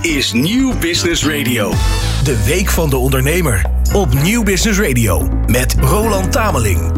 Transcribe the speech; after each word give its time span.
Is 0.00 0.32
Nieuw 0.32 0.78
Business 0.78 1.26
Radio. 1.26 1.72
De 2.24 2.44
Week 2.44 2.68
van 2.68 2.90
de 2.90 2.96
Ondernemer 2.96 3.64
op 3.92 4.14
Nieuw 4.22 4.42
Business 4.42 4.80
Radio 4.80 5.28
met 5.46 5.74
Roland 5.80 6.32
Tameling. 6.32 6.92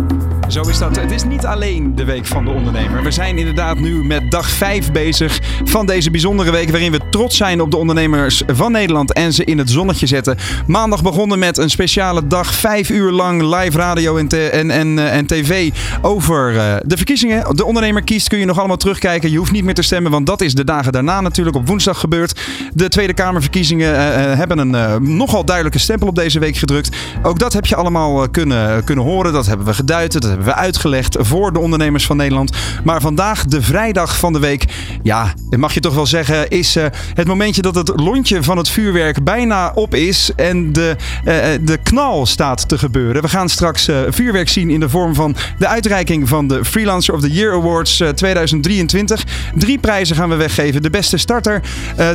Zo 0.49 0.61
is 0.61 0.79
dat. 0.79 0.97
Het 0.97 1.11
is 1.11 1.25
niet 1.25 1.47
alleen 1.47 1.95
de 1.95 2.05
Week 2.05 2.27
van 2.27 2.45
de 2.45 2.51
Ondernemer. 2.51 3.03
We 3.03 3.11
zijn 3.11 3.39
inderdaad 3.39 3.79
nu 3.79 4.05
met 4.05 4.31
dag 4.31 4.51
5 4.51 4.93
bezig 4.93 5.41
van 5.65 5.87
deze 5.87 6.11
bijzondere 6.11 6.51
week. 6.51 6.71
Waarin 6.71 6.93
we 6.93 7.01
trots 7.11 7.37
zijn 7.37 7.61
op 7.61 7.71
de 7.71 7.77
ondernemers 7.77 8.43
van 8.47 8.73
Nederland 8.73 9.13
en 9.13 9.33
ze 9.33 9.45
in 9.45 9.59
het 9.59 9.71
zonnetje 9.71 10.07
zetten. 10.07 10.37
Maandag 10.67 11.03
begonnen 11.03 11.39
met 11.39 11.59
een 11.59 11.71
speciale 11.71 12.27
dag. 12.27 12.55
Vijf 12.55 12.91
uur 12.91 13.11
lang 13.11 13.43
live 13.43 13.79
radio 13.79 14.17
en, 14.17 14.29
en, 14.29 14.71
en, 14.71 14.99
eh, 14.99 15.17
en 15.17 15.27
tv 15.27 15.71
over 16.03 16.57
eh, 16.57 16.77
de 16.85 16.97
verkiezingen. 16.97 17.57
De 17.57 17.65
ondernemer 17.65 18.03
kiest 18.03 18.29
kun 18.29 18.39
je 18.39 18.45
nog 18.45 18.59
allemaal 18.59 18.77
terugkijken. 18.77 19.31
Je 19.31 19.39
hoeft 19.39 19.53
niet 19.53 19.65
meer 19.65 19.75
te 19.75 19.83
stemmen, 19.83 20.11
want 20.11 20.27
dat 20.27 20.41
is 20.41 20.55
de 20.55 20.65
dagen 20.65 20.93
daarna 20.93 21.21
natuurlijk 21.21 21.57
op 21.57 21.69
woensdag 21.69 22.01
gebeurd. 22.01 22.41
De 22.73 22.89
Tweede 22.89 23.15
Kamerverkiezingen 23.15 23.95
eh, 23.95 24.37
hebben 24.39 24.59
een 24.59 25.17
nogal 25.17 25.45
duidelijke 25.45 25.79
stempel 25.79 26.09
op 26.09 26.15
deze 26.15 26.39
week 26.39 26.57
gedrukt. 26.57 26.97
Ook 27.23 27.39
dat 27.39 27.53
heb 27.53 27.67
je 27.67 27.77
allemaal 27.77 28.29
kunnen, 28.29 28.85
kunnen 28.85 29.05
horen. 29.05 29.33
Dat 29.33 29.47
hebben 29.47 29.67
we 29.67 29.75
geduid. 29.75 30.34
Hebben 30.35 30.55
we 30.55 30.61
uitgelegd 30.61 31.17
voor 31.21 31.53
de 31.53 31.59
ondernemers 31.59 32.07
van 32.07 32.17
Nederland. 32.17 32.53
Maar 32.85 33.01
vandaag, 33.01 33.45
de 33.45 33.63
vrijdag 33.63 34.19
van 34.19 34.33
de 34.33 34.39
week. 34.39 34.65
Ja, 35.03 35.35
mag 35.57 35.75
je 35.75 35.81
toch 35.81 35.95
wel 35.95 36.07
zeggen. 36.07 36.49
Is 36.49 36.77
eh, 36.77 36.85
het 37.15 37.27
momentje 37.27 37.63
dat 37.63 37.75
het 37.75 37.93
lontje 37.97 38.43
van 38.43 38.57
het 38.57 38.69
vuurwerk 38.69 39.25
bijna 39.25 39.73
op 39.75 39.95
is. 39.95 40.31
En 40.37 40.73
de, 40.73 40.97
eh, 41.25 41.55
eh, 41.55 41.61
de 41.65 41.77
knal 41.77 42.27
staat 42.27 42.69
te 42.69 42.79
gebeuren. 42.79 43.23
We 43.23 43.29
gaan 43.29 43.49
straks 43.49 43.89
vuurwerk 44.09 44.49
zien 44.49 44.71
in 44.71 44.81
de 44.81 44.89
vorm 44.89 45.15
van 45.15 45.37
de 45.59 45.67
uitreiking 45.67 46.29
van 46.29 46.49
de 46.49 46.65
Freelancer 46.65 47.15
of 47.15 47.21
the 47.21 47.33
Year 47.33 47.53
Awards 47.53 48.01
eh, 48.01 48.09
2023. 48.09 49.25
Drie 49.55 49.79
prijzen 49.79 50.17
gaan 50.17 50.29
we 50.29 50.35
weggeven. 50.35 50.83
De 50.83 50.91
beste 50.91 51.17
starter, 51.17 51.63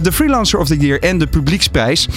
de 0.01 0.11
Freelancer 0.11 0.59
of 0.59 0.67
the 0.67 0.77
Year 0.77 0.99
en 0.99 1.17
de 1.17 1.27
publieksprijs. 1.27 2.07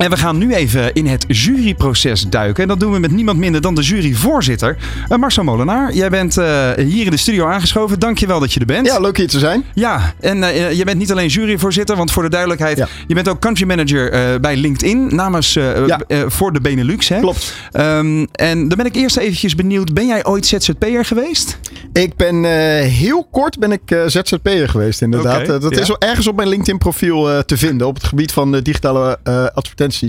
En 0.00 0.10
we 0.10 0.16
gaan 0.16 0.38
nu 0.38 0.54
even 0.54 0.92
in 0.92 1.06
het 1.06 1.24
juryproces 1.28 2.22
duiken. 2.22 2.62
En 2.62 2.68
dat 2.68 2.80
doen 2.80 2.92
we 2.92 2.98
met 2.98 3.10
niemand 3.10 3.38
minder 3.38 3.60
dan 3.60 3.74
de 3.74 3.82
juryvoorzitter, 3.82 4.76
eh, 5.08 5.18
Marcel 5.18 5.44
Molenaar. 5.44 5.92
Jij 5.92 6.10
bent 6.10 6.36
eh, 6.36 6.70
hier 6.76 7.04
in 7.04 7.10
de 7.10 7.16
studio 7.16 7.46
aangeschoven. 7.46 7.98
Dankjewel 7.98 8.40
dat 8.40 8.52
je 8.52 8.60
er 8.60 8.66
bent. 8.66 8.86
Ja, 8.86 9.00
leuk 9.00 9.16
hier 9.16 9.28
te 9.28 9.38
zijn. 9.38 9.64
Ja, 9.74 10.14
en 10.20 10.42
eh, 10.42 10.72
je 10.72 10.84
bent 10.84 10.98
niet 10.98 11.10
alleen 11.10 11.28
juryvoorzitter, 11.28 11.96
want 11.96 12.10
voor 12.12 12.22
de 12.22 12.28
duidelijkheid, 12.28 12.76
Ja. 12.76 12.88
je 13.06 13.14
bent 13.14 13.28
ook 13.28 13.40
country 13.40 13.66
manager 13.66 14.40
bij 14.40 14.56
LinkedIn 14.56 15.14
namens 15.14 15.52
Ja. 15.52 16.00
voor 16.26 16.52
de 16.52 16.60
Benelux. 16.60 17.08
Hè? 17.08 17.20
Klopt. 17.20 17.54
Ehm, 17.72 18.26
en 18.32 18.68
dan 18.68 18.76
ben 18.76 18.86
ik 18.86 18.94
eerst 18.94 19.16
eventjes 19.16 19.54
benieuwd, 19.54 19.94
ben 19.94 20.06
jij 20.06 20.24
ooit 20.24 20.46
ZZP'er 20.46 21.04
geweest? 21.04 21.58
Ik 21.92 22.16
ben 22.16 22.44
heel 22.84 23.28
kort 23.30 23.58
ben 23.58 23.72
ik 23.72 23.96
ZZP'er 24.06 24.68
geweest, 24.68 25.02
inderdaad. 25.02 25.46
Dat 25.46 25.74
ja. 25.74 25.80
is 25.80 25.88
wel 25.88 26.00
ergens 26.00 26.26
op 26.26 26.36
mijn 26.36 26.48
LinkedIn 26.48 26.78
profiel 26.78 27.44
te 27.44 27.56
vinden 27.56 27.86
op 27.86 27.94
het 27.94 28.04
gebied 28.04 28.32
van 28.32 28.52
de 28.52 28.62
digitale 28.62 29.18
eh, 29.22 29.46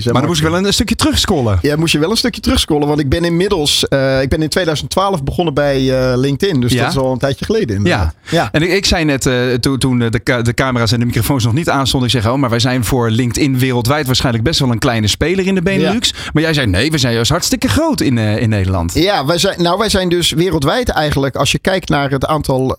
Maar 0.03 0.13
dan 0.13 0.25
moest 0.25 0.41
ik 0.41 0.47
wel 0.47 0.57
een, 0.57 0.73
stukje 0.73 0.95
terugscrollen. 0.95 1.59
Ja, 1.61 1.75
moest 1.75 1.93
je 1.93 1.99
wel 1.99 2.11
een 2.11 2.17
stukje 2.17 2.41
terugscrollen, 2.41 2.87
want 2.87 2.99
ik 2.99 3.09
ben 3.09 3.23
inmiddels, 3.23 3.87
eh, 3.87 4.21
ik 4.21 4.29
ben 4.29 4.41
in 4.41 4.49
2012 4.49 5.23
begonnen 5.23 5.53
bij 5.53 6.09
eh, 6.11 6.17
LinkedIn. 6.17 6.61
Dus 6.61 6.71
Ja. 6.73 6.81
dat 6.81 6.91
is 6.91 6.97
al 6.97 7.11
een 7.11 7.17
tijdje 7.17 7.45
geleden. 7.45 7.75
inderdaad. 7.75 8.15
Ja. 8.29 8.49
En 8.51 8.61
ik, 8.61 8.69
ik 8.71 8.85
zei 8.85 9.03
net, 9.05 9.25
eh, 9.25 9.53
toen, 9.53 9.77
toen 9.77 9.99
de, 9.99 10.23
ca- 10.23 10.41
de 10.41 10.53
camera's 10.53 10.91
en 10.91 10.99
de 10.99 11.05
microfoons 11.05 11.43
nog 11.43 11.53
niet 11.53 11.69
aanstonden, 11.69 12.09
ik 12.09 12.21
zeg, 12.21 12.31
oh, 12.31 12.37
maar 12.39 12.49
wij 12.49 12.59
zijn 12.59 12.85
voor 12.85 13.09
LinkedIn 13.09 13.59
wereldwijd 13.59 14.05
waarschijnlijk 14.05 14.43
best 14.43 14.59
wel 14.59 14.71
een 14.71 14.79
kleine 14.79 15.07
speler 15.07 15.47
in 15.47 15.55
de 15.55 15.61
Benelux. 15.61 16.13
Maar 16.33 16.43
jij 16.43 16.53
zei, 16.53 16.67
nee, 16.67 16.91
we 16.91 16.97
zijn 16.97 17.13
juist 17.13 17.31
hartstikke 17.31 17.67
groot 17.67 18.01
in, 18.01 18.17
in 18.17 18.49
Nederland. 18.49 18.93
Ja, 18.93 19.25
wij 19.25 19.37
zijn, 19.37 19.61
nou, 19.61 19.77
wij 19.77 19.89
zijn 19.89 20.09
dus 20.09 20.31
wereldwijd 20.31 20.89
eigenlijk. 20.89 21.35
Als 21.35 21.51
je 21.51 21.59
kijkt 21.59 21.89
naar 21.89 22.09
het 22.11 22.25
aantal 22.25 22.75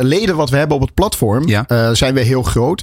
leden 0.00 0.36
wat 0.36 0.50
we 0.50 0.56
hebben 0.56 0.76
op 0.76 0.82
het 0.82 0.94
platform, 0.94 1.48
Ja. 1.48 1.94
zijn 1.94 2.14
we 2.14 2.20
heel 2.20 2.42
groot 2.42 2.82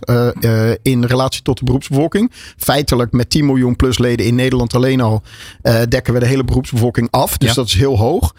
in 0.81 1.03
relatie 1.03 1.41
tot 1.41 1.57
de 1.59 1.65
beroepsbevolking. 1.65 2.31
Feitelijk 2.57 3.11
met 3.11 3.29
10 3.29 3.45
miljoen 3.45 3.54
plus 3.75 3.97
leden 3.97 4.25
in 4.25 4.35
Nederland 4.35 4.73
alleen 4.75 5.01
al 5.01 5.21
eh, 5.61 5.81
dekken 5.89 6.13
we 6.13 6.19
de 6.19 6.25
hele 6.25 6.43
beroepsbevolking 6.43 7.07
af. 7.11 7.37
Dus 7.37 7.49
Ja. 7.49 7.55
dat 7.55 7.65
is 7.67 7.73
heel 7.73 7.97
hoog. 7.97 8.35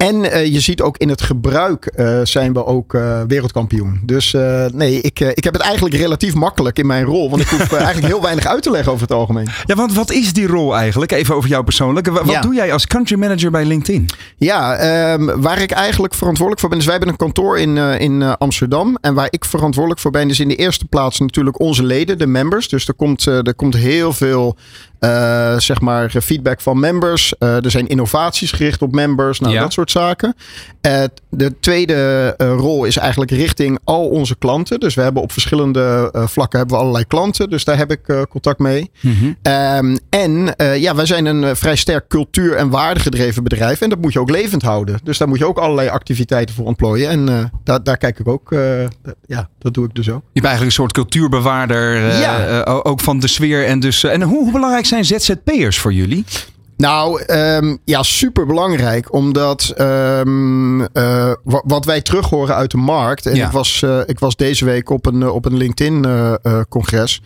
En 0.00 0.30
eh, 0.32 0.46
je 0.52 0.60
ziet 0.60 0.80
ook 0.80 0.96
in 0.98 1.08
het 1.08 1.22
gebruik 1.22 1.86
eh, 1.86 2.20
zijn 2.22 2.52
we 2.52 2.66
ook 2.66 2.94
eh, 2.94 3.20
wereldkampioen. 3.26 4.00
Dus 4.02 4.32
nee, 4.72 5.00
ik, 5.00 5.20
ik 5.20 5.44
heb 5.44 5.52
het 5.52 5.62
eigenlijk 5.62 5.94
relatief 5.94 6.34
makkelijk 6.34 6.78
in 6.78 6.86
mijn 6.86 7.04
rol. 7.04 7.30
Want 7.30 7.42
ik 7.42 7.48
hoef 7.48 7.72
eigenlijk 7.72 8.06
heel 8.06 8.22
weinig 8.22 8.46
uit 8.46 8.62
te 8.62 8.70
leggen 8.70 8.92
over 8.92 9.02
het 9.08 9.16
algemeen. 9.16 9.48
Ja, 9.64 9.74
want 9.74 9.94
wat 9.94 10.10
is 10.10 10.32
die 10.32 10.46
rol 10.46 10.76
eigenlijk? 10.76 11.12
Even 11.12 11.34
over 11.34 11.48
jou 11.48 11.64
persoonlijk. 11.64 12.06
Wa- 12.06 12.12
Wat 12.12 12.28
Ja. 12.30 12.40
doe 12.40 12.54
jij 12.54 12.72
als 12.72 12.86
country 12.86 13.18
manager 13.18 13.50
bij 13.50 13.64
LinkedIn? 13.64 14.08
Ja, 14.36 14.76
ehm, 14.76 15.40
waar 15.40 15.62
ik 15.62 15.70
eigenlijk 15.70 16.14
verantwoordelijk 16.14 16.60
voor 16.60 16.68
ben. 16.68 16.78
Dus 16.78 16.86
wij 16.86 16.96
hebben 16.96 17.12
een 17.14 17.20
kantoor 17.20 17.58
in, 17.58 17.76
in 17.76 18.22
Amsterdam. 18.22 18.98
En 19.00 19.14
waar 19.14 19.28
ik 19.30 19.44
verantwoordelijk 19.44 20.00
voor 20.00 20.10
ben, 20.10 20.30
is 20.30 20.40
in 20.40 20.48
de 20.48 20.56
eerste 20.56 20.84
plaats 20.84 21.18
natuurlijk 21.18 21.60
onze 21.60 21.82
leden, 21.84 22.18
de 22.18 22.26
members. 22.26 22.68
Dus 22.68 22.88
er 22.88 22.94
komt, 22.94 23.26
er 23.26 23.54
komt 23.54 23.74
heel 23.76 24.12
veel 24.12 24.56
eh, 25.00 25.58
zeg 25.58 25.80
maar 25.80 26.10
feedback 26.10 26.60
van 26.60 26.80
members. 26.80 27.34
Eh, 27.38 27.64
er 27.64 27.70
zijn 27.70 27.86
innovaties 27.86 28.52
gericht 28.52 28.82
op 28.82 28.92
members. 28.94 29.40
Nou, 29.40 29.54
Ja. 29.54 29.60
dat 29.60 29.72
soort 29.72 29.90
zaken. 29.90 30.34
Eh, 30.80 31.02
de 31.30 31.60
tweede 31.60 32.34
rol 32.38 32.84
is 32.84 32.96
eigenlijk 32.96 33.30
richting 33.30 33.78
al 33.84 34.08
onze 34.08 34.36
klanten. 34.38 34.80
Dus 34.80 34.94
we 34.94 35.02
hebben 35.02 35.22
op 35.22 35.32
verschillende 35.32 36.10
vlakken 36.26 36.58
hebben 36.58 36.76
we 36.76 36.82
allerlei 36.82 37.06
klanten. 37.06 37.50
Dus 37.50 37.64
daar 37.64 37.76
heb 37.76 37.90
ik 37.90 38.26
contact 38.30 38.58
mee. 38.58 38.90
Ehm, 39.42 39.96
en 40.10 40.54
ja, 40.80 40.94
wij 40.94 41.06
zijn 41.06 41.26
een 41.26 41.56
vrij 41.56 41.76
sterk 41.76 42.08
cultuur- 42.08 42.56
en 42.56 42.70
waardegedreven 42.70 43.42
bedrijf. 43.42 43.80
En 43.80 43.88
dat 43.88 44.00
moet 44.00 44.12
je 44.12 44.20
ook 44.20 44.30
levend 44.30 44.62
houden. 44.62 44.98
Dus 45.04 45.18
daar 45.18 45.28
moet 45.28 45.38
je 45.38 45.46
ook 45.46 45.58
allerlei 45.58 45.88
activiteiten 45.88 46.54
voor 46.54 46.66
ontplooien. 46.66 47.08
En 47.10 47.50
daar, 47.64 47.82
daar 47.82 47.96
kijk 47.96 48.18
ik 48.18 48.28
ook. 48.28 48.54
ja, 49.26 49.48
dat 49.58 49.74
doe 49.74 49.84
ik 49.86 49.94
dus 49.94 50.10
ook. 50.10 50.22
Je 50.32 50.40
bent 50.40 50.44
eigenlijk 50.44 50.64
een 50.76 50.82
soort 50.82 50.92
cultuurbewaarder, 50.92 51.96
Ja. 52.18 52.62
ook 52.82 53.00
van 53.00 53.20
de 53.20 53.28
sfeer. 53.28 53.66
En, 53.66 53.80
dus, 53.80 54.04
en 54.04 54.22
hoe, 54.22 54.42
hoe 54.42 54.52
belangrijk 54.52 54.86
zijn 54.90 55.04
ZZP'ers 55.04 55.78
voor 55.78 55.92
jullie? 55.92 56.24
Nou, 56.76 57.22
ehm, 57.22 57.76
ja, 57.84 58.02
super 58.02 58.46
belangrijk. 58.46 59.12
Omdat 59.12 59.72
ehm, 59.76 60.80
eh, 60.80 61.32
wa- 61.44 61.62
wat 61.66 61.84
wij 61.84 62.00
terug 62.00 62.28
horen 62.28 62.54
uit 62.54 62.70
de 62.70 62.76
markt. 62.76 63.26
En 63.26 63.34
Ja. 63.34 63.46
ik, 63.46 63.52
was, 63.52 63.82
eh, 63.82 64.00
ik 64.06 64.18
was 64.18 64.36
deze 64.36 64.64
week 64.64 64.90
op 64.90 65.06
een, 65.06 65.22
eh, 65.22 65.34
op 65.34 65.44
een 65.44 65.56
LinkedIn-congres. 65.56 67.22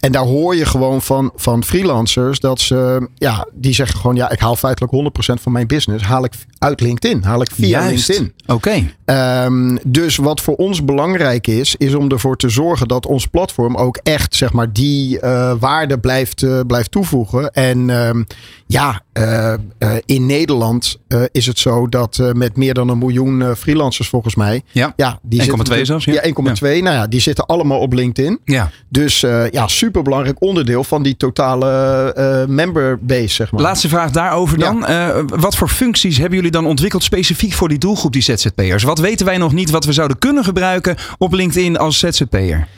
En 0.00 0.12
daar 0.12 0.24
hoor 0.24 0.56
je 0.56 0.64
gewoon 0.64 1.02
van, 1.02 1.32
van 1.36 1.64
freelancers 1.64 2.40
dat 2.40 2.60
ze, 2.60 3.08
ja, 3.14 3.46
die 3.52 3.74
zeggen 3.74 3.98
gewoon, 3.98 4.16
ja, 4.16 4.30
ik 4.30 4.38
haal 4.38 4.56
feitelijk 4.56 4.92
100% 4.92 5.42
van 5.42 5.52
mijn 5.52 5.66
business. 5.66 6.04
Haal 6.04 6.24
ik 6.24 6.32
uit 6.58 6.80
LinkedIn. 6.80 7.22
Haal 7.22 7.40
ik 7.40 7.50
via 7.52 7.86
LinkedIn. 7.86 8.32
Oké. 8.46 8.90
Ehm, 9.04 9.76
dus 9.86 10.16
wat 10.16 10.40
voor 10.40 10.54
ons 10.54 10.84
belangrijk 10.84 11.46
is, 11.46 11.74
is 11.76 11.94
om 11.94 12.10
ervoor 12.10 12.36
te 12.36 12.48
zorgen 12.48 12.88
dat 12.88 13.06
ons 13.06 13.26
platform 13.26 13.76
ook 13.76 13.96
echt 14.02 14.34
zeg 14.34 14.52
maar, 14.52 14.72
die 14.72 15.20
eh, 15.20 15.54
waarde 15.58 15.98
blijft, 15.98 16.42
eh, 16.42 16.60
blijft 16.66 16.90
toevoegen. 16.90 17.52
En 17.52 17.90
ehm, 17.90 18.22
ja, 18.68 19.02
eh, 19.12 19.52
eh, 19.52 19.58
in 20.04 20.26
Nederland 20.26 20.98
eh, 21.08 21.22
is 21.32 21.46
het 21.46 21.58
zo 21.58 21.88
dat 21.88 22.20
met 22.32 22.56
meer 22.56 22.74
dan 22.74 22.88
een 22.88 22.98
miljoen 22.98 23.56
freelancers 23.56 24.08
volgens 24.08 24.34
mij. 24.34 24.62
Ja. 24.72 24.92
Ja, 24.96 25.18
die 25.22 25.40
1,2 25.40 25.56
zitten- 25.56 25.86
zelfs, 25.86 26.04
ja. 26.04 26.12
Ja, 26.12 26.22
1,2. 26.22 26.82
Nou 26.82 26.96
ja, 26.96 27.06
die 27.06 27.20
zitten 27.20 27.46
allemaal 27.46 27.78
op 27.78 27.92
LinkedIn. 27.92 28.40
Ja. 28.44 28.70
Dus 28.88 29.20
ja, 29.50 29.66
super 29.68 30.02
belangrijk 30.02 30.42
onderdeel 30.42 30.84
van 30.84 31.02
die 31.02 31.16
totale 31.16 31.66
eh 32.12 32.46
member 32.46 32.98
base, 33.00 33.28
zeg 33.28 33.52
maar. 33.52 33.60
Laatste 33.60 33.88
vraag 33.88 34.10
daarover 34.10 34.58
dan. 34.58 34.86
Wat 35.26 35.56
voor 35.56 35.68
functies 35.68 36.18
hebben 36.18 36.36
jullie 36.36 36.50
dan 36.52 36.66
ontwikkeld 36.66 37.02
specifiek 37.02 37.52
voor 37.52 37.68
die 37.68 37.78
doelgroep, 37.78 38.12
die 38.12 38.22
ZZP'ers? 38.22 38.82
Wat 38.82 38.98
weten 38.98 39.26
wij 39.26 39.38
nog 39.38 39.52
niet 39.52 39.70
wat 39.70 39.84
we 39.84 39.92
zouden 39.92 40.18
kunnen 40.18 40.44
gebruiken 40.44 40.96
op 41.18 41.32
LinkedIn 41.32 41.78
als 41.78 41.98
ZZP'er? 41.98 42.68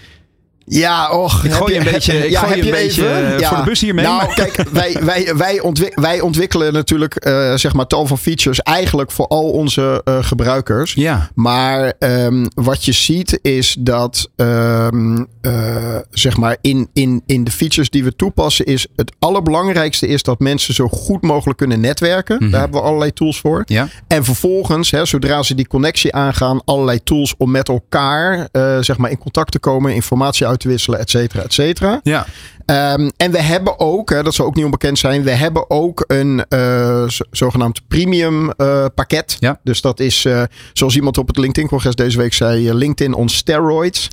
Ja, 0.72 1.10
och. 1.10 1.44
Ik 1.44 1.52
gooi 1.52 1.72
je 1.72 1.78
een 1.78 1.84
heb 1.84 1.92
beetje- 1.94 2.24
ik 2.24 2.30
ja, 2.30 2.40
gooi 2.40 2.56
je 2.56 2.62
een 2.64 2.70
beetje, 2.70 3.08
even? 3.08 3.38
eh, 3.40 3.48
voor 3.48 3.56
de 3.56 3.62
bus 3.64 3.80
hiermee, 3.80 4.04
Nou, 4.04 4.16
maar- 4.16 4.34
kijk, 4.34 4.64
wij, 4.72 4.96
wij, 5.04 5.32
wij, 5.36 5.60
ontwik- 5.60 6.00
wij 6.00 6.20
ontwikkelen 6.20 6.72
natuurlijk 6.72 7.14
eh, 7.14 7.54
zeg 7.54 7.72
maar 7.72 7.86
tal 7.86 8.06
van 8.06 8.18
features 8.18 8.60
eigenlijk 8.60 9.10
voor 9.10 9.26
al 9.26 9.50
onze 9.50 10.00
eh, 10.04 10.18
gebruikers. 10.24 10.92
Ja. 10.92 11.30
Maar 11.34 11.92
ehm, 11.98 12.46
wat 12.54 12.84
je 12.84 12.92
ziet 12.92 13.38
is 13.42 13.76
dat 13.78 14.30
ehm, 14.36 15.24
eh, 15.40 15.96
zeg 16.10 16.36
maar 16.36 16.56
in, 16.60 16.88
in, 16.92 17.22
in 17.26 17.44
de 17.44 17.50
features 17.50 17.90
die 17.90 18.04
we 18.04 18.16
toepassen 18.16 18.64
is 18.66 18.86
het 18.96 19.12
allerbelangrijkste 19.18 20.06
is 20.06 20.22
dat 20.22 20.38
mensen 20.38 20.74
zo 20.74 20.88
goed 20.88 21.22
mogelijk 21.22 21.58
kunnen 21.58 21.80
netwerken. 21.80 22.50
Daar 22.50 22.60
hebben 22.60 22.80
we 22.80 22.86
allerlei 22.86 23.12
tools 23.12 23.40
voor. 23.40 23.62
Ja. 23.66 23.88
En 24.06 24.24
vervolgens, 24.24 24.90
hè, 24.90 25.04
zodra 25.04 25.42
ze 25.42 25.54
die 25.54 25.66
connectie 25.68 26.14
aangaan, 26.14 26.60
allerlei 26.64 27.02
tools 27.02 27.34
om 27.38 27.50
met 27.50 27.68
elkaar 27.68 28.48
zeg 28.80 28.98
maar 28.98 29.10
in 29.10 29.18
contact 29.18 29.52
te 29.52 29.58
komen, 29.58 29.94
informatie 29.94 30.46
uit 30.46 30.59
wisselen, 30.66 31.00
et 31.00 31.10
cetera, 31.10 31.44
et 31.44 31.52
cetera. 31.52 32.00
Ja. 32.04 32.24
Ehm, 32.70 33.08
en 33.16 33.30
we 33.30 33.40
hebben 33.42 33.80
ook, 33.80 34.10
hè, 34.10 34.22
dat 34.22 34.34
zal 34.34 34.46
ook 34.46 34.54
niet 34.54 34.64
onbekend 34.64 34.98
zijn, 34.98 35.22
we 35.22 35.30
hebben 35.30 35.70
ook 35.70 36.04
een 36.06 36.44
eh, 36.48 37.08
zo- 37.08 37.24
zogenaamd 37.30 37.80
premium 37.88 38.50
eh, 38.50 38.84
pakket. 38.94 39.36
Ja. 39.38 39.58
Dus 39.64 39.80
dat 39.80 40.00
is, 40.00 40.24
eh, 40.24 40.42
zoals 40.72 40.96
iemand 40.96 41.18
op 41.18 41.26
het 41.26 41.38
LinkedIn-congres 41.38 41.94
deze 41.94 42.18
week 42.18 42.32
zei, 42.32 42.74
LinkedIn 42.74 43.14
on 43.14 43.28
steroids. 43.28 44.08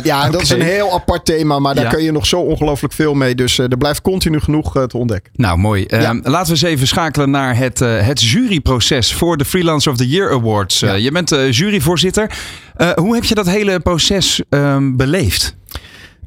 Ja, 0.04 0.30
dat 0.30 0.42
is 0.42 0.50
een 0.50 0.62
heel 0.62 0.94
apart 0.94 1.26
thema, 1.26 1.60
maar 1.60 1.76
daar 1.76 1.84
Ja. 1.84 1.90
kun 1.90 2.04
je 2.04 2.12
nog 2.12 2.26
zo 2.26 2.40
ongelooflijk 2.40 2.94
veel 2.94 3.14
mee. 3.14 3.36
Dus 3.36 3.58
er 3.58 3.78
blijft 3.78 4.02
continu 4.02 4.40
genoeg 4.40 4.72
te 4.88 4.98
ontdekken. 4.98 5.32
Nou, 5.36 5.58
mooi. 5.58 5.86
Eh, 5.86 6.02
Ja. 6.02 6.14
Laten 6.24 6.46
we 6.46 6.50
eens 6.52 6.62
even 6.62 6.88
schakelen 6.88 7.30
naar 7.30 7.58
het, 7.58 7.80
het 7.80 8.22
juryproces 8.22 9.14
voor 9.14 9.38
de 9.38 9.46
Freelancer 9.46 9.92
of 9.92 9.98
the 9.98 10.08
Year 10.08 10.32
Awards. 10.32 10.80
Je 10.80 11.10
bent 11.12 11.30
juryvoorzitter. 11.50 12.32
Hoe 12.96 13.16
heb 13.16 13.24
je 13.24 13.36
dat 13.36 13.46
hele 13.50 13.80
proces 13.80 14.42
ehm, 14.50 14.96
beleefd? 14.96 15.58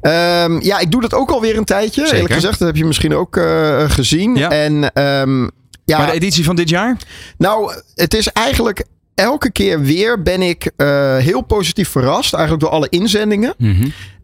Ehm, 0.03 0.59
ja, 0.59 0.79
ik 0.79 0.91
doe 0.91 1.01
dat 1.01 1.13
ook 1.13 1.31
alweer 1.31 1.57
een 1.57 1.63
tijdje. 1.63 2.01
Zeker. 2.01 2.15
Eerlijk 2.15 2.33
gezegd, 2.33 2.59
dat 2.59 2.67
heb 2.67 2.77
je 2.77 2.85
misschien 2.85 3.15
ook 3.15 3.37
eh, 3.37 3.89
gezien. 3.89 4.35
Ja. 4.35 4.49
En 4.49 4.93
ehm, 4.93 5.41
ja, 5.85 5.97
Maar 5.97 6.07
de 6.07 6.13
editie 6.13 6.43
van 6.43 6.55
dit 6.55 6.69
jaar? 6.69 6.97
nou, 7.37 7.73
het 7.95 8.13
is 8.13 8.27
eigenlijk 8.27 8.83
elke 9.15 9.51
keer 9.51 9.81
weer 9.81 10.21
ben 10.21 10.41
ik 10.41 10.71
eh, 10.75 11.17
heel 11.17 11.41
positief 11.41 11.89
verrast. 11.89 12.33
Eigenlijk 12.33 12.63
door 12.63 12.73
alle 12.73 12.89
inzendingen. 12.89 13.55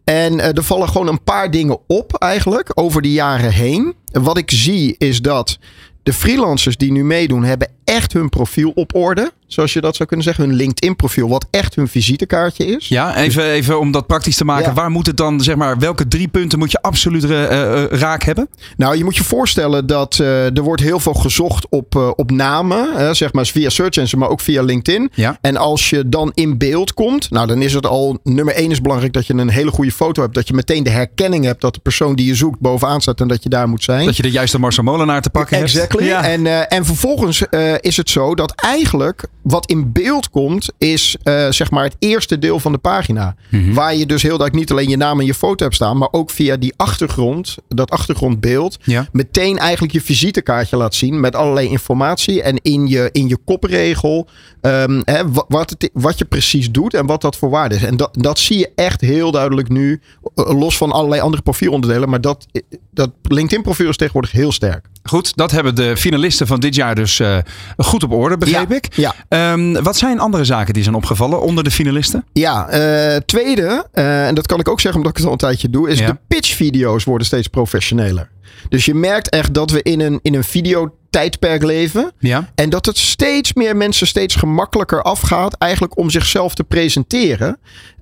En 0.04 0.40
eh, 0.40 0.56
er 0.56 0.62
vallen 0.62 0.88
gewoon 0.88 1.08
een 1.08 1.22
paar 1.22 1.50
dingen 1.50 1.78
op 1.86 2.14
eigenlijk 2.14 2.70
over 2.74 3.02
de 3.02 3.12
jaren 3.12 3.52
heen. 3.52 3.94
En 4.12 4.22
wat 4.22 4.38
ik 4.38 4.50
zie 4.50 4.94
is 4.98 5.22
dat 5.22 5.58
de 6.02 6.12
freelancers 6.12 6.76
die 6.76 6.92
nu 6.92 7.04
meedoen 7.04 7.44
hebben 7.44 7.68
echt 7.84 8.12
hun 8.12 8.28
profiel 8.28 8.70
op 8.74 8.94
orde. 8.94 9.32
Zoals 9.52 9.72
je 9.72 9.80
dat 9.80 9.96
zou 9.96 10.08
kunnen 10.08 10.26
zeggen. 10.26 10.44
Hun 10.44 10.54
LinkedIn 10.54 10.96
profiel 10.96 11.28
wat 11.28 11.46
echt 11.50 11.74
hun 11.74 11.88
visitekaartje 11.88 12.66
is. 12.66 12.88
Ja, 12.88 13.16
even, 13.16 13.44
even 13.44 13.80
om 13.80 13.90
dat 13.90 14.06
praktisch 14.06 14.36
te 14.36 14.44
maken. 14.44 14.68
Ja. 14.68 14.72
Waar 14.72 14.90
moet 14.90 15.06
het 15.06 15.16
dan, 15.16 15.40
zeg 15.40 15.56
maar, 15.56 15.78
welke 15.78 16.08
drie 16.08 16.28
punten 16.28 16.58
moet 16.58 16.70
je 16.70 16.82
absoluut 16.82 17.24
eh, 17.24 17.44
eh, 17.44 17.90
raak 17.90 18.22
hebben? 18.22 18.48
Nou, 18.76 18.96
je 18.96 19.04
moet 19.04 19.16
je 19.16 19.24
voorstellen 19.24 19.86
dat 19.86 20.18
eh, 20.18 20.56
er 20.56 20.62
wordt 20.62 20.82
heel 20.82 21.00
veel 21.00 21.14
gezocht 21.14 21.66
op, 21.68 22.14
op 22.16 22.30
namen. 22.30 23.16
Zeg 23.16 23.32
maar 23.32 23.46
via 23.46 23.68
Search 23.68 23.96
Engine, 23.96 24.20
maar 24.20 24.28
ook 24.28 24.40
via 24.40 24.62
LinkedIn. 24.62 25.10
Ja. 25.14 25.38
En 25.40 25.56
als 25.56 25.90
je 25.90 26.08
dan 26.08 26.30
in 26.34 26.58
beeld 26.58 26.94
komt, 26.94 27.30
nou 27.30 27.46
dan 27.46 27.62
is 27.62 27.74
het 27.74 27.86
al 27.86 28.18
nummer 28.24 28.54
één 28.54 28.70
is 28.70 28.80
belangrijk 28.80 29.12
dat 29.12 29.26
je 29.26 29.34
een 29.34 29.50
hele 29.50 29.70
goede 29.70 29.92
foto 29.92 30.22
hebt. 30.22 30.34
Dat 30.34 30.48
je 30.48 30.54
meteen 30.54 30.82
de 30.82 30.90
herkenning 30.90 31.44
hebt 31.44 31.60
dat 31.60 31.74
de 31.74 31.80
persoon 31.80 32.14
die 32.14 32.26
je 32.26 32.34
zoekt 32.34 32.60
bovenaan 32.60 33.00
staat 33.00 33.20
en 33.20 33.28
dat 33.28 33.42
je 33.42 33.48
daar 33.48 33.68
moet 33.68 33.84
zijn. 33.84 34.06
Dat 34.06 34.16
je 34.16 34.22
de 34.22 34.30
juiste 34.30 34.58
Marcel 34.58 34.82
Molenaar 34.82 35.22
te 35.22 35.30
pakken 35.30 35.56
hebt. 35.56 35.70
Exactly. 35.70 36.04
Ja. 36.04 36.24
En, 36.24 36.68
en 36.68 36.84
vervolgens 36.84 37.42
is 37.80 37.96
het 37.96 38.10
zo 38.10 38.34
dat 38.34 38.52
eigenlijk 38.54 39.28
wat 39.42 39.66
in 39.70 39.92
beeld 39.92 40.30
komt, 40.30 40.68
is 40.78 41.16
eh, 41.22 41.46
zeg 41.50 41.70
maar 41.70 41.84
het 41.84 41.96
eerste 41.98 42.38
deel 42.38 42.60
van 42.60 42.72
de 42.72 42.78
pagina. 42.78 43.34
Mhm. 43.50 43.72
Waar 43.72 43.94
je 43.94 44.06
dus 44.06 44.22
heel 44.22 44.38
duidelijk 44.38 44.58
niet 44.58 44.70
alleen 44.70 44.88
je 44.88 44.96
naam 44.96 45.20
en 45.20 45.26
je 45.26 45.34
foto 45.34 45.64
hebt 45.64 45.74
staan, 45.76 45.98
maar 45.98 46.08
ook 46.10 46.30
via 46.30 46.56
die 46.56 46.72
achtergrond, 46.76 47.56
dat 47.68 47.90
achtergrondbeeld, 47.90 48.78
Ja. 48.82 49.06
meteen 49.12 49.58
eigenlijk 49.58 49.92
je 49.92 50.00
visitekaartje 50.00 50.76
laat 50.76 50.94
zien 50.94 51.20
met 51.20 51.34
allerlei 51.36 51.68
informatie. 51.68 52.42
En 52.42 52.56
in 52.62 52.86
je, 52.86 53.08
in 53.12 53.28
je 53.28 53.38
kopregel 53.44 54.28
ehm, 54.60 55.00
hè, 55.04 55.30
wa- 55.30 55.44
wat, 55.48 55.70
het, 55.70 55.90
wat 55.92 56.18
je 56.18 56.24
precies 56.24 56.70
doet 56.70 56.94
en 56.94 57.06
wat 57.06 57.20
dat 57.20 57.36
voor 57.36 57.50
waarde 57.50 57.74
is. 57.74 57.82
En 57.82 57.96
dat, 57.96 58.10
dat 58.12 58.38
zie 58.38 58.58
je 58.58 58.70
echt 58.74 59.00
heel 59.00 59.30
duidelijk 59.30 59.68
nu, 59.68 60.00
eh, 60.34 60.58
los 60.58 60.76
van 60.76 60.92
allerlei 60.92 61.20
andere 61.20 61.42
profielonderdelen. 61.42 62.08
Maar 62.08 62.20
dat, 62.20 62.46
dat 62.90 63.10
LinkedIn 63.22 63.62
profiel 63.62 63.88
is 63.88 63.96
tegenwoordig 63.96 64.32
heel 64.32 64.52
sterk. 64.52 64.84
Goed, 65.10 65.36
dat 65.36 65.50
hebben 65.50 65.74
de 65.74 65.96
finalisten 65.96 66.46
van 66.46 66.60
dit 66.60 66.74
jaar 66.74 66.94
dus 66.94 67.20
eh, 67.20 67.38
goed 67.76 68.02
op 68.02 68.12
orde, 68.12 68.36
begreep 68.38 68.70
Ja, 68.70 68.76
ik. 68.76 68.94
ja. 68.96 69.14
Ehm, 69.28 69.82
wat 69.82 69.96
zijn 69.96 70.18
andere 70.20 70.44
zaken 70.44 70.74
die 70.74 70.82
zijn 70.82 70.94
opgevallen 70.94 71.42
onder 71.42 71.64
de 71.64 71.70
finalisten? 71.70 72.24
Ja, 72.32 72.68
eh, 72.68 73.16
tweede, 73.16 73.86
eh, 73.92 74.26
en 74.26 74.34
dat 74.34 74.46
kan 74.46 74.60
ik 74.60 74.68
ook 74.68 74.80
zeggen 74.80 75.00
omdat 75.00 75.10
ik 75.12 75.16
het 75.18 75.26
al 75.26 75.32
een 75.32 75.38
tijdje 75.48 75.70
doe, 75.70 75.88
is 75.90 75.98
Ja. 75.98 76.06
de 76.06 76.18
pitchvideo's 76.28 77.04
worden 77.04 77.26
steeds 77.26 77.48
professioneler. 77.48 78.30
Dus 78.68 78.84
je 78.84 78.94
merkt 78.94 79.28
echt 79.28 79.54
dat 79.54 79.70
we 79.70 79.82
in 79.82 80.00
een, 80.00 80.18
in 80.22 80.34
een 80.34 80.44
videotijdperk 80.44 81.62
leven. 81.62 82.12
Ja. 82.18 82.48
En 82.54 82.70
dat 82.70 82.86
het 82.86 82.98
steeds 82.98 83.52
meer 83.52 83.76
mensen 83.76 84.06
steeds 84.06 84.34
gemakkelijker 84.34 85.02
afgaat 85.02 85.54
eigenlijk 85.58 85.98
om 85.98 86.10
zichzelf 86.10 86.54
te 86.54 86.64
presenteren. 86.64 87.58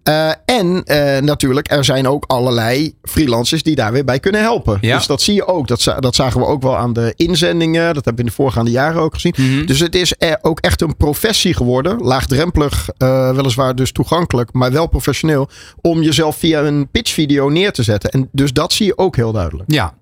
Eh, 0.08 0.31
en 0.44 0.84
eh, 0.84 1.22
natuurlijk, 1.22 1.70
er 1.70 1.84
zijn 1.84 2.08
ook 2.08 2.25
allerlei 2.26 2.94
freelancers 3.02 3.62
die 3.62 3.75
daar 3.75 3.93
weer 3.93 4.05
bij 4.05 4.20
kunnen 4.20 4.40
helpen. 4.40 4.78
Ja. 4.81 4.96
Dus 4.96 5.06
dat 5.06 5.22
zie 5.22 5.34
je 5.34 5.46
ook. 5.46 5.66
Dat, 5.66 5.94
dat 5.99 6.14
zagen 6.14 6.40
we 6.40 6.46
ook 6.46 6.62
wel 6.62 6.76
aan 6.76 6.93
de 6.93 7.12
inzendingen. 7.16 7.94
Dat 7.94 8.05
hebben 8.05 8.14
we 8.14 8.20
in 8.20 8.26
de 8.26 8.43
voorgaande 8.43 8.70
jaren 8.70 9.00
ook 9.00 9.14
gezien. 9.14 9.34
Mhm. 9.37 9.66
Dus 9.66 9.81
het 9.81 9.94
is 9.94 10.14
er 10.19 10.38
ook 10.43 10.60
echt 10.60 10.81
een 10.81 10.96
professie 10.96 11.55
geworden. 11.55 11.99
Laagdrempelig, 11.99 12.88
eh, 12.96 13.34
weliswaar 13.34 13.75
dus 13.75 13.93
toegankelijk, 13.93 14.52
maar 14.52 14.72
wel 14.72 14.87
professioneel. 14.87 15.49
Om 15.81 16.02
jezelf 16.02 16.37
via 16.37 16.62
een 16.62 16.88
pitchvideo 16.90 17.49
neer 17.49 17.72
te 17.72 17.82
zetten. 17.82 18.10
En 18.10 18.28
dus 18.32 18.52
dat 18.52 18.72
zie 18.72 18.87
je 18.87 18.99
ook 18.99 19.16
heel 19.16 19.32
duidelijk. 19.32 19.72
Ja. 19.72 19.94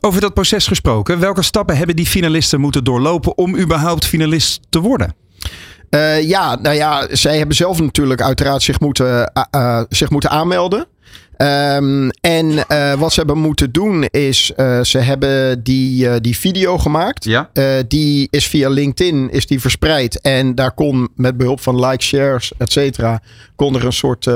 Over 0.00 0.20
dat 0.20 0.34
proces 0.34 0.66
gesproken, 0.66 1.18
welke 1.18 1.42
stappen 1.42 1.76
hebben 1.76 1.96
die 1.96 2.06
finalisten 2.06 2.60
moeten 2.60 2.84
doorlopen 2.84 3.38
om 3.38 3.56
überhaupt 3.58 4.04
finalist 4.04 4.60
te 4.68 4.80
worden? 4.80 5.14
Eh, 5.94 6.28
ja, 6.28 6.56
nou 6.62 6.74
ja, 6.74 7.06
zij 7.10 7.38
hebben 7.38 7.56
zelf 7.56 7.80
natuurlijk 7.80 8.22
uiteraard 8.22 8.62
zich 8.62 8.80
moeten, 8.80 9.32
eh, 9.32 9.42
eh, 9.50 9.82
zich 9.88 10.10
moeten 10.10 10.30
aanmelden. 10.30 10.86
Ehm, 11.36 12.08
en 12.20 12.68
eh, 12.68 12.92
wat 12.92 13.12
ze 13.12 13.18
hebben 13.18 13.38
moeten 13.38 13.72
doen 13.72 14.04
is, 14.04 14.52
eh, 14.56 14.80
ze 14.82 14.98
hebben 14.98 15.62
die, 15.62 16.08
eh, 16.08 16.14
die 16.20 16.36
video 16.36 16.78
gemaakt. 16.78 17.24
Ja. 17.24 17.48
Die 17.88 18.28
is 18.30 18.46
via 18.48 18.68
LinkedIn 18.68 19.30
is 19.30 19.46
die 19.46 19.60
verspreid. 19.60 20.20
En 20.20 20.54
daar 20.54 20.72
kon 20.72 21.08
met 21.16 21.36
behulp 21.36 21.60
van 21.60 21.86
likes, 21.86 22.06
shares, 22.06 22.52
et 22.58 22.72
cetera, 22.72 23.20
kon 23.56 23.74
er 23.74 23.84
een 23.84 23.92
soort 23.92 24.26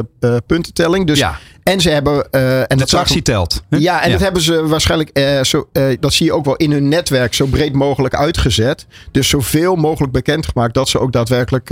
puntentelling. 0.47 1.07
Dus, 1.07 1.19
Ja. 1.19 1.39
En 1.63 1.81
ze 1.81 1.91
hebben... 1.91 2.31
en 2.31 2.65
De 2.69 2.77
dat 2.77 2.89
tractie 2.89 3.23
telt. 3.23 3.63
hè? 3.69 3.77
ja, 3.77 4.03
en 4.03 4.11
dat 4.11 4.21
hebben 4.21 4.43
ze 4.43 4.67
waarschijnlijk, 4.67 5.21
zo, 5.43 5.69
dat 6.01 6.13
zie 6.13 6.27
je 6.27 6.33
ook 6.33 6.45
wel 6.45 6.57
in 6.57 6.73
hun 6.73 6.89
netwerk, 6.89 7.35
zo 7.35 7.47
breed 7.47 7.73
mogelijk 7.73 8.15
uitgezet. 8.15 8.87
Dus 9.11 9.29
zoveel 9.29 9.77
mogelijk 9.77 10.13
bekendgemaakt 10.13 10.75
dat 10.75 10.89
ze 10.89 10.99
ook 10.99 11.13
daadwerkelijk 11.13 11.71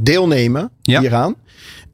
deelnemen 0.00 0.70
Ja. 0.82 1.00
hieraan. 1.00 1.34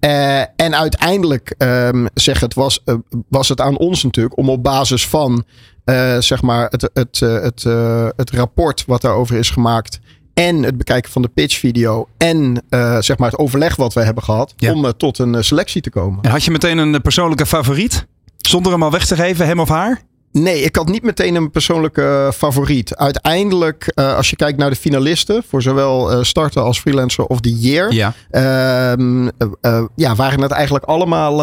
Eh, 0.01 0.41
en 0.41 0.75
uiteindelijk 0.75 1.55
ehm, 1.59 2.07
zeg 2.15 2.41
het, 2.41 2.55
was, 2.55 2.83
eh, 2.85 2.95
was 3.29 3.49
het 3.49 3.61
aan 3.61 3.79
ons 3.79 4.03
natuurlijk 4.05 4.37
om 4.39 4.49
op 4.49 4.63
basis 4.63 5.07
van 5.09 5.45
eh, 5.85 6.17
zeg 6.19 6.43
maar 6.43 6.69
het, 6.71 6.91
het, 6.93 7.23
eh, 7.23 7.41
het, 7.43 7.65
eh, 7.65 8.09
het 8.17 8.31
rapport 8.31 8.85
wat 8.87 9.01
daarover 9.01 9.37
is 9.37 9.51
gemaakt. 9.51 9.99
En 10.35 10.63
het 10.63 10.77
bekijken 10.79 11.13
van 11.13 11.23
de 11.23 11.29
pitchvideo. 11.29 12.09
En 12.17 12.63
eh, 12.69 12.99
zeg 13.01 13.19
maar 13.19 13.31
het 13.31 13.39
overleg 13.39 13.77
wat 13.77 13.93
we 13.95 14.01
hebben 14.01 14.23
gehad. 14.23 14.53
Ja. 14.57 14.73
Om 14.73 14.85
eh, 14.85 14.91
tot 14.91 15.19
een 15.19 15.35
eh, 15.35 15.43
selectie 15.43 15.81
te 15.83 15.91
komen. 15.91 16.23
En 16.23 16.31
had 16.31 16.45
je 16.45 16.51
meteen 16.51 16.79
een 16.79 17.03
persoonlijke 17.03 17.47
favoriet? 17.47 18.07
Zonder 18.37 18.73
hem 18.73 18.83
al 18.83 18.91
weg 18.91 19.07
te 19.07 19.17
geven, 19.17 19.47
hem 19.47 19.61
of 19.61 19.69
haar? 19.69 20.03
Nee, 20.43 20.61
ik 20.63 20.77
had 20.77 20.89
niet 20.89 21.03
meteen 21.03 21.35
een 21.35 21.51
persoonlijke 21.51 22.03
eh, 22.27 22.33
favoriet. 22.33 22.97
Uiteindelijk, 22.97 23.93
eh, 23.95 24.15
als 24.17 24.31
je 24.31 24.37
kijkt 24.37 24.59
naar 24.59 24.71
de 24.71 24.77
finalisten, 24.77 25.43
voor 25.49 25.63
zowel 25.63 26.11
eh, 26.13 26.23
starter 26.23 26.63
als 26.63 26.81
freelancer 26.81 27.25
of 27.25 27.41
the 27.41 27.59
year, 27.59 27.93
Ja. 27.93 28.13
ehm, 28.31 29.27
eh, 29.39 29.49
eh, 29.61 29.85
ja, 29.95 30.15
waren 30.15 30.41
het 30.43 30.51
eigenlijk 30.51 30.85
allemaal 30.85 31.41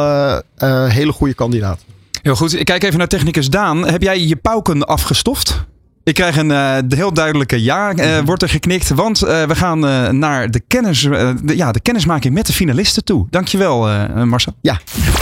hele 0.87 1.11
goede 1.11 1.33
kandidaten. 1.33 1.85
Heel 2.21 2.35
goed. 2.35 2.59
Ik 2.59 2.65
kijk 2.65 2.83
even 2.83 2.97
naar 2.97 3.07
technicus 3.07 3.49
Daan. 3.49 3.87
Heb 3.87 4.01
jij 4.01 4.19
je 4.19 4.35
pauken 4.35 4.85
afgestoft? 4.87 5.63
Ik 6.03 6.13
krijg 6.13 6.37
een 6.37 6.51
eh, 6.51 6.77
heel 6.89 7.13
duidelijke 7.13 7.63
ja, 7.63 7.93
eh, 7.93 8.19
wordt 8.25 8.41
er 8.41 8.49
geknikt. 8.49 8.89
Want 8.89 9.21
eh, 9.21 9.43
we 9.43 9.55
gaan 9.55 9.87
eh, 9.87 10.09
naar 10.09 10.51
de, 10.51 10.61
kennis, 10.67 11.01
de, 11.01 11.53
ja, 11.55 11.71
de 11.71 11.79
kennismaking 11.79 12.33
met 12.33 12.45
de 12.45 12.53
finalisten 12.53 13.03
toe. 13.03 13.27
Dankjewel 13.29 13.89
eh 13.89 14.23
Marcel. 14.23 14.53
Ja, 14.61 14.79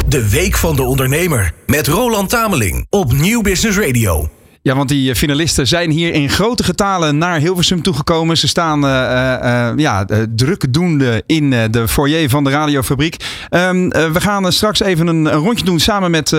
De 0.07 0.29
Week 0.29 0.55
van 0.57 0.75
de 0.75 0.83
Ondernemer 0.83 1.53
met 1.65 1.87
Roland 1.87 2.29
Tameling 2.29 2.85
op 2.89 3.13
Nieuw 3.13 3.41
Business 3.41 3.77
Radio. 3.77 4.29
Ja, 4.63 4.75
want 4.75 4.89
die 4.89 5.15
finalisten 5.15 5.67
zijn 5.67 5.91
hier 5.91 6.13
in 6.13 6.29
grote 6.29 6.63
getalen 6.63 7.17
naar 7.17 7.39
Hilversum 7.39 7.81
toegekomen. 7.81 8.37
Ze 8.37 8.47
staan 8.47 8.85
eh, 8.85 9.69
eh, 9.69 9.77
ja, 9.77 10.05
drukdoende 10.35 11.23
in 11.25 11.49
de 11.71 11.87
foyer 11.87 12.29
van 12.29 12.43
de 12.43 12.49
radiofabriek. 12.49 13.15
Ehm, 13.49 13.89
eh, 13.89 14.11
we 14.11 14.21
gaan 14.21 14.51
straks 14.51 14.79
even 14.79 15.07
een, 15.07 15.29
rondje 15.31 15.65
doen 15.65 15.79
samen 15.79 16.11
met 16.11 16.29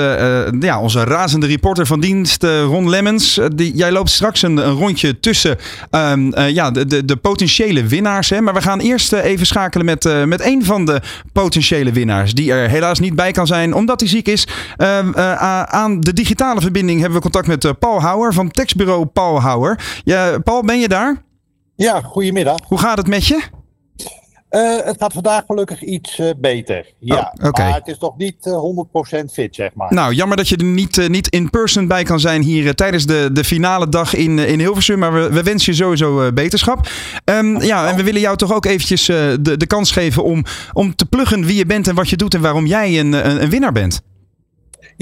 ja, 0.60 0.80
onze 0.80 1.04
razende 1.04 1.46
reporter 1.46 1.86
van 1.86 2.00
dienst, 2.00 2.42
Ron 2.42 2.88
Lemmens. 2.88 3.40
Die, 3.54 3.74
jij 3.74 3.92
loopt 3.92 4.10
straks 4.10 4.42
een, 4.42 4.56
een 4.56 4.74
rondje 4.74 5.20
tussen 5.20 5.58
ehm, 5.90 6.32
eh, 6.32 6.50
ja, 6.50 6.70
de, 6.70 6.86
de, 6.86 7.04
de 7.04 7.16
potentiële 7.16 7.86
winnaars. 7.86 8.30
Hè? 8.30 8.40
Maar 8.40 8.54
we 8.54 8.62
gaan 8.62 8.80
eerst 8.80 9.12
even 9.12 9.46
schakelen 9.46 9.86
met, 9.86 10.26
met 10.26 10.44
een 10.44 10.64
van 10.64 10.84
de 10.84 11.00
potentiële 11.32 11.92
winnaars. 11.92 12.34
Die 12.34 12.52
er 12.52 12.68
helaas 12.68 12.98
niet 12.98 13.14
bij 13.14 13.32
kan 13.32 13.46
zijn 13.46 13.74
omdat 13.74 14.00
hij 14.00 14.08
ziek 14.08 14.28
is. 14.28 14.46
Ehm, 14.76 15.12
eh, 15.12 15.62
aan 15.62 16.00
de 16.00 16.12
digitale 16.12 16.60
verbinding 16.60 17.00
hebben 17.00 17.16
we 17.16 17.22
contact 17.22 17.46
met 17.46 17.78
Paul 17.78 18.00
Houwer 18.12 18.32
van 18.32 18.50
tekstbureau 18.50 19.06
Paul 19.06 19.40
Houwer. 19.40 20.00
Ja, 20.04 20.38
Paul, 20.38 20.62
ben 20.64 20.80
je 20.80 20.88
daar? 20.88 21.22
Ja, 21.76 22.00
goedemiddag. 22.00 22.58
Hoe 22.66 22.78
gaat 22.78 22.96
het 22.96 23.06
met 23.06 23.26
je? 23.26 23.42
Eh, 24.48 24.76
het 24.84 24.96
gaat 24.98 25.12
vandaag 25.12 25.42
gelukkig 25.46 25.82
iets 25.82 26.18
eh, 26.18 26.30
beter. 26.36 26.86
Ja, 26.98 27.32
Oh, 27.40 27.48
oké. 27.48 27.62
maar 27.62 27.74
het 27.74 27.86
is 27.86 27.98
nog 27.98 28.16
niet 28.16 28.46
eh, 28.46 28.52
100% 28.52 29.24
fit, 29.32 29.54
zeg 29.54 29.70
maar. 29.74 29.94
Nou, 29.94 30.12
jammer 30.14 30.36
dat 30.36 30.48
je 30.48 30.56
er 30.56 30.64
niet, 30.64 30.98
eh, 30.98 31.08
niet 31.08 31.28
in 31.28 31.50
person 31.50 31.86
bij 31.88 32.02
kan 32.02 32.20
zijn 32.20 32.42
hier 32.42 32.66
eh, 32.66 32.72
tijdens 32.72 33.06
de, 33.06 33.28
de 33.32 33.44
finale 33.44 33.88
dag 33.88 34.14
in, 34.14 34.38
eh, 34.38 34.48
in 34.48 34.58
Hilversum. 34.58 34.98
Maar 34.98 35.12
we, 35.12 35.28
we 35.30 35.42
wensen 35.42 35.72
je 35.72 35.78
sowieso 35.78 36.22
eh, 36.22 36.32
beterschap. 36.32 36.88
Ehm, 37.24 37.60
ja, 37.62 37.88
en 37.88 37.96
we 37.96 38.02
willen 38.02 38.20
jou 38.20 38.36
toch 38.36 38.52
ook 38.52 38.64
eventjes 38.64 39.08
eh, 39.08 39.16
de, 39.40 39.56
de 39.56 39.66
kans 39.66 39.90
geven 39.90 40.24
om, 40.24 40.44
om 40.72 40.94
te 40.96 41.06
pluggen 41.06 41.44
wie 41.44 41.56
je 41.56 41.66
bent 41.66 41.88
en 41.88 41.94
wat 41.94 42.08
je 42.08 42.16
doet 42.16 42.34
en 42.34 42.40
waarom 42.40 42.66
jij 42.66 42.98
een, 43.00 43.12
een, 43.12 43.42
een 43.42 43.50
winnaar 43.50 43.72
bent. 43.72 44.02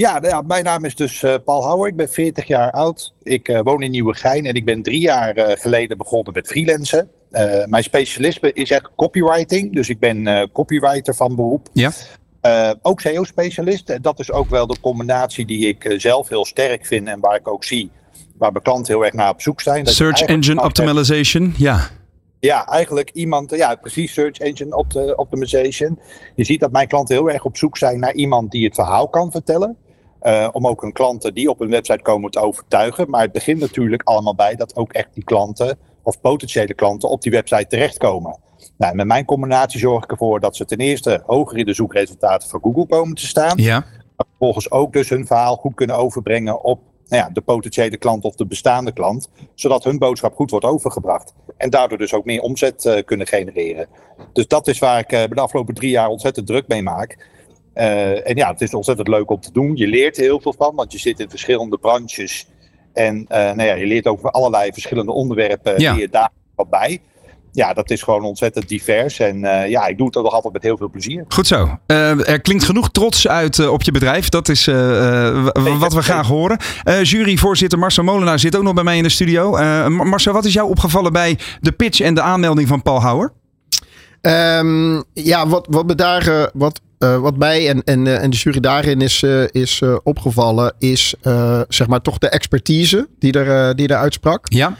Ja, 0.01 0.19
nou 0.19 0.27
ja, 0.27 0.41
mijn 0.41 0.63
naam 0.63 0.85
is 0.85 0.95
dus 0.95 1.23
eh, 1.23 1.35
Paul 1.45 1.63
Houwer. 1.63 1.87
Ik 1.87 1.95
ben 1.95 2.09
40 2.09 2.47
jaar 2.47 2.71
oud. 2.71 3.13
Ik 3.23 3.47
eh, 3.47 3.59
woon 3.63 3.81
in 3.81 3.91
Nieuwegein 3.91 4.45
en 4.45 4.53
ik 4.53 4.65
ben 4.65 4.81
drie 4.81 4.99
jaar 4.99 5.35
eh, 5.35 5.59
geleden 5.59 5.97
begonnen 5.97 6.33
met 6.33 6.47
freelancen. 6.47 7.09
Mijn 7.65 7.83
specialisme 7.83 8.47
is 8.53 8.71
eigenlijk 8.71 8.95
copywriting. 8.95 9.73
Dus 9.73 9.89
ik 9.89 9.99
ben 9.99 10.49
copywriter 10.51 11.15
van 11.15 11.35
beroep. 11.35 11.67
Ja. 11.73 11.91
Ook 12.81 13.01
SEO-specialist. 13.01 13.89
En 13.89 14.01
dat 14.01 14.19
is 14.19 14.31
ook 14.31 14.49
wel 14.49 14.67
de 14.67 14.79
combinatie 14.81 15.45
die 15.45 15.67
ik 15.67 15.93
zelf 15.97 16.29
heel 16.29 16.45
sterk 16.45 16.85
vind 16.85 17.07
en 17.07 17.19
waar 17.19 17.35
ik 17.35 17.47
ook 17.47 17.63
zie 17.63 17.91
waar 18.37 18.51
mijn 18.51 18.63
klanten 18.63 18.93
heel 18.93 19.05
erg 19.05 19.13
naar 19.13 19.29
op 19.29 19.41
zoek 19.41 19.61
zijn. 19.61 19.83
Dat 19.83 19.93
Search 19.93 20.21
Engine 20.21 20.53
hebt- 20.61 20.65
Optimization, 20.67 21.53
ja. 21.57 21.87
Ja, 22.39 22.67
eigenlijk 22.67 23.09
iemand, 23.13 23.51
ja 23.55 23.75
precies, 23.75 24.13
Search 24.13 24.37
Engine 24.37 24.75
opt- 24.75 25.15
Optimization. 25.15 25.99
Je 26.35 26.43
ziet 26.43 26.59
dat 26.59 26.71
mijn 26.71 26.87
klanten 26.87 27.15
heel 27.15 27.29
erg 27.29 27.45
op 27.45 27.57
zoek 27.57 27.77
zijn 27.77 27.99
naar 27.99 28.13
iemand 28.13 28.51
die 28.51 28.65
het 28.65 28.75
verhaal 28.75 29.07
kan 29.09 29.31
vertellen. 29.31 29.77
Uh, 30.23 30.47
om 30.51 30.67
ook 30.67 30.81
hun 30.81 30.91
klanten 30.91 31.33
die 31.33 31.49
op 31.49 31.59
hun 31.59 31.69
website 31.69 32.01
komen 32.01 32.31
te 32.31 32.39
overtuigen. 32.39 33.09
Maar 33.09 33.21
het 33.21 33.31
begint 33.31 33.59
natuurlijk 33.59 34.01
allemaal 34.03 34.35
bij 34.35 34.55
dat 34.55 34.75
ook 34.75 34.93
echt 34.93 35.09
die 35.13 35.23
klanten 35.23 35.77
of 36.03 36.21
potentiële 36.21 36.73
klanten 36.73 37.09
op 37.09 37.21
die 37.21 37.31
website 37.31 37.67
terechtkomen. 37.67 38.39
Nou, 38.77 38.95
met 38.95 39.05
mijn 39.05 39.25
combinatie 39.25 39.79
zorg 39.79 40.03
ik 40.03 40.11
ervoor 40.11 40.39
dat 40.39 40.55
ze 40.55 40.65
ten 40.65 40.77
eerste 40.77 41.23
hoger 41.25 41.57
in 41.57 41.65
de 41.65 41.73
zoekresultaten 41.73 42.49
van 42.49 42.59
Google 42.61 42.85
komen 42.85 43.15
te 43.15 43.27
staan. 43.27 43.57
Ja. 43.57 43.85
Maar 44.15 44.25
vervolgens 44.27 44.71
ook 44.71 44.93
dus 44.93 45.09
hun 45.09 45.25
verhaal 45.25 45.55
goed 45.55 45.73
kunnen 45.73 45.95
overbrengen 45.95 46.63
op 46.63 46.79
nou 47.07 47.23
ja, 47.23 47.29
de 47.29 47.41
potentiële 47.41 47.97
klant 47.97 48.23
of 48.23 48.35
de 48.35 48.45
bestaande 48.45 48.91
klant. 48.91 49.29
Zodat 49.55 49.83
hun 49.83 49.97
boodschap 49.97 50.35
goed 50.35 50.51
wordt 50.51 50.65
overgebracht. 50.65 51.33
En 51.57 51.69
daardoor 51.69 51.97
dus 51.97 52.13
ook 52.13 52.25
meer 52.25 52.41
omzet 52.41 52.85
uh, 52.85 53.03
kunnen 53.05 53.27
genereren. 53.27 53.87
Dus 54.33 54.47
dat 54.47 54.67
is 54.67 54.79
waar 54.79 54.99
ik 54.99 55.11
uh, 55.11 55.23
de 55.29 55.41
afgelopen 55.41 55.73
drie 55.73 55.89
jaar 55.89 56.07
ontzettend 56.07 56.47
druk 56.47 56.67
mee 56.67 56.81
maak. 56.81 57.29
Uh, 57.75 58.29
en 58.29 58.35
ja, 58.35 58.51
het 58.51 58.61
is 58.61 58.73
ontzettend 58.73 59.07
leuk 59.07 59.31
om 59.31 59.39
te 59.39 59.51
doen. 59.51 59.75
Je 59.75 59.87
leert 59.87 60.17
er 60.17 60.23
heel 60.23 60.41
veel 60.41 60.55
van, 60.57 60.75
want 60.75 60.91
je 60.91 60.99
zit 60.99 61.19
in 61.19 61.29
verschillende 61.29 61.77
branches. 61.77 62.47
En 62.93 63.25
nou 63.29 63.63
ja, 63.63 63.73
je 63.73 63.85
leert 63.85 64.07
over 64.07 64.31
allerlei 64.31 64.71
verschillende 64.71 65.11
onderwerpen 65.11 65.79
Ja. 65.79 65.91
die 65.91 66.01
je 66.01 66.09
daar 66.09 66.29
wat 66.55 66.69
bij. 66.69 67.01
Ja, 67.53 67.73
dat 67.73 67.89
is 67.89 68.01
gewoon 68.01 68.23
ontzettend 68.23 68.67
divers. 68.67 69.19
En 69.19 69.37
uh, 69.43 69.69
ja, 69.69 69.87
ik 69.87 69.97
doe 69.97 70.05
het 70.05 70.15
nog 70.15 70.33
altijd 70.33 70.53
met 70.53 70.63
heel 70.63 70.77
veel 70.77 70.89
plezier. 70.89 71.25
Goed 71.27 71.47
zo. 71.47 71.77
Uh, 71.87 72.29
er 72.29 72.41
klinkt 72.41 72.63
genoeg 72.63 72.91
trots 72.91 73.27
uit 73.27 73.57
uh, 73.57 73.71
op 73.71 73.81
je 73.81 73.91
bedrijf. 73.91 74.29
Dat 74.29 74.49
is 74.49 74.65
wat 75.79 75.93
we 75.93 76.01
graag 76.01 76.27
horen. 76.27 76.57
juryvoorzitter 77.03 77.79
Marcel 77.79 78.03
Molenaar 78.03 78.39
zit 78.39 78.55
ook 78.55 78.63
nog 78.63 78.73
bij 78.73 78.83
mij 78.83 78.97
in 78.97 79.03
de 79.03 79.09
studio. 79.09 79.51
Marcel, 79.89 80.33
wat 80.33 80.45
is 80.45 80.53
jou 80.53 80.69
opgevallen 80.69 81.13
bij 81.13 81.37
de 81.59 81.71
pitch 81.71 81.99
en 81.99 82.13
de 82.13 82.21
aanmelding 82.21 82.67
van 82.67 82.81
Paul 82.81 83.01
Houwer? 83.01 83.31
Um, 84.21 85.03
ja, 85.13 85.47
wat, 85.47 85.67
wat 85.69 85.85
me 85.85 85.95
daar... 85.95 86.49
wat 86.53 86.81
uh, 87.03 87.17
wat 87.17 87.37
mij 87.37 87.69
en, 87.69 87.83
en, 87.83 88.19
en 88.19 88.29
de 88.29 88.37
jury 88.37 88.59
daarin 88.59 89.01
is, 89.01 89.21
uh, 89.21 89.43
is 89.51 89.81
opgevallen, 90.03 90.73
is 90.79 91.15
zeg 91.67 91.87
maar 91.87 92.01
toch 92.01 92.17
de 92.17 92.29
expertise 92.29 93.07
die 93.19 93.31
er, 93.31 93.75
die 93.75 93.87
er 93.87 93.95
uitsprak. 93.95 94.45
Ja. 94.49 94.75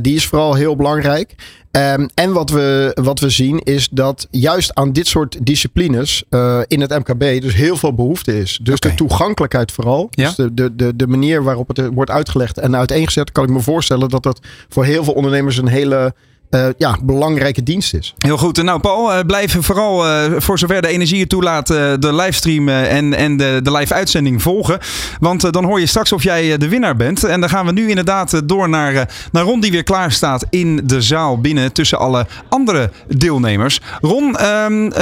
die 0.00 0.14
is 0.14 0.26
vooral 0.26 0.54
heel 0.54 0.76
belangrijk. 0.76 1.34
Um, 1.70 2.08
en 2.14 2.32
wat 2.32 2.50
we, 2.50 2.90
wat 3.02 3.20
we 3.20 3.30
zien 3.30 3.58
is 3.58 3.88
dat 3.88 4.28
juist 4.30 4.74
aan 4.74 4.92
dit 4.92 5.06
soort 5.06 5.46
disciplines 5.46 6.24
in 6.66 6.80
het 6.80 6.90
MKB 6.90 7.40
dus 7.40 7.54
heel 7.54 7.76
veel 7.76 7.94
behoefte 7.94 8.38
is. 8.38 8.58
Dus 8.62 8.80
de 8.80 8.94
toegankelijkheid 8.94 9.72
vooral. 9.72 10.08
Ja. 10.10 10.26
Dus 10.26 10.34
de, 10.34 10.54
de, 10.54 10.76
de, 10.76 10.96
de 10.96 11.06
manier 11.06 11.42
waarop 11.42 11.68
het 11.68 11.88
wordt 11.94 12.10
uitgelegd 12.10 12.58
en 12.58 12.76
uiteengezet, 12.76 13.32
kan 13.32 13.44
ik 13.44 13.50
me 13.50 13.60
voorstellen 13.60 14.08
dat 14.08 14.22
dat 14.22 14.40
voor 14.68 14.84
heel 14.84 15.04
veel 15.04 15.14
ondernemers 15.14 15.56
een 15.56 15.68
hele 15.68 16.14
uh, 16.54 16.66
ja, 16.76 16.96
belangrijke 17.02 17.62
dienst 17.62 17.94
is. 17.94 18.14
Heel 18.18 18.36
goed. 18.36 18.62
Nou, 18.62 18.80
Paul, 18.80 19.12
uh, 19.12 19.20
blijf 19.26 19.56
vooral 19.60 20.06
uh, 20.06 20.32
voor 20.38 20.58
zover 20.58 20.82
de 20.82 20.88
energie 20.88 21.20
het 21.20 21.28
toelaat 21.28 21.66
de 21.66 22.14
livestream 22.14 22.68
en, 22.68 23.14
en 23.14 23.36
de, 23.36 23.60
de 23.62 23.72
live 23.72 23.94
uitzending 23.94 24.42
volgen. 24.42 24.78
Want 25.20 25.52
dan 25.52 25.64
hoor 25.64 25.80
je 25.80 25.86
straks 25.86 26.12
of 26.12 26.22
jij 26.22 26.56
de 26.58 26.68
winnaar 26.68 26.96
bent. 26.96 27.24
En 27.24 27.40
dan 27.40 27.48
gaan 27.48 27.66
we 27.66 27.72
nu 27.72 27.88
inderdaad 27.88 28.48
door 28.48 28.68
naar, 28.68 28.92
naar 29.32 29.44
Ron, 29.44 29.60
die 29.60 29.70
weer 29.70 29.82
klaar 29.82 30.12
staat 30.12 30.46
in 30.50 30.80
de 30.84 31.00
zaal 31.00 31.40
binnen 31.40 31.72
tussen 31.72 31.98
alle 31.98 32.26
andere 32.48 32.90
deelnemers. 33.08 33.80
Ron, 34.00 34.44
um, 34.46 34.92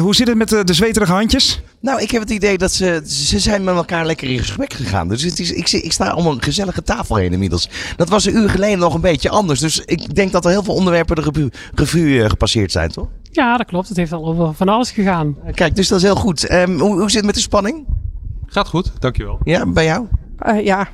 hoe 0.00 0.14
zit 0.14 0.28
het 0.28 0.36
met 0.36 0.48
de, 0.48 0.64
de 0.64 0.74
zweterige 0.74 1.12
handjes? 1.12 1.62
Nou, 1.82 2.00
ik 2.00 2.10
heb 2.10 2.20
het 2.20 2.30
idee 2.30 2.58
dat 2.58 2.72
ze, 2.72 3.02
ze 3.06 3.38
zijn 3.38 3.64
met 3.64 3.74
elkaar 3.74 4.06
lekker 4.06 4.30
in 4.30 4.38
gesprek 4.38 4.72
gegaan. 4.72 5.08
Dus 5.08 5.22
het 5.22 5.38
is, 5.38 5.52
ik, 5.52 5.70
ik 5.70 5.92
sta 5.92 6.14
om 6.14 6.26
een 6.26 6.42
gezellige 6.42 6.82
tafel 6.82 7.16
heen 7.16 7.32
inmiddels. 7.32 7.68
Dat 7.96 8.08
was 8.08 8.24
een 8.24 8.36
uur 8.36 8.50
geleden 8.50 8.78
nog 8.78 8.94
een 8.94 9.00
beetje 9.00 9.30
anders. 9.30 9.60
Dus 9.60 9.80
ik 9.80 10.14
denk 10.14 10.32
dat 10.32 10.44
er 10.44 10.50
heel 10.50 10.62
veel 10.62 10.74
onderwerpen 10.74 11.16
de 11.16 11.22
revue, 11.22 11.50
revue 11.74 12.28
gepasseerd 12.28 12.72
zijn, 12.72 12.90
toch? 12.90 13.08
Ja, 13.30 13.56
dat 13.56 13.66
klopt. 13.66 13.88
Het 13.88 13.96
heeft 13.96 14.12
al 14.12 14.26
over 14.26 14.54
van 14.54 14.68
alles 14.68 14.90
gegaan. 14.90 15.36
Kijk, 15.54 15.76
dus 15.76 15.88
dat 15.88 15.98
is 15.98 16.04
heel 16.04 16.14
goed. 16.16 16.52
Um, 16.52 16.80
hoe, 16.80 16.98
hoe 16.98 17.10
zit 17.10 17.14
het 17.14 17.24
met 17.24 17.34
de 17.34 17.40
spanning? 17.40 17.86
Gaat 18.46 18.68
goed, 18.68 18.92
dankjewel. 18.98 19.38
Ja, 19.44 19.66
bij 19.66 19.84
jou? 19.84 20.06
Uh, 20.46 20.64
ja, 20.64 20.88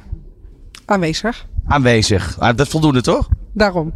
aanwezig. 0.84 1.46
Aanwezig. 1.66 2.36
Ah, 2.38 2.56
dat 2.56 2.68
voldoende 2.68 3.00
toch? 3.00 3.28
Daarom. 3.52 3.92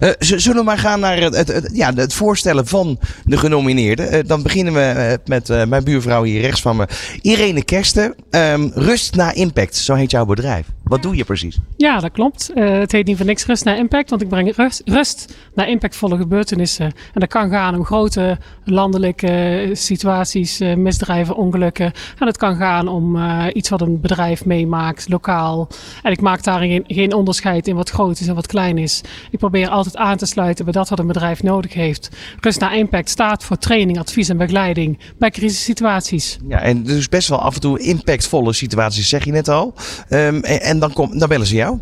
Uh, 0.00 0.10
zullen 0.18 0.58
we 0.58 0.64
maar 0.64 0.78
gaan 0.78 1.00
naar 1.00 1.18
het, 1.18 1.34
het, 1.34 1.70
ja, 1.72 1.94
het 1.94 2.14
voorstellen 2.14 2.66
van 2.66 2.98
de 3.24 3.36
genomineerden. 3.36 4.14
Uh, 4.14 4.20
dan 4.26 4.42
beginnen 4.42 4.74
we 4.74 4.94
uh, 4.96 5.12
met 5.24 5.68
mijn 5.68 5.84
buurvrouw 5.84 6.22
hier 6.22 6.40
rechts 6.40 6.60
van 6.60 6.76
me. 6.76 6.86
Irene 7.20 7.64
Kersten. 7.64 8.14
Um, 8.30 8.70
rust 8.74 9.14
na 9.14 9.34
impact, 9.34 9.76
zo 9.76 9.94
heet 9.94 10.10
jouw 10.10 10.24
bedrijf. 10.24 10.66
Wat 10.88 11.02
doe 11.02 11.16
je 11.16 11.24
precies? 11.24 11.58
Ja, 11.76 11.98
dat 12.00 12.12
klopt. 12.12 12.50
het 12.54 12.92
heet 12.92 13.06
niet 13.06 13.16
voor 13.16 13.26
niks 13.26 13.46
rust 13.46 13.64
naar 13.64 13.78
impact. 13.78 14.10
Want 14.10 14.22
ik 14.22 14.28
breng 14.28 14.56
rust, 14.56 14.82
rust 14.84 15.36
naar 15.54 15.68
impactvolle 15.68 16.16
gebeurtenissen. 16.16 16.84
En 16.86 17.20
dat 17.20 17.28
kan 17.28 17.50
gaan 17.50 17.74
om 17.74 17.84
grote 17.84 18.38
landelijke 18.64 19.70
situaties, 19.72 20.58
misdrijven, 20.76 21.36
ongelukken. 21.36 21.92
En 22.18 22.26
het 22.26 22.36
kan 22.36 22.56
gaan 22.56 22.88
om 22.88 23.18
iets 23.52 23.68
wat 23.68 23.80
een 23.80 24.00
bedrijf 24.00 24.44
meemaakt, 24.44 25.08
lokaal. 25.08 25.68
En 26.02 26.12
ik 26.12 26.20
maak 26.20 26.42
daar 26.42 26.58
geen, 26.58 26.84
geen 26.86 27.14
onderscheid 27.14 27.68
in 27.68 27.76
wat 27.76 27.90
groot 27.90 28.20
is 28.20 28.26
en 28.26 28.34
wat 28.34 28.46
klein 28.46 28.78
is. 28.78 29.00
Ik 29.30 29.38
probeer 29.38 29.68
altijd 29.68 29.96
aan 29.96 30.16
te 30.16 30.26
sluiten 30.26 30.64
bij 30.64 30.74
dat 30.74 30.88
wat 30.88 30.98
een 30.98 31.06
bedrijf 31.06 31.42
nodig 31.42 31.74
heeft. 31.74 32.08
Rust 32.40 32.60
naar 32.60 32.76
Impact 32.76 33.10
staat 33.10 33.44
voor 33.44 33.58
training, 33.58 33.98
advies 33.98 34.28
en 34.28 34.36
begeleiding 34.36 34.98
bij 35.18 35.30
crisissituaties. 35.30 36.38
Ja, 36.48 36.60
en 36.60 36.82
dus 36.82 37.08
best 37.08 37.28
wel 37.28 37.40
af 37.40 37.54
en 37.54 37.60
toe 37.60 37.78
impactvolle 37.78 38.52
situaties, 38.52 39.08
zeg 39.08 39.24
je 39.24 39.32
net 39.32 39.48
al. 39.48 39.74
Um, 40.10 40.42
en, 40.42 40.60
en 40.60 40.75
dan, 40.78 40.92
kom, 40.92 41.18
dan 41.18 41.28
bellen 41.28 41.46
ze 41.46 41.54
jou? 41.54 41.78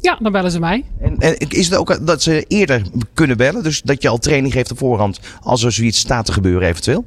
Ja, 0.00 0.18
dan 0.20 0.32
bellen 0.32 0.50
ze 0.50 0.58
mij. 0.58 0.84
En, 1.00 1.18
en, 1.18 1.36
is 1.38 1.68
het 1.68 1.78
ook 1.78 2.06
dat 2.06 2.22
ze 2.22 2.44
eerder 2.48 2.82
kunnen 3.14 3.36
bellen? 3.36 3.62
Dus 3.62 3.82
dat 3.82 4.02
je 4.02 4.08
al 4.08 4.18
training 4.18 4.52
geeft 4.52 4.70
op 4.70 4.78
voorhand 4.78 5.20
als 5.40 5.62
er 5.62 5.72
zoiets 5.72 5.98
staat 5.98 6.26
te 6.26 6.32
gebeuren 6.32 6.68
eventueel? 6.68 7.06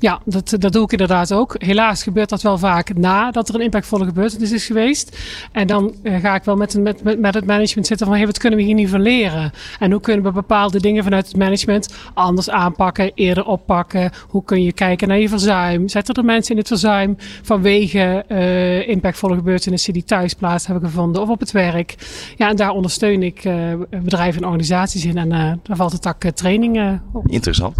Ja, 0.00 0.20
dat, 0.24 0.56
dat 0.58 0.72
doe 0.72 0.84
ik 0.84 0.92
inderdaad 0.92 1.32
ook. 1.32 1.54
Helaas 1.58 2.02
gebeurt 2.02 2.28
dat 2.28 2.42
wel 2.42 2.58
vaak 2.58 2.94
nadat 2.94 3.48
er 3.48 3.54
een 3.54 3.60
impactvolle 3.60 4.04
gebeurtenis 4.04 4.52
is 4.52 4.66
geweest. 4.66 5.18
En 5.52 5.66
dan 5.66 5.94
uh, 6.02 6.16
ga 6.16 6.34
ik 6.34 6.44
wel 6.44 6.56
met, 6.56 6.78
met, 6.80 7.20
met, 7.20 7.34
het 7.34 7.46
management 7.46 7.86
zitten 7.86 8.06
van 8.06 8.16
hey, 8.16 8.26
wat 8.26 8.38
kunnen 8.38 8.58
we 8.58 8.64
hier 8.64 8.74
nu 8.74 8.88
van 8.88 9.00
leren? 9.00 9.52
En 9.78 9.90
hoe 9.90 10.00
kunnen 10.00 10.24
we 10.24 10.32
bepaalde 10.32 10.80
dingen 10.80 11.04
vanuit 11.04 11.26
het 11.26 11.36
management 11.36 11.94
anders 12.14 12.50
aanpakken, 12.50 13.12
eerder 13.14 13.46
oppakken? 13.46 14.10
Hoe 14.28 14.44
kun 14.44 14.62
je 14.62 14.72
kijken 14.72 15.08
naar 15.08 15.18
je 15.18 15.28
verzuim? 15.28 15.88
Zetten 15.88 16.14
er 16.14 16.24
mensen 16.24 16.52
in 16.52 16.58
het 16.58 16.68
verzuim 16.68 17.16
vanwege 17.42 18.24
uh, 18.28 18.88
impactvolle 18.88 19.34
gebeurtenissen 19.34 19.92
die 19.92 20.04
thuis 20.04 20.34
plaats 20.34 20.66
hebben 20.66 20.88
gevonden 20.88 21.22
of 21.22 21.28
op 21.28 21.40
het 21.40 21.50
werk? 21.50 21.94
Ja, 22.36 22.48
en 22.48 22.56
daar 22.56 22.70
ondersteun 22.70 23.22
ik 23.22 23.44
uh, 23.44 23.54
bedrijven 23.90 24.42
en 24.42 24.46
organisaties 24.46 25.04
in. 25.04 25.16
En 25.16 25.28
daar 25.62 25.76
valt 25.76 25.92
het 25.92 26.02
tak 26.02 26.24
trainingen 26.34 27.02
op. 27.12 27.28
Interessant. 27.28 27.76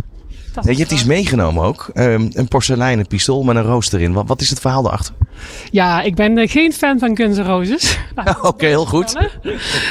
Je 0.63 0.75
hebt 0.75 0.91
iets 0.91 1.05
meegenomen 1.05 1.65
ook. 1.65 1.91
Um, 1.95 2.29
een 2.33 2.49
porseleinen 2.49 3.07
pistool 3.07 3.43
met 3.43 3.57
een 3.57 3.63
roos 3.63 3.93
erin. 3.93 4.13
Wat, 4.13 4.29
wat 4.29 4.41
is 4.41 4.51
het 4.51 4.61
verhaal 4.61 4.83
daarachter? 4.83 5.15
Ja, 5.71 6.03
ik 6.03 6.15
ben 6.15 6.39
uh, 6.39 6.49
geen 6.49 6.73
fan 6.73 6.99
van 6.99 7.17
Guns 7.17 7.37
N' 7.37 7.43
Roses. 7.43 7.99
Oké, 8.17 8.47
okay, 8.47 8.69
heel 8.69 8.87
goed. 8.87 9.29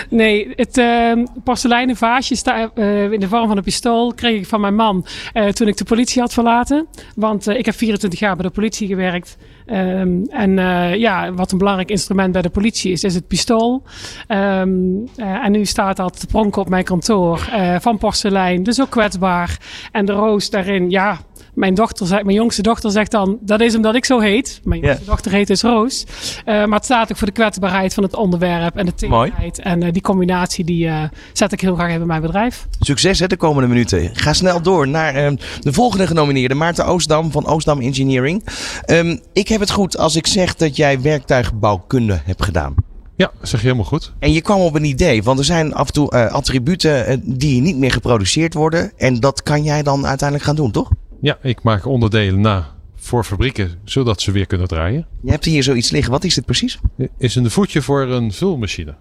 Nee, 0.10 0.54
het 0.56 0.78
uh, 0.78 1.24
porseleinen 1.44 1.96
vaasje 1.96 2.36
sta, 2.36 2.72
uh, 2.76 3.12
in 3.12 3.20
de 3.20 3.28
vorm 3.28 3.48
van 3.48 3.58
een 3.58 3.64
pistool 3.64 4.14
kreeg 4.14 4.40
ik 4.40 4.48
van 4.48 4.62
mijn 4.62 4.76
man 4.76 5.06
toen 5.54 5.68
ik 5.68 5.78
de 5.78 5.84
politie 5.84 6.22
had 6.22 6.34
verlaten. 6.34 6.88
Want 7.16 7.48
ik 7.48 7.66
heb 7.66 7.76
24 7.76 8.20
jaar 8.20 8.36
bij 8.36 8.46
de 8.46 8.52
politie 8.52 8.88
gewerkt. 8.88 9.38
Um, 9.72 10.26
en 10.30 10.52
ja, 11.00 11.34
wat 11.34 11.52
een 11.52 11.58
belangrijk 11.58 11.90
instrument 11.90 12.32
bij 12.32 12.42
de 12.42 12.50
politie 12.50 12.92
is, 12.92 13.04
is 13.04 13.16
het 13.16 13.28
pistool. 13.28 13.84
Um, 14.28 15.10
en 15.16 15.52
nu 15.52 15.66
staat 15.66 15.98
dat 15.98 16.20
te 16.20 16.28
pronken 16.28 16.62
op 16.62 16.70
mijn 16.70 16.84
kantoor 16.84 17.50
van 17.80 17.98
porselein. 17.98 18.64
Dus 18.64 18.82
ook 18.82 18.90
kwetsbaar. 18.90 19.58
En 19.92 20.06
de 20.06 20.12
roos 20.12 20.50
daarin, 20.50 20.90
ja, 20.90 21.18
mijn, 21.58 21.74
dochter, 21.74 22.08
mijn 22.26 22.36
jongste 22.36 22.62
dochter 22.62 22.92
zegt 22.92 23.12
dan, 23.12 23.38
dat 23.42 23.62
is 23.62 23.76
omdat 23.76 23.96
ik 23.96 24.06
zo 24.06 24.20
heet. 24.20 24.62
Mijn 24.64 24.80
jongste 24.80 25.04
yeah. 25.04 25.14
dochter 25.14 25.32
heet 25.32 25.48
dus 25.48 25.62
Roos. 25.62 26.06
Uh, 26.06 26.46
maar 26.46 26.78
het 26.78 26.86
staat 26.86 27.12
ook 27.12 27.18
voor 27.18 27.28
de 27.28 27.34
kwetsbaarheid 27.34 27.94
van 27.94 28.04
het 28.04 28.16
onderwerp 28.16 28.76
en 28.76 28.86
de 28.86 28.94
tegenheid. 28.94 29.60
En 29.60 29.84
uh, 29.84 29.92
die 29.92 30.02
combinatie 30.02 30.66
die 30.66 30.86
uh, 30.86 31.04
zet 31.34 31.52
ik 31.52 31.62
heel 31.62 31.76
graag 31.76 31.92
in 31.92 32.08
mijn 32.08 32.22
bedrijf. 32.22 32.68
Succes 32.80 33.20
hè, 33.20 33.28
de 33.28 33.38
komende 33.38 33.68
minuten. 33.68 34.10
Ga 34.14 34.34
snel 34.34 34.62
door 34.62 34.88
naar 34.88 35.26
um, 35.26 35.38
de 35.60 35.74
volgende 35.74 36.08
genomineerde, 36.08 36.56
Maarten 36.56 36.86
Oostdam 36.86 37.32
van 37.32 37.46
Oostdam 37.46 37.82
Engineering. 37.82 38.44
Um, 38.86 39.20
ik 39.34 39.48
heb 39.48 39.60
het 39.60 39.72
goed 39.72 39.98
als 39.98 40.16
ik 40.16 40.28
zeg 40.28 40.56
dat 40.56 40.76
jij 40.76 41.02
werktuigbouwkunde 41.02 42.22
hebt 42.24 42.44
gedaan. 42.44 42.76
Ja, 43.16 43.32
zeg 43.42 43.60
je 43.60 43.66
helemaal 43.66 43.86
goed. 43.86 44.14
En 44.20 44.34
je 44.34 44.42
kwam 44.42 44.60
op 44.60 44.76
een 44.76 44.84
idee, 44.84 45.24
want 45.24 45.40
er 45.40 45.46
zijn 45.46 45.74
af 45.74 45.88
en 45.88 45.94
toe 45.94 46.14
uh, 46.14 46.32
attributen 46.32 47.12
uh, 47.12 47.18
die 47.24 47.62
niet 47.62 47.78
meer 47.78 47.92
geproduceerd 47.92 48.54
worden. 48.54 48.92
En 48.98 49.20
dat 49.20 49.44
kan 49.44 49.64
jij 49.64 49.84
dan 49.84 50.06
uiteindelijk 50.08 50.48
gaan 50.48 50.56
doen, 50.56 50.72
toch? 50.72 50.90
Ja, 51.22 51.38
ik 51.42 51.64
maak 51.64 51.86
onderdelen 51.86 52.42
na 52.42 52.76
voor 52.96 53.24
fabrieken, 53.24 53.80
zodat 53.84 54.22
ze 54.22 54.32
weer 54.32 54.46
kunnen 54.46 54.68
draaien. 54.68 55.08
Je 55.22 55.32
hebt 55.32 55.46
hier 55.46 55.64
zoiets 55.64 55.90
liggen. 55.90 56.12
Wat 56.12 56.24
is 56.24 56.34
dit 56.34 56.46
precies? 56.46 56.80
Is 57.18 57.36
een 57.36 57.52
voetje 57.52 57.82
voor 57.82 58.02
een 58.02 58.32
vulmachine. 58.32 58.96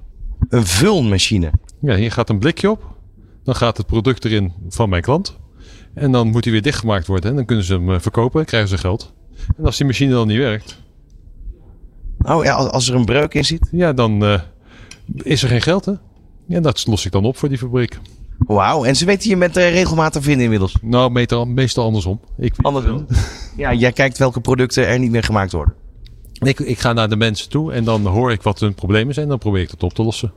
Een 0.48 0.66
vulmachine? 0.66 1.50
Ja, 1.80 1.96
hier 1.96 2.12
gaat 2.12 2.30
een 2.30 2.38
blikje 2.38 2.70
op. 2.70 2.94
Dan 3.44 3.54
gaat 3.54 3.76
het 3.76 3.86
product 3.86 4.24
erin 4.24 4.52
van 4.68 4.88
mijn 4.88 5.02
klant. 5.02 5.38
En 5.94 6.12
dan 6.12 6.28
moet 6.28 6.44
hij 6.44 6.52
weer 6.52 6.62
dichtgemaakt 6.62 7.06
worden. 7.06 7.30
En 7.30 7.36
dan 7.36 7.44
kunnen 7.44 7.64
ze 7.64 7.74
hem 7.74 8.00
verkopen, 8.00 8.44
krijgen 8.44 8.68
ze 8.68 8.78
geld. 8.78 9.12
En 9.56 9.64
als 9.64 9.76
die 9.76 9.86
machine 9.86 10.12
dan 10.12 10.26
niet 10.26 10.38
werkt... 10.38 10.84
Oh 12.18 12.44
ja, 12.44 12.54
als 12.54 12.88
er 12.88 12.94
een 12.94 13.04
breuk 13.04 13.34
in 13.34 13.44
zit? 13.44 13.68
Ja, 13.70 13.92
dan 13.92 14.24
uh, 14.24 14.40
is 15.14 15.42
er 15.42 15.48
geen 15.48 15.62
geld, 15.62 15.84
hè? 15.84 15.92
Ja, 16.46 16.60
dat 16.60 16.86
los 16.86 17.06
ik 17.06 17.12
dan 17.12 17.24
op 17.24 17.36
voor 17.36 17.48
die 17.48 17.58
fabriek. 17.58 17.98
Wauw, 18.38 18.84
en 18.84 18.96
ze 18.96 19.04
weten 19.04 19.28
je 19.28 19.36
met 19.36 19.56
uh, 19.56 19.70
regelmatig 19.70 20.22
vinden 20.22 20.42
inmiddels? 20.42 20.76
Nou, 20.82 21.10
meestal, 21.10 21.44
meestal 21.44 21.84
andersom. 21.84 22.20
Ik 22.38 22.54
andersom? 22.62 23.06
ja, 23.56 23.72
jij 23.72 23.92
kijkt 23.92 24.18
welke 24.18 24.40
producten 24.40 24.86
er 24.86 24.98
niet 24.98 25.10
meer 25.10 25.22
gemaakt 25.22 25.52
worden. 25.52 25.74
Ik, 26.32 26.60
ik 26.60 26.78
ga 26.78 26.92
naar 26.92 27.08
de 27.08 27.16
mensen 27.16 27.48
toe 27.48 27.72
en 27.72 27.84
dan 27.84 28.06
hoor 28.06 28.32
ik 28.32 28.42
wat 28.42 28.60
hun 28.60 28.74
problemen 28.74 29.14
zijn. 29.14 29.24
En 29.24 29.30
dan 29.30 29.40
probeer 29.40 29.62
ik 29.62 29.70
dat 29.70 29.82
op 29.82 29.92
te 29.92 30.02
lossen. 30.02 30.32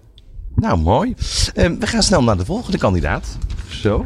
Nou, 0.55 0.77
mooi. 0.77 1.13
Ehm, 1.53 1.75
we 1.79 1.87
gaan 1.87 2.03
snel 2.03 2.23
naar 2.23 2.37
de 2.37 2.45
volgende 2.45 2.77
kandidaat. 2.77 3.37
Zo. 3.69 4.05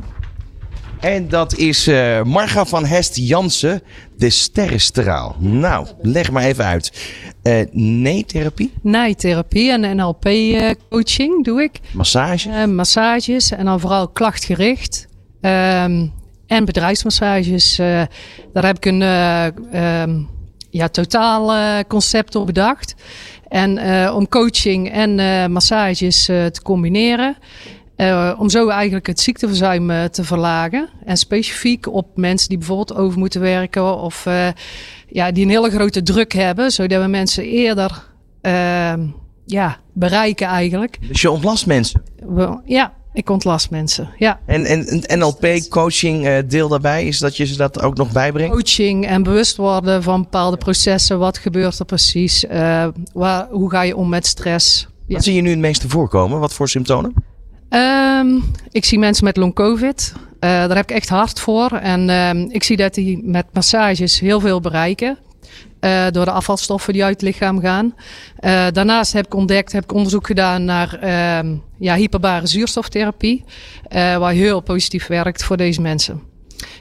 En 1.03 1.27
dat 1.29 1.55
is 1.57 1.88
eh 1.88 2.22
Marga 2.24 2.65
van 2.65 2.86
Hest 2.86 3.15
Jansen, 3.15 3.81
de 4.17 4.29
sterrenstraal. 4.29 5.36
Nou, 5.39 5.88
leg 6.01 6.31
maar 6.31 6.43
even 6.43 6.65
uit. 6.65 7.12
Eh 7.41 7.65
nee-therapie, 7.72 8.74
Nijtherapie 8.81 9.72
en 9.72 9.95
NLP-coaching 9.95 11.43
doe 11.45 11.62
ik. 11.63 11.79
massage. 11.91 12.50
Eh, 12.50 12.65
massages 12.65 13.51
en 13.51 13.65
dan 13.65 13.79
vooral 13.79 14.07
klachtgericht. 14.07 15.07
Ehm, 15.41 16.07
en 16.48 16.65
bedrijfsmassages. 16.65 17.79
eh, 17.79 18.01
daar 18.53 18.65
heb 18.65 18.75
ik 18.77 18.86
een 18.86 19.01
eh, 19.01 19.45
ehm, 20.01 20.22
ja, 20.69 20.88
totaal 20.88 21.53
eh, 21.53 21.79
concept 21.88 22.36
op 22.36 22.45
bedacht. 22.45 22.95
En 23.48 23.77
eh, 23.77 24.15
om 24.15 24.27
coaching 24.27 24.91
en 24.91 25.19
eh, 25.19 25.45
massages 25.48 26.27
eh, 26.27 26.45
te 26.45 26.62
combineren. 26.62 27.38
Eh, 27.95 28.33
om 28.38 28.50
zo 28.50 28.69
eigenlijk 28.69 29.07
het 29.07 29.19
ziekteverzuim 29.19 29.89
eh, 29.89 30.03
te 30.03 30.23
verlagen. 30.23 30.89
En 31.05 31.17
specifiek 31.17 31.93
op 31.93 32.07
mensen 32.15 32.50
die 32.50 32.57
bijvoorbeeld 32.57 32.95
over 32.95 33.19
moeten 33.19 33.41
werken. 33.41 33.97
Of 33.97 34.25
eh, 34.25 34.47
ja, 35.07 35.31
die 35.31 35.43
een 35.43 35.50
hele 35.50 35.69
grote 35.69 36.03
druk 36.03 36.33
hebben. 36.33 36.71
Zodat 36.71 37.01
we 37.01 37.07
mensen 37.07 37.43
eerder 37.43 38.03
ehm, 38.41 39.05
ja, 39.45 39.77
bereiken 39.93 40.47
eigenlijk. 40.47 40.97
Dus 41.07 41.21
je 41.21 41.31
ontlast 41.31 41.65
mensen. 41.65 42.03
Ja, 42.65 42.93
ik 43.13 43.29
ontlast 43.29 43.69
mensen. 43.69 44.09
Ja. 44.17 44.39
En, 44.45 44.65
en 44.65 45.19
NLP-coaching 45.19 46.25
eh, 46.25 46.38
deel 46.47 46.67
daarbij, 46.67 47.05
is 47.05 47.19
dat 47.19 47.38
je 47.38 47.45
ze 47.45 47.57
dat 47.57 47.81
ook 47.81 47.97
nog 47.97 48.12
bijbrengt? 48.12 48.53
Coaching 48.53 49.07
en 49.07 49.23
bewust 49.23 49.57
worden 49.57 50.03
van 50.03 50.21
bepaalde 50.21 50.57
processen. 50.57 51.19
Wat 51.19 51.38
gebeurt 51.38 51.79
er 51.79 51.85
precies? 51.85 52.45
Waar, 53.13 53.47
hoe 53.50 53.69
ga 53.69 53.81
je 53.81 53.95
om 53.95 54.09
met 54.09 54.25
stress? 54.25 54.88
Ja. 55.05 55.15
Wat 55.15 55.23
zie 55.23 55.33
je 55.33 55.41
nu 55.41 55.50
het 55.50 55.59
meeste 55.59 55.89
voorkomen? 55.89 56.39
Wat 56.39 56.53
voor 56.53 56.69
symptomen? 56.69 57.13
Ehm, 57.74 58.39
ik 58.72 58.86
zie 58.86 59.00
mensen 59.00 59.24
met 59.25 59.38
long 59.38 59.53
covid. 59.53 60.13
Eh, 60.39 60.50
daar 60.50 60.75
heb 60.75 60.89
ik 60.89 60.96
echt 60.96 61.10
hard 61.10 61.39
voor. 61.39 61.72
En 61.72 62.10
ehm, 62.10 62.38
ik 62.38 62.63
zie 62.63 62.77
dat 62.77 62.94
die 62.94 63.22
met 63.24 63.46
massages 63.53 64.20
heel 64.20 64.39
veel 64.39 64.60
bereiken. 64.60 65.18
eh, 65.80 66.06
door 66.12 66.25
de 66.25 66.32
afvalstoffen 66.32 66.94
die 66.94 67.03
uit 67.03 67.13
het 67.13 67.22
lichaam 67.22 67.60
gaan. 67.60 67.96
Eh, 68.39 68.68
daarnaast 68.72 69.13
heb 69.13 69.25
ik 69.25 69.34
ontdekt, 69.34 69.72
heb 69.72 69.84
ik 69.84 69.94
onderzoek 69.94 70.27
gedaan 70.27 70.65
naar 70.65 71.00
ehm, 71.00 71.56
ja, 71.80 71.96
hyperbare 71.96 72.48
zuurstoftherapie. 72.48 73.44
waar 73.89 74.34
heel 74.34 74.62
positief 74.62 75.08
werkt 75.08 75.44
voor 75.44 75.58
deze 75.58 75.82
mensen. 75.82 76.22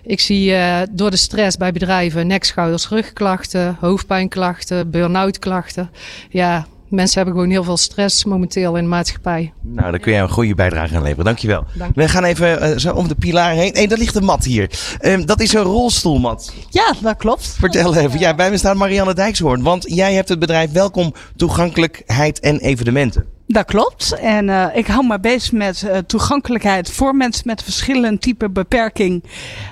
Ik 0.03 0.21
zie 0.21 0.55
door 0.91 1.11
de 1.11 1.17
stress 1.17 1.57
bij 1.57 1.73
bedrijven 1.73 2.27
nek, 2.27 2.45
schouders, 2.45 2.89
rugklachten, 2.89 3.77
hoofdpijnklachten, 3.81 4.91
burn-out 4.91 5.39
klachten. 5.39 5.91
Ja, 6.31 6.67
mensen 6.93 7.17
hebben 7.17 7.35
gewoon 7.35 7.51
heel 7.51 7.65
veel 7.65 7.77
stress 7.77 8.25
momenteel 8.25 8.77
in 8.77 8.83
de 8.83 8.89
maatschappij. 8.89 9.53
Nou, 9.63 9.91
daar 9.91 10.01
kun 10.01 10.13
jij 10.13 10.21
een 10.21 10.29
goede 10.29 10.55
bijdrage 10.55 10.97
aan 10.97 11.03
leveren. 11.03 11.25
Dankjewel. 11.25 11.65
Dank. 11.75 11.95
We 11.95 12.09
gaan 12.09 12.25
even 12.25 12.61
eh, 12.61 12.79
zo 12.79 12.95
om 12.95 13.09
de 13.09 13.15
pilaar 13.15 13.53
heen. 13.53 13.73
Nee, 13.73 13.89
daar 13.89 13.99
ligt 13.99 14.15
een 14.15 14.25
mat 14.25 14.45
hier. 14.45 14.71
Ehm, 14.99 15.25
dat 15.25 15.41
is 15.41 15.53
een 15.53 15.63
rolstoelmat. 15.63 16.55
Ja, 16.71 16.95
dat 17.03 17.17
klopt. 17.17 17.47
Vertel 17.59 17.95
even. 17.95 18.19
Ja, 18.19 18.35
bij 18.35 18.51
me 18.51 18.57
staat 18.57 18.77
Marianne 18.77 19.15
Dijkshoorn. 19.15 19.63
Want 19.63 19.85
jij 19.89 20.15
hebt 20.15 20.29
het 20.29 20.39
bedrijf 20.39 20.73
Welkom 20.73 21.15
Toegankelijkheid 21.37 22.41
en 22.41 22.59
Evenementen. 22.59 23.25
Dat 23.53 23.65
klopt. 23.65 24.13
En 24.13 24.49
eh, 24.49 24.77
ik 24.77 24.87
hou 24.87 25.07
me 25.07 25.21
bezig 25.21 25.53
met 25.53 25.83
eh, 25.83 25.99
toegankelijkheid 25.99 26.91
voor 26.91 27.17
mensen 27.17 27.43
met 27.47 27.63
verschillende 27.63 28.19
type 28.19 28.51
beperking 28.51 29.25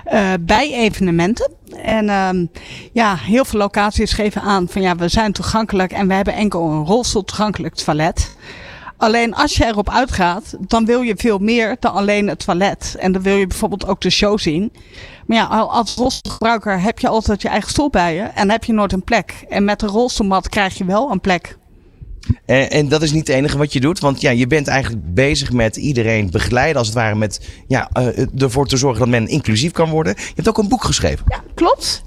eh, 0.05 0.33
bij 0.41 0.73
evenementen. 0.73 1.53
En 1.83 2.09
ehm, 2.09 2.47
ja, 2.93 3.17
heel 3.17 3.45
veel 3.45 3.59
locaties 3.59 4.13
geven 4.13 4.43
aan 4.43 4.69
van 4.69 4.83
ja, 4.83 4.97
we 4.97 5.09
zijn 5.09 5.33
toegankelijk 5.33 5.93
en 5.93 6.09
we 6.09 6.15
hebben 6.15 6.35
enkel 6.35 6.71
een 6.71 6.85
rolstoel 6.85 7.25
toegankelijk 7.25 7.75
toilet. 7.75 8.37
Alleen 8.97 9.35
als 9.35 9.57
je 9.57 9.67
erop 9.67 9.91
uitgaat, 9.91 10.57
dan 10.61 10.85
wil 10.85 11.01
je 11.01 11.15
veel 11.17 11.39
meer 11.39 11.77
dan 11.79 11.93
alleen 11.93 12.29
het 12.29 12.45
toilet. 12.45 12.97
En 12.99 13.13
dan 13.13 13.23
wil 13.23 13.37
je 13.37 13.47
bijvoorbeeld 13.47 13.87
ook 13.87 14.01
de 14.01 14.11
show 14.11 14.39
zien. 14.39 14.73
Maar 15.27 15.37
ja, 15.37 15.45
al- 15.45 15.73
als 15.73 15.95
rolstoelgebruiker 15.95 16.81
heb 16.81 16.99
je 16.99 17.09
altijd 17.09 17.43
je 17.43 17.49
eigen 17.49 17.71
stoel 17.71 17.91
bij 17.91 18.15
je 18.15 18.23
en 18.23 18.51
heb 18.51 18.65
je 18.65 18.73
nooit 18.73 18.93
een 18.93 19.05
plek. 19.05 19.45
En 19.49 19.65
met 19.65 19.81
de 19.81 19.87
rolstoelmat 19.87 20.49
krijg 20.49 20.79
je 20.79 20.85
wel 20.85 21.11
een 21.11 21.21
plek. 21.21 21.59
En, 22.47 22.71
en 22.71 22.89
dat 22.89 23.03
is 23.03 23.13
niet 23.13 23.27
het 23.27 23.37
enige 23.37 23.59
wat 23.59 23.73
je 23.73 23.81
doet. 23.81 23.99
Want 23.99 24.21
ja, 24.21 24.31
je 24.31 24.47
bent 24.47 24.69
eigenlijk 24.69 25.15
bezig 25.15 25.53
met 25.53 25.77
iedereen 25.77 26.31
begeleiden. 26.31 26.77
Als 26.77 26.87
het 26.87 26.97
ware 26.97 27.15
met 27.15 27.41
ja, 27.67 27.91
eh, 27.93 28.43
ervoor 28.43 28.67
te 28.67 28.77
zorgen 28.77 29.01
dat 29.01 29.09
men 29.09 29.29
inclusief 29.29 29.73
kan 29.73 29.91
worden. 29.91 30.15
Je 30.17 30.33
hebt 30.35 30.49
ook 30.49 30.59
een 30.59 30.69
boek 30.69 30.85
geschreven. 30.85 31.25
Ja, 31.29 31.43
klopt. 31.55 32.03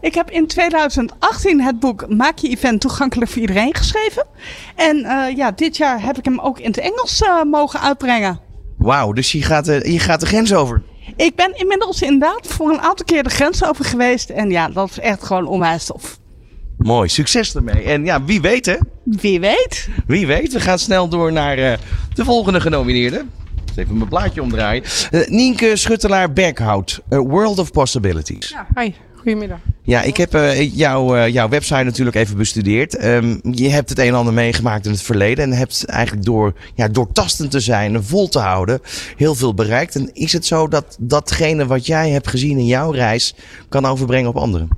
Ik 0.00 0.14
heb 0.14 0.30
in 0.30 0.46
2018 0.46 1.60
het 1.60 1.80
boek 1.80 2.08
Maak 2.08 2.38
je 2.38 2.48
event 2.48 2.80
toegankelijk 2.80 3.30
voor 3.30 3.40
iedereen 3.40 3.74
geschreven. 3.74 4.26
En 4.76 5.04
eh, 5.04 5.36
ja, 5.36 5.50
dit 5.50 5.76
jaar 5.76 6.02
heb 6.02 6.18
ik 6.18 6.24
hem 6.24 6.40
ook 6.40 6.58
in 6.58 6.66
het 6.66 6.78
Engels 6.78 7.22
eh, 7.22 7.42
mogen 7.42 7.80
uitbrengen. 7.80 8.40
Wauw, 8.78 9.12
dus 9.12 9.32
je 9.32 9.42
gaat, 9.42 9.66
je 9.66 9.98
gaat 9.98 10.20
de 10.20 10.26
grens 10.26 10.54
over. 10.54 10.82
Ik 11.16 11.34
ben 11.34 11.58
inmiddels 11.58 12.02
inderdaad 12.02 12.46
voor 12.46 12.70
een 12.70 12.80
aantal 12.80 13.04
keer 13.04 13.22
de 13.22 13.30
grens 13.30 13.64
over 13.64 13.84
geweest. 13.84 14.30
En 14.30 14.50
ja, 14.50 14.68
dat 14.68 14.90
is 14.90 14.98
echt 14.98 15.24
gewoon 15.24 15.46
onwijs 15.46 15.84
tof. 15.84 16.18
Mooi, 16.78 17.08
succes 17.08 17.54
ermee. 17.54 17.82
En 17.82 18.04
ja, 18.04 18.24
wie 18.24 18.40
weet 18.40 18.66
hè? 18.66 18.76
Wie 19.04 19.40
weet. 19.40 19.88
Wie 20.06 20.26
weet, 20.26 20.52
we 20.52 20.60
gaan 20.60 20.78
snel 20.78 21.08
door 21.08 21.32
naar 21.32 21.58
eh, 21.58 21.78
de 22.14 22.24
volgende 22.24 22.60
genomineerde. 22.60 23.24
Even 23.76 23.96
mijn 23.96 24.08
blaadje 24.08 24.42
omdraaien. 24.42 24.82
Eh, 25.10 25.28
Nienke 25.28 25.76
Schuttelaar-Berghout, 25.76 27.00
A 27.12 27.18
World 27.18 27.58
of 27.58 27.70
Possibilities. 27.70 28.48
Ja, 28.48 28.82
hi. 28.82 28.92
Goedemiddag. 29.14 29.58
Ja, 29.82 30.02
ik 30.02 30.16
heb 30.16 30.34
eh, 30.34 30.74
jouw, 30.76 31.16
eh, 31.16 31.32
jouw 31.32 31.48
website 31.48 31.82
natuurlijk 31.82 32.16
even 32.16 32.36
bestudeerd. 32.36 32.96
Ehm, 32.96 33.38
je 33.42 33.68
hebt 33.68 33.88
het 33.88 33.98
een 33.98 34.06
en 34.06 34.14
ander 34.14 34.34
meegemaakt 34.34 34.84
in 34.84 34.90
het 34.90 35.02
verleden. 35.02 35.44
En 35.44 35.52
hebt 35.52 35.84
eigenlijk 35.84 36.26
door 36.26 36.52
ja, 36.74 36.88
doortastend 36.88 37.50
te 37.50 37.60
zijn, 37.60 38.04
vol 38.04 38.28
te 38.28 38.38
houden, 38.38 38.80
heel 39.16 39.34
veel 39.34 39.54
bereikt. 39.54 39.94
En 39.94 40.10
is 40.12 40.32
het 40.32 40.46
zo 40.46 40.68
dat 40.68 40.96
datgene 41.00 41.66
wat 41.66 41.86
jij 41.86 42.10
hebt 42.10 42.28
gezien 42.28 42.58
in 42.58 42.66
jouw 42.66 42.90
reis 42.90 43.34
kan 43.68 43.86
overbrengen 43.86 44.28
op 44.28 44.36
anderen? 44.36 44.68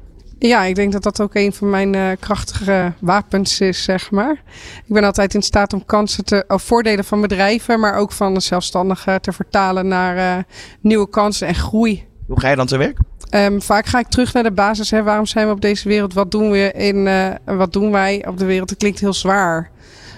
Ja, 0.49 0.63
ik 0.65 0.75
denk 0.75 0.93
dat 0.93 1.03
dat 1.03 1.21
ook 1.21 1.35
een 1.35 1.53
van 1.53 1.71
mijn 1.71 1.95
eh, 1.95 2.11
krachtige 2.21 2.93
wapens 2.99 3.61
is, 3.61 3.83
zeg 3.83 4.11
maar. 4.11 4.43
Ik 4.87 4.95
ben 4.95 5.05
altijd 5.05 5.35
in 5.35 5.43
staat 5.43 5.73
om 5.73 5.85
kansen 5.85 6.25
te, 6.25 6.45
of 6.49 6.63
voordelen 6.63 7.05
van 7.05 7.21
bedrijven, 7.21 7.81
maar 7.81 7.95
ook 7.95 8.13
van 8.13 8.35
de 8.35 8.41
zelfstandigen 8.41 9.21
te 9.21 9.33
vertalen 9.33 9.89
naar 9.89 10.17
eh, 10.17 10.43
nieuwe 10.81 11.09
kansen 11.09 11.47
en 11.49 11.55
groei. 11.55 12.07
Hoe 12.27 12.41
ga 12.41 12.49
je 12.49 12.57
dan 12.57 12.67
te 12.67 12.77
werk? 12.77 12.99
Ehm, 13.31 13.61
vaak 13.61 13.87
ga 13.87 13.99
ik 13.99 14.07
terug 14.07 14.33
naar 14.33 14.43
de 14.43 14.53
basis. 14.53 14.91
Hè. 14.91 15.03
Waarom 15.03 15.27
zijn 15.27 15.47
we 15.47 15.53
op 15.53 15.61
deze 15.61 15.89
wereld? 15.89 16.15
Wat 16.15 16.31
doen 16.31 16.51
we 16.51 16.73
in? 16.73 17.07
eh, 17.07 17.29
wat 17.45 17.73
doen 17.73 17.91
wij 17.91 18.27
op 18.27 18.39
de 18.39 18.45
wereld? 18.45 18.69
Dat 18.69 18.79
klinkt 18.79 19.01
heel 19.01 19.13
zwaar. 19.13 19.71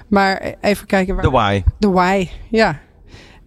Maar 0.09 0.55
even 0.61 0.87
kijken. 0.87 1.15
Waar... 1.15 1.25
De 1.25 1.31
why. 1.31 1.63
De 1.79 1.89
why, 1.91 2.29
ja. 2.51 2.81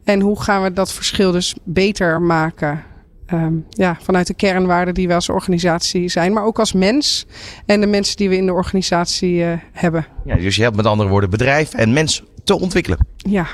En 0.03 0.19
hoe 0.19 0.41
gaan 0.41 0.63
we 0.63 0.73
dat 0.73 0.93
verschil 0.93 1.31
dus 1.31 1.55
beter 1.63 2.21
maken? 2.21 2.83
Ehm, 3.25 3.53
ja, 3.69 3.97
vanuit 4.01 4.27
de 4.27 4.33
kernwaarden 4.33 4.93
die 4.93 5.07
we 5.07 5.13
als 5.13 5.29
organisatie 5.29 6.09
zijn, 6.09 6.33
maar 6.33 6.43
ook 6.43 6.59
als 6.59 6.73
mens 6.73 7.25
en 7.65 7.81
de 7.81 7.87
mensen 7.87 8.17
die 8.17 8.29
we 8.29 8.35
in 8.37 8.45
de 8.45 8.53
organisatie 8.53 9.43
eh, 9.43 9.57
hebben. 9.71 10.05
Ja, 10.25 10.35
dus 10.35 10.55
je 10.55 10.61
helpt 10.61 10.77
met 10.77 10.85
andere 10.85 11.09
woorden 11.09 11.29
bedrijf 11.29 11.73
en 11.73 11.93
mens 11.93 12.23
te 12.43 12.59
ontwikkelen. 12.59 12.97
Ja. 13.17 13.47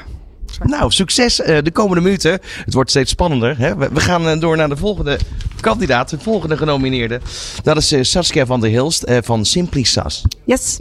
Nou, 0.64 0.92
succes 0.92 1.42
eh, 1.42 1.58
de 1.64 1.72
komende 1.72 2.02
minuten. 2.02 2.32
Het 2.66 2.74
wordt 2.74 2.90
steeds 2.90 3.12
spannender. 3.12 3.58
Hè? 3.58 3.76
We, 3.76 3.90
we 3.94 4.00
gaan 4.00 4.28
eh, 4.28 4.40
door 4.40 4.58
naar 4.58 4.70
de 4.70 4.78
volgende 4.78 5.20
kandidaat, 5.60 6.10
de 6.10 6.20
volgende 6.20 6.58
genomineerde. 6.58 7.22
Dat 7.64 7.78
is 7.78 8.12
Saskia 8.12 8.46
van 8.46 8.62
der 8.62 8.70
Hilst 8.70 9.04
eh, 9.04 9.18
van 9.22 9.46
Simply 9.46 9.84
Sas. 9.84 10.22
Yes. 10.46 10.80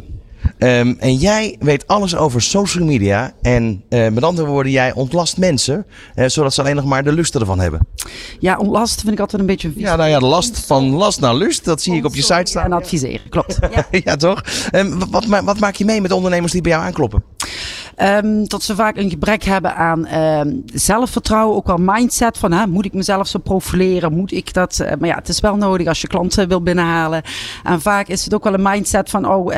Ehm, 0.59 0.95
en 0.99 1.15
jij 1.15 1.57
weet 1.59 1.87
alles 1.87 2.17
over 2.17 2.43
social 2.43 2.85
media. 2.85 3.33
En 3.43 3.83
eh, 3.89 4.09
met 4.09 4.23
andere 4.25 4.47
woorden, 4.49 4.73
jij 4.73 4.93
ontlast 4.93 5.37
mensen. 5.39 5.87
eh, 6.15 6.27
zodat 6.29 6.55
ze 6.55 6.61
alleen 6.61 6.77
nog 6.77 6.85
maar 6.85 7.05
de 7.05 7.13
lust 7.13 7.35
ervan 7.35 7.61
hebben. 7.61 7.87
Ja, 8.39 8.57
ontlast 8.59 9.01
vind 9.01 9.13
ik 9.13 9.21
altijd 9.21 9.41
een 9.41 9.47
beetje 9.47 9.69
een 9.69 9.75
vies. 9.75 9.83
Ja, 9.83 9.97
nou 9.97 10.09
ja, 10.11 10.19
de 10.19 10.25
last 10.27 10.67
van 10.67 10.91
last 10.91 11.21
naar 11.21 11.35
lust. 11.35 11.65
Dat 11.65 11.83
zie 11.83 11.95
ik 11.95 12.05
op 12.05 12.15
je 12.15 12.23
site 12.23 12.41
staan. 12.45 12.65
En 12.65 12.73
adviseren, 12.73 13.29
klopt. 13.29 13.59
ja, 13.91 14.17
toch? 14.27 14.43
Ehm, 14.71 14.99
wat, 14.99 15.09
wat, 15.11 15.27
ma- 15.27 15.45
wat 15.45 15.59
maak 15.59 15.75
je 15.75 15.85
mee 15.85 16.01
met 16.01 16.13
ondernemers 16.13 16.53
die 16.53 16.61
bij 16.63 16.71
jou 16.73 16.85
aankloppen? 16.85 17.23
Ehm, 17.97 18.45
dat 18.45 18.63
ze 18.63 18.75
vaak 18.75 18.97
een 18.97 19.11
gebrek 19.11 19.45
hebben 19.45 19.75
aan 19.77 20.07
ehm, 20.07 20.53
zelfvertrouwen, 20.75 21.57
ook 21.57 21.67
wel 21.67 21.79
mindset 21.81 22.39
van 22.39 22.53
hè, 22.53 22.67
moet 22.67 22.85
ik 22.85 22.93
mezelf 22.93 23.27
zo 23.29 23.39
profileren, 23.39 24.13
moet 24.13 24.33
ik 24.33 24.53
dat. 24.55 24.81
eh, 24.81 24.97
maar 24.99 25.09
ja, 25.09 25.15
het 25.15 25.29
is 25.29 25.41
wel 25.41 25.57
nodig 25.57 25.87
als 25.87 26.01
je 26.01 26.07
klanten 26.07 26.49
wil 26.49 26.63
binnenhalen. 26.63 27.23
En 27.63 27.81
vaak 27.81 28.09
is 28.09 28.25
het 28.25 28.35
ook 28.35 28.45
wel 28.45 28.55
een 28.55 28.63
mindset 28.63 29.11
van 29.11 29.29
oh, 29.29 29.55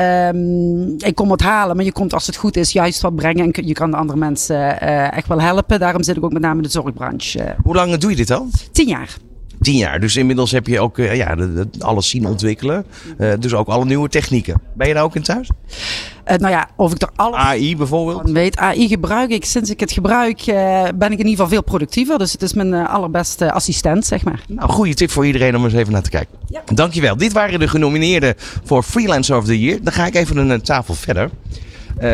ehm, 0.81 1.07
ik 1.07 1.15
kom 1.15 1.31
het 1.31 1.41
halen, 1.41 1.75
maar 1.75 1.85
je 1.85 1.91
komt 1.91 2.13
als 2.13 2.27
het 2.27 2.35
goed 2.35 2.57
is 2.57 2.71
juist 2.71 3.01
wat 3.01 3.15
brengen 3.15 3.51
en 3.53 3.67
je 3.67 3.73
kan 3.73 3.91
de 3.91 3.97
andere 3.97 4.19
mensen 4.19 4.79
eh, 4.81 5.17
echt 5.17 5.27
wel 5.27 5.41
helpen. 5.41 5.79
Daarom 5.79 6.03
zit 6.03 6.17
ik 6.17 6.23
ook 6.23 6.31
met 6.33 6.41
name 6.41 6.55
in 6.57 6.63
de 6.63 6.69
zorgbranche. 6.69 7.39
eh, 7.41 7.55
Hoe 7.63 7.75
lang 7.75 7.95
doe 7.97 8.09
je 8.09 8.15
dit 8.15 8.31
al? 8.31 8.47
tien 8.71 8.87
jaar. 8.87 9.17
Tien 9.63 9.77
jaar. 9.77 9.99
Dus 9.99 10.15
inmiddels 10.15 10.51
heb 10.51 10.67
je 10.67 10.79
ook 10.79 10.97
eh, 10.97 11.15
ja, 11.15 11.35
alles 11.79 12.09
zien 12.09 12.27
ontwikkelen. 12.27 12.85
Eh, 13.17 13.31
dus 13.39 13.53
ook 13.53 13.67
alle 13.67 13.85
nieuwe 13.85 14.09
technieken. 14.09 14.61
Ben 14.73 14.87
je 14.87 14.93
daar 14.93 15.03
ook 15.03 15.15
in 15.15 15.21
thuis? 15.21 15.49
Eh, 16.23 16.37
nou 16.37 16.53
ja, 16.53 16.69
of 16.75 16.93
ik 16.93 17.01
er 17.01 17.09
alles 17.15 17.37
AI 17.37 17.77
bijvoorbeeld? 17.77 18.21
van 18.21 18.33
weet. 18.33 18.57
AI 18.57 18.87
gebruik 18.87 19.29
ik. 19.29 19.45
Sinds 19.45 19.69
ik 19.69 19.79
het 19.79 19.91
gebruik 19.91 20.43
ben 20.95 21.11
ik 21.11 21.11
in 21.11 21.17
ieder 21.17 21.29
geval 21.29 21.47
veel 21.47 21.63
productiever. 21.63 22.17
Dus 22.17 22.31
het 22.31 22.41
is 22.41 22.53
mijn 22.53 22.73
allerbeste 22.73 23.51
assistent, 23.51 24.05
zeg 24.05 24.23
maar. 24.23 24.43
Nou, 24.47 24.69
goede 24.69 24.93
tip 24.93 25.11
voor 25.11 25.25
iedereen 25.25 25.55
om 25.55 25.63
eens 25.63 25.73
even 25.73 25.93
naar 25.93 26.01
te 26.01 26.09
kijken. 26.09 26.37
Dankjewel. 26.73 27.17
Dit 27.17 27.33
waren 27.33 27.59
de 27.59 27.67
genomineerden 27.67 28.35
voor 28.63 28.83
Freelancer 28.83 29.37
of 29.37 29.45
the 29.45 29.59
Year. 29.59 29.79
Dan 29.81 29.93
ga 29.93 30.05
ik 30.05 30.15
even 30.15 30.37
een 30.37 30.61
tafel 30.61 30.93
verder. 30.93 31.29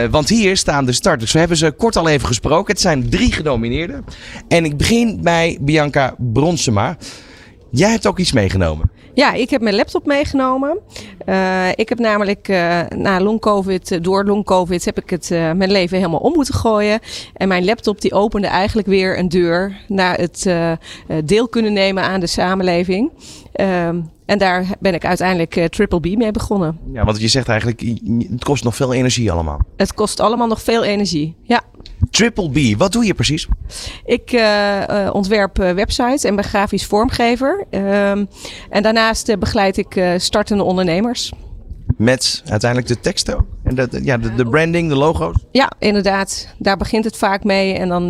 Want 0.10 0.30
hier 0.30 0.58
staan 0.58 0.86
de 0.86 0.92
starters. 0.92 1.32
We 1.32 1.40
hebben 1.40 1.58
ze 1.58 1.72
kort 1.72 1.96
al 1.96 2.08
even 2.08 2.28
gesproken. 2.28 2.74
Het 2.74 2.82
zijn 2.82 3.10
drie 3.10 3.32
genomineerden. 3.32 4.06
En 4.48 4.66
ik 4.66 4.78
begin 4.78 5.20
bij 5.22 5.58
Bianca 5.62 6.16
Bronsema. 6.18 6.98
Jij 7.72 7.90
hebt 7.90 8.08
ook 8.08 8.20
iets 8.20 8.32
meegenomen. 8.32 8.92
Ja, 9.14 9.34
ik 9.34 9.50
heb 9.50 9.62
mijn 9.62 9.76
laptop 9.76 10.06
meegenomen. 10.06 10.80
Eh, 11.26 11.70
ik 11.76 11.90
heb 11.90 12.00
namelijk 12.00 12.48
eh, 12.48 12.82
na 12.96 13.22
long 13.22 13.40
COVID, 13.40 13.92
eh, 13.92 14.02
door 14.02 14.26
long 14.26 14.46
COVID, 14.46 14.86
heb 14.86 14.98
ik 14.98 15.10
het 15.10 15.30
mijn 15.30 15.72
leven 15.72 15.98
helemaal 15.98 16.20
om 16.20 16.34
moeten 16.34 16.54
gooien. 16.54 17.00
En 17.34 17.48
mijn 17.48 17.66
laptop 17.66 18.02
die 18.02 18.14
opende 18.14 18.48
eigenlijk 18.48 18.88
weer 18.88 19.20
een 19.20 19.30
deur 19.30 19.78
naar 19.88 20.18
het 20.18 20.50
deel 21.26 21.48
kunnen 21.48 21.74
nemen 21.74 22.04
aan 22.04 22.20
de 22.20 22.28
samenleving. 22.28 23.12
Ehm, 23.52 24.00
en 24.26 24.38
daar 24.38 24.66
ben 24.80 24.94
ik 24.94 25.06
uiteindelijk 25.06 25.68
Triple 25.70 26.00
B 26.00 26.18
mee 26.18 26.32
begonnen. 26.32 26.80
Ja, 26.94 27.06
want 27.06 27.22
je 27.22 27.28
zegt 27.28 27.48
eigenlijk, 27.48 27.82
het 28.30 28.44
kost 28.44 28.64
nog 28.64 28.76
veel 28.76 28.94
energie 28.94 29.32
allemaal. 29.32 29.60
Het 29.78 29.94
kost 29.94 30.20
allemaal 30.20 30.48
nog 30.48 30.62
veel 30.62 30.84
energie. 30.84 31.36
Ja. 31.44 31.62
Triple 32.12 32.50
B, 32.50 32.78
wat 32.78 32.92
doe 32.92 33.06
je 33.06 33.14
precies? 33.14 33.48
Ik 34.06 34.32
eh, 34.32 35.06
eh, 35.06 35.14
ontwerp 35.14 35.60
eh, 35.60 35.72
websites 35.72 36.24
en 36.24 36.36
ben 36.36 36.44
grafisch 36.44 36.86
vormgever. 36.86 37.66
Ehm, 37.70 38.26
en 38.70 38.84
daarnaast 38.84 39.40
begeleid 39.40 39.78
ik 39.78 40.04
startende 40.18 40.64
ondernemers. 40.64 41.32
Met 41.98 42.42
uiteindelijk 42.46 42.90
de 42.92 43.00
teksten 43.00 43.46
en 43.64 43.76
de, 43.76 44.00
ja, 44.04 44.18
de, 44.18 44.36
de 44.36 44.46
branding, 44.46 44.90
de 44.90 44.96
logo's. 44.96 45.36
Ja, 45.52 45.72
inderdaad. 45.80 46.48
Daar 46.58 46.78
begint 46.78 47.06
het 47.06 47.18
vaak 47.18 47.44
mee. 47.44 47.74
En 47.74 47.88
dan 47.88 48.10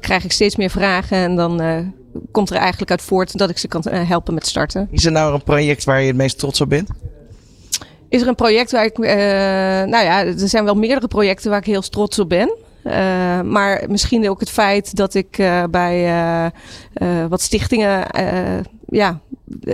krijg 0.00 0.24
ik 0.24 0.32
steeds 0.32 0.56
meer 0.56 0.70
vragen. 0.70 1.16
En 1.16 1.36
dan 1.36 1.60
komt 2.30 2.50
er 2.50 2.56
eigenlijk 2.56 2.90
uit 2.90 3.02
voort 3.02 3.38
dat 3.38 3.50
ik 3.50 3.58
ze 3.58 3.68
kan 3.68 3.82
helpen 3.88 4.34
met 4.34 4.46
starten. 4.46 4.88
Is 4.90 5.04
er 5.04 5.12
nou 5.12 5.34
een 5.34 5.42
project 5.42 5.84
waar 5.84 6.00
je 6.00 6.06
het 6.06 6.16
meest 6.16 6.38
trots 6.38 6.60
op 6.60 6.68
bent? 6.68 6.88
Is 8.08 8.22
er 8.22 8.28
een 8.28 8.34
project 8.34 8.70
waar 8.70 8.84
ik. 8.84 8.98
nou 9.88 10.04
ja, 10.04 10.24
er 10.24 10.48
zijn 10.48 10.64
wel 10.64 10.76
meerdere 10.76 11.08
projecten 11.08 11.50
waar 11.50 11.58
ik 11.58 11.66
heel 11.66 11.82
trots 11.82 12.18
op 12.18 12.28
ben. 12.28 12.65
Eh, 12.86 13.40
maar 13.40 13.84
misschien 13.88 14.30
ook 14.30 14.40
het 14.40 14.50
feit 14.50 14.96
dat 14.96 15.14
ik 15.14 15.38
eh, 15.38 15.64
bij 15.70 16.06
eh, 16.92 17.26
wat 17.28 17.40
stichtingen. 17.40 18.10
eh, 18.10 18.64
ja, 18.88 19.20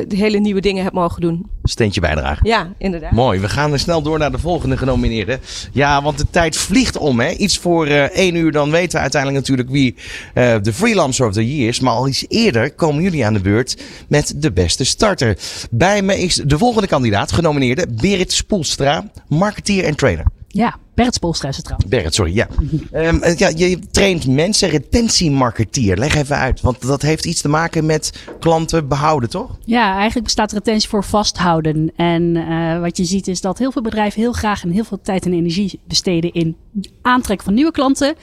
hele 0.08 0.38
nieuwe 0.38 0.60
dingen 0.60 0.84
heb 0.84 0.92
mogen 0.92 1.20
doen. 1.20 1.46
Steentje 1.62 2.00
bijdragen. 2.00 2.48
Ja, 2.48 2.72
inderdaad. 2.78 3.10
Mooi, 3.10 3.40
we 3.40 3.48
gaan 3.48 3.72
er 3.72 3.78
snel 3.78 4.02
door 4.02 4.18
naar 4.18 4.30
de 4.30 4.38
volgende 4.38 4.76
genomineerde. 4.76 5.38
Ja, 5.72 6.02
want 6.02 6.18
de 6.18 6.26
tijd 6.30 6.56
vliegt 6.56 6.96
om. 6.98 7.20
Hè? 7.20 7.30
Iets 7.30 7.58
voor 7.58 7.86
eh 7.86 8.02
één 8.02 8.34
uur, 8.34 8.52
dan 8.52 8.70
weten 8.70 8.92
we 8.92 8.98
uiteindelijk 8.98 9.40
natuurlijk 9.40 9.70
wie 9.70 9.94
eh, 10.34 10.54
de 10.62 10.72
Freelancer 10.72 11.26
of 11.26 11.32
the 11.32 11.54
Year 11.56 11.68
is. 11.68 11.80
Maar 11.80 11.92
al 11.92 12.08
iets 12.08 12.24
eerder 12.28 12.72
komen 12.74 13.02
jullie 13.02 13.26
aan 13.26 13.32
de 13.32 13.40
beurt 13.40 13.82
met 14.08 14.34
de 14.36 14.52
beste 14.52 14.84
starter. 14.84 15.38
Bij 15.70 16.02
me 16.02 16.18
is 16.22 16.34
de 16.34 16.58
volgende 16.58 16.88
kandidaat, 16.88 17.32
genomineerde 17.32 17.86
Berit 18.00 18.32
Spoelstra, 18.32 19.10
marketeer 19.28 19.84
en 19.84 19.94
trainer. 19.96 20.24
Ja, 20.48 20.76
Bert 20.94 21.14
Spolstra 21.14 21.48
is 21.48 21.56
het 21.56 21.64
trouwens. 21.64 22.16
Sorry, 22.16 22.34
ja. 22.34 22.48
Ehm, 22.92 23.16
eh, 23.16 23.36
ja. 23.36 23.48
Je 23.54 23.78
traint 23.90 24.26
mensen, 24.26 24.68
retentiemarketeer. 24.68 25.96
Leg 25.96 26.14
even 26.14 26.36
uit, 26.36 26.60
want 26.60 26.86
dat 26.86 27.02
heeft 27.02 27.24
iets 27.24 27.40
te 27.40 27.48
maken 27.48 27.86
met 27.86 28.12
klanten 28.40 28.88
behouden, 28.88 29.30
toch? 29.30 29.58
Ja, 29.64 29.94
eigenlijk 29.94 30.24
bestaat 30.24 30.52
retentie 30.52 30.88
voor 30.88 31.04
vasthouden. 31.04 31.92
En 31.96 32.36
eh, 32.36 32.80
wat 32.80 32.96
je 32.96 33.04
ziet 33.04 33.28
is 33.28 33.40
dat 33.40 33.58
heel 33.58 33.72
veel 33.72 33.82
bedrijven 33.82 34.20
heel 34.20 34.32
graag 34.32 34.62
en 34.62 34.70
heel 34.70 34.84
veel 34.84 35.00
tijd 35.02 35.26
en 35.26 35.32
energie 35.32 35.80
besteden 35.84 36.32
in 36.32 36.56
aantrekken 37.02 37.46
van 37.46 37.54
nieuwe 37.54 37.72
klanten. 37.72 38.14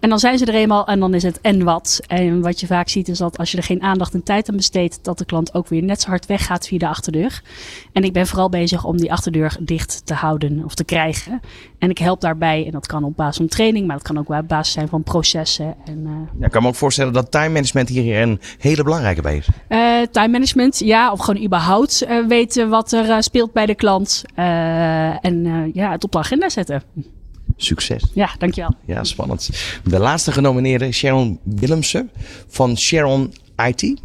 En 0.00 0.08
dan 0.08 0.18
zijn 0.18 0.38
ze 0.38 0.44
er 0.44 0.54
eenmaal 0.54 0.86
en 0.86 1.00
dan 1.00 1.14
is 1.14 1.22
het 1.22 1.40
en 1.40 1.64
wat. 1.64 2.00
En 2.06 2.40
wat 2.40 2.60
je 2.60 2.66
vaak 2.66 2.88
ziet 2.88 3.08
is 3.08 3.18
dat 3.18 3.38
als 3.38 3.50
je 3.50 3.56
er 3.56 3.62
geen 3.62 3.82
aandacht 3.82 4.14
en 4.14 4.22
tijd 4.22 4.48
aan 4.48 4.56
besteedt, 4.56 4.98
dat 5.02 5.18
de 5.18 5.24
klant 5.24 5.54
ook 5.54 5.68
weer 5.68 5.82
net 5.82 6.00
zo 6.00 6.08
hard 6.08 6.26
weggaat 6.26 6.66
via 6.66 6.78
de 6.78 6.88
achterdeur. 6.88 7.42
En 7.92 8.04
ik 8.04 8.12
ben 8.12 8.26
vooral 8.26 8.48
bezig 8.48 8.84
om 8.84 8.96
die 8.96 9.12
achterdeur 9.12 9.56
dicht 9.60 10.02
te 10.04 10.14
houden 10.14 10.64
of 10.64 10.74
te 10.74 10.84
krijgen. 10.84 11.40
En 11.78 11.90
ik 11.90 11.98
help 11.98 12.20
daarbij, 12.20 12.64
en 12.66 12.70
dat 12.70 12.86
kan 12.86 13.04
op 13.04 13.16
basis 13.16 13.36
van 13.36 13.46
training, 13.46 13.86
maar 13.86 13.96
dat 13.96 14.06
kan 14.06 14.18
ook 14.18 14.28
op 14.28 14.48
basis 14.48 14.72
zijn 14.72 14.88
van 14.88 15.02
processen. 15.02 15.74
En, 15.84 16.02
eh, 16.06 16.40
Ja, 16.40 16.46
ik 16.46 16.52
kan 16.52 16.62
me 16.62 16.68
ook 16.68 16.74
voorstellen 16.74 17.12
dat 17.12 17.30
time 17.30 17.48
management 17.48 17.88
hier 17.88 18.22
een 18.22 18.40
hele 18.58 18.82
belangrijke 18.82 19.22
bij 19.22 19.36
is. 19.36 19.48
Eh, 19.68 20.00
time 20.10 20.28
management, 20.28 20.78
ja, 20.78 21.12
of 21.12 21.20
gewoon 21.20 21.44
überhaupt 21.44 22.02
eh, 22.02 22.26
weten 22.26 22.68
wat 22.68 22.92
er 22.92 23.22
speelt 23.22 23.52
bij 23.52 23.66
de 23.66 23.74
klant. 23.74 24.24
En 24.34 25.70
ja, 25.74 25.90
het 25.90 26.04
op 26.04 26.12
de 26.12 26.18
agenda 26.18 26.48
zetten. 26.48 26.82
Succes. 27.56 28.04
Ja, 28.14 28.30
dankjewel. 28.38 28.74
Ja, 28.84 29.04
spannend. 29.04 29.50
De 29.84 29.98
laatste 29.98 30.32
genomineerde, 30.32 30.92
Sharon 30.92 31.40
Willemsen 31.42 32.10
van 32.48 32.76
Sharon 32.76 33.32
IT. 33.66 34.00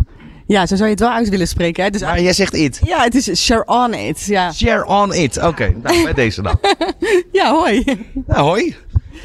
Ja, 0.45 0.65
zo 0.65 0.75
zou 0.75 0.83
je 0.83 0.95
het 0.95 1.03
wel 1.03 1.11
uit 1.11 1.29
willen 1.29 1.47
spreken. 1.47 1.83
Hè? 1.83 1.89
Dus 1.89 2.01
Maar 2.01 2.21
jij 2.21 2.33
zegt 2.33 2.53
it. 2.53 2.79
Ja, 2.83 3.03
het 3.03 3.15
is 3.15 3.43
share 3.43 3.65
on 3.65 3.93
it. 3.93 4.23
Ja, 4.23 4.51
Share 4.51 4.85
on 4.85 5.13
it. 5.13 5.43
Oké, 5.43 5.73
nou, 5.81 6.03
bij 6.03 6.13
deze 6.13 6.41
dan. 6.41 6.59
ja 7.31 7.51
hoi. 7.51 7.83
Nou, 8.27 8.41
hoi. 8.41 8.75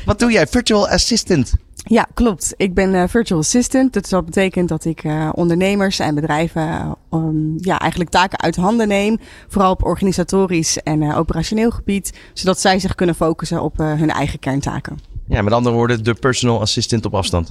Wat 0.04 0.18
doe 0.18 0.32
jij? 0.32 0.46
Virtual 0.46 0.88
assistant. 0.88 1.52
Ja, 1.84 2.06
klopt. 2.14 2.54
Ik 2.56 2.74
ben 2.74 2.94
eh, 2.94 3.08
virtual 3.08 3.40
assistant. 3.40 3.92
Dus 3.92 4.08
dat 4.08 4.24
betekent 4.24 4.68
dat 4.68 4.84
ik 4.84 5.04
eh, 5.04 5.28
ondernemers 5.34 5.98
en 5.98 6.14
bedrijven 6.14 6.62
eh, 6.62 6.90
um, 7.10 7.54
ja, 7.56 7.78
eigenlijk 7.78 8.10
taken 8.10 8.40
uit 8.40 8.56
handen 8.56 8.88
neem. 8.88 9.18
Vooral 9.48 9.70
op 9.70 9.84
organisatorisch 9.84 10.78
en 10.82 11.02
eh, 11.02 11.18
operationeel 11.18 11.70
gebied. 11.70 12.18
Zodat 12.32 12.60
zij 12.60 12.78
zich 12.78 12.94
kunnen 12.94 13.14
focussen 13.14 13.62
op 13.62 13.78
hun 13.78 14.10
eigen 14.10 14.38
kerntaken. 14.38 14.98
Ja, 15.28 15.42
met 15.42 15.52
andere 15.52 15.74
woorden, 15.74 16.04
de 16.04 16.14
personal 16.14 16.60
assistant 16.60 17.04
op 17.04 17.14
afstand. 17.14 17.48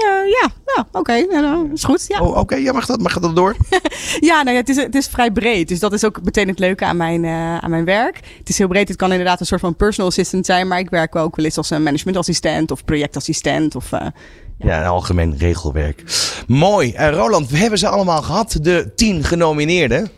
Ja, 0.00 0.22
ja, 0.24 0.48
ja 0.76 0.86
oké. 0.92 1.12
Ja, 1.12 1.40
nou, 1.40 1.72
is 1.72 1.84
goed. 1.84 2.04
Ja. 2.08 2.20
Oh, 2.20 2.36
oké. 2.36 2.54
Ja, 2.56 2.72
mag 2.72 2.86
dat, 2.86 3.00
mag 3.00 3.18
dat 3.18 3.36
door? 3.36 3.56
Ja, 4.20 4.42
nou 4.42 4.50
ja, 4.56 4.60
het, 4.60 4.68
is, 4.68 4.76
het 4.76 4.94
is 4.94 5.06
vrij 5.06 5.30
breed. 5.30 5.68
Dus 5.68 5.78
dat 5.78 5.92
is 5.92 6.04
ook 6.04 6.22
meteen 6.22 6.48
het 6.48 6.58
leuke 6.58 6.84
aan 6.84 6.96
mijn, 6.96 7.24
eh, 7.24 7.58
aan 7.58 7.70
mijn 7.70 7.84
werk. 7.84 8.20
Het 8.38 8.48
is 8.48 8.58
heel 8.58 8.68
breed. 8.68 8.88
Het 8.88 8.96
kan 8.96 9.10
inderdaad 9.10 9.40
een 9.40 9.46
soort 9.46 9.60
van 9.60 9.76
personal 9.76 10.10
assistant 10.10 10.46
zijn. 10.46 10.68
Maar 10.68 10.78
ik 10.78 10.90
werk 10.90 11.16
ook 11.16 11.36
wel 11.36 11.44
eens 11.44 11.56
als 11.56 11.70
een 11.70 11.82
managementassistent 11.82 12.70
of 12.70 12.84
projectassistent. 12.84 13.74
Of, 13.76 13.92
eh, 13.92 14.06
Ja, 14.58 14.84
algemeen 14.86 15.34
regelwerk. 15.38 16.02
Mooi. 16.46 16.92
Eh, 16.92 17.10
Roland, 17.14 17.50
we 17.50 17.56
hebben 17.58 17.78
ze 17.78 17.88
allemaal 17.88 18.22
gehad, 18.22 18.56
de 18.60 18.92
tien 18.96 19.24
genomineerden. 19.24 20.10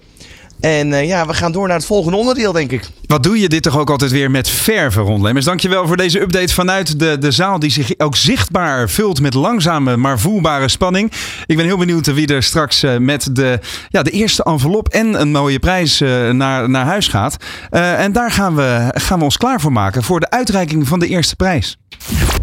En 0.63 0.93
eh, 0.93 1.07
ja, 1.07 1.27
we 1.27 1.35
gaan 1.35 1.53
door 1.53 1.67
naar 1.67 1.77
het 1.77 1.87
volgende 1.87 2.17
onderdeel, 2.17 2.53
denk 2.53 2.73
ik. 2.73 2.89
Wat 3.07 3.23
doe 3.23 3.41
je 3.41 3.49
dit 3.49 3.63
toch 3.63 3.79
ook 3.79 3.91
altijd 3.91 4.11
weer 4.11 4.31
met 4.31 4.49
verven, 4.49 5.03
Ron 5.03 5.23
Lemmers. 5.23 5.45
Dankjewel 5.45 5.87
voor 5.87 5.97
deze 5.97 6.21
update 6.21 6.55
vanuit 6.55 6.99
de, 6.99 7.19
de 7.19 7.31
zaal 7.31 7.59
die 7.59 7.71
zich 7.71 7.91
ook 7.99 8.17
zichtbaar 8.17 8.91
vult 8.91 9.21
met 9.21 9.35
langzame 9.35 9.97
maar 9.97 10.19
voelbare 10.19 10.69
spanning. 10.69 11.13
Ik 11.47 11.57
ben 11.57 11.65
heel 11.65 11.77
benieuwd 11.77 12.15
wie 12.15 12.27
er 12.27 12.43
straks 12.43 12.83
eh, 12.83 12.97
met 12.97 13.29
de, 13.33 13.59
ja, 13.89 14.03
de 14.03 14.11
eerste 14.11 14.45
envelop 14.45 14.89
en 14.89 15.21
een 15.21 15.31
mooie 15.31 15.59
prijs 15.59 16.01
eh, 16.01 16.31
naar, 16.31 16.71
naar 16.71 16.85
huis 16.85 17.09
gaat. 17.09 17.37
Eh, 17.71 18.01
en 18.01 18.13
daar 18.13 18.31
gaan 18.31 18.55
we, 18.55 18.91
gaan 18.95 19.19
we 19.19 19.25
ons 19.25 19.37
klaar 19.37 19.61
voor 19.61 19.73
maken 19.73 20.03
voor 20.03 20.21
de 20.21 20.31
uitreiking 20.31 20.89
van 20.89 20.99
de 20.99 21.07
eerste 21.07 21.37
prijs. 21.37 21.79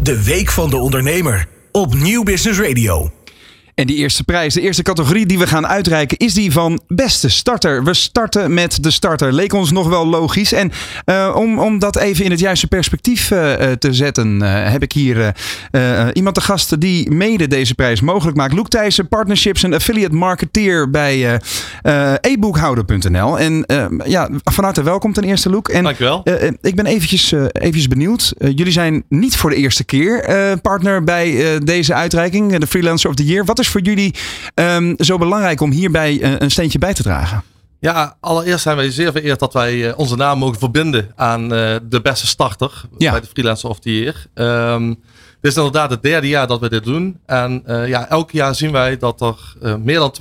De 0.02 0.22
Week 0.24 0.50
van 0.50 0.70
de 0.70 0.76
Ondernemer 0.76 1.46
op 1.72 1.94
Nieuw 1.94 2.22
Business 2.22 2.60
Radio. 2.60 3.10
En 3.80 3.86
die 3.86 3.96
eerste 3.96 4.24
prijs, 4.24 4.54
de 4.54 4.60
eerste 4.60 4.82
categorie 4.82 5.26
die 5.26 5.38
we 5.38 5.46
gaan 5.46 5.66
uitreiken, 5.66 6.16
is 6.16 6.34
die 6.34 6.52
van 6.52 6.80
beste 6.86 7.28
starter. 7.28 7.84
We 7.84 7.94
starten 7.94 8.54
met 8.54 8.82
de 8.82 8.90
starter. 8.90 9.32
Leek 9.32 9.52
ons 9.52 9.72
nog 9.72 9.88
wel 9.88 10.06
logisch. 10.06 10.52
En 10.52 10.72
uh, 11.06 11.32
om, 11.36 11.58
om 11.58 11.78
dat 11.78 11.96
even 11.96 12.24
in 12.24 12.30
het 12.30 12.40
juiste 12.40 12.66
perspectief 12.66 13.30
uh, 13.30 13.52
te 13.78 13.92
zetten, 13.94 14.42
uh, 14.42 14.70
heb 14.70 14.82
ik 14.82 14.92
hier 14.92 15.34
iemand 16.12 16.34
te 16.34 16.40
gast 16.40 16.80
die 16.80 17.10
mede 17.10 17.46
deze 17.46 17.74
prijs 17.74 18.00
mogelijk 18.00 18.36
maakt. 18.36 18.52
Loek 18.52 18.68
Thijssen, 18.68 19.08
partnerships 19.08 19.62
en 19.62 19.74
affiliate 19.74 20.14
marketeer 20.14 20.90
bij 20.90 21.40
eboekhouder.nl. 22.20 23.38
En 23.38 23.64
ja, 24.04 24.28
van 24.44 24.64
harte 24.64 24.82
welkom 24.82 25.12
ten 25.12 25.24
eerste, 25.24 25.50
Loek. 25.50 25.68
En, 25.68 25.82
Dankjewel. 25.84 26.22
ik 26.60 26.74
ben 26.74 26.86
eventjes, 26.86 27.32
eventjes 27.52 27.88
benieuwd. 27.88 28.34
jullie 28.38 28.72
zijn 28.72 29.04
niet 29.08 29.36
voor 29.36 29.50
de 29.50 29.56
eerste 29.56 29.84
keer 29.84 30.58
partner 30.62 31.04
bij 31.04 31.58
deze 31.64 31.94
uitreiking, 31.94 32.56
de 32.56 32.66
Freelancer 32.66 33.10
of 33.10 33.16
the 33.16 33.24
Year. 33.24 33.44
Wat 33.44 33.58
is 33.58 33.69
voor 33.70 33.80
jullie 33.80 34.14
um, 34.54 34.94
zo 34.98 35.18
belangrijk 35.18 35.60
om 35.60 35.70
hierbij 35.70 36.12
uh, 36.12 36.34
een 36.38 36.50
steentje 36.50 36.78
bij 36.78 36.94
te 36.94 37.02
dragen? 37.02 37.42
Ja, 37.78 38.16
allereerst 38.20 38.62
zijn 38.62 38.76
wij 38.76 38.90
zeer 38.90 39.12
vereerd 39.12 39.38
dat 39.38 39.52
wij 39.52 39.74
uh, 39.74 39.92
onze 39.98 40.16
naam 40.16 40.38
mogen 40.38 40.58
verbinden 40.58 41.12
aan 41.16 41.42
uh, 41.42 41.76
de 41.82 42.00
beste 42.02 42.26
starter 42.26 42.82
ja. 42.98 43.10
bij 43.10 43.20
de 43.20 43.26
Freelancer 43.26 43.68
of 43.68 43.78
the 43.78 43.98
Year. 44.00 44.26
Um, 44.74 44.88
dit 45.40 45.50
is 45.50 45.56
inderdaad 45.56 45.90
het 45.90 46.02
derde 46.02 46.28
jaar 46.28 46.46
dat 46.46 46.60
we 46.60 46.68
dit 46.68 46.84
doen. 46.84 47.18
En 47.26 47.62
ja, 47.66 48.08
elk 48.08 48.30
jaar 48.30 48.54
zien 48.54 48.72
wij 48.72 48.96
dat 48.96 49.20
er 49.20 49.78
meer 49.78 49.98
dan 49.98 50.14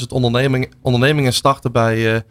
200.000 0.00 0.06
onderneming, 0.08 0.72
ondernemingen 0.82 1.32
starten 1.32 1.72
bij, 1.72 2.24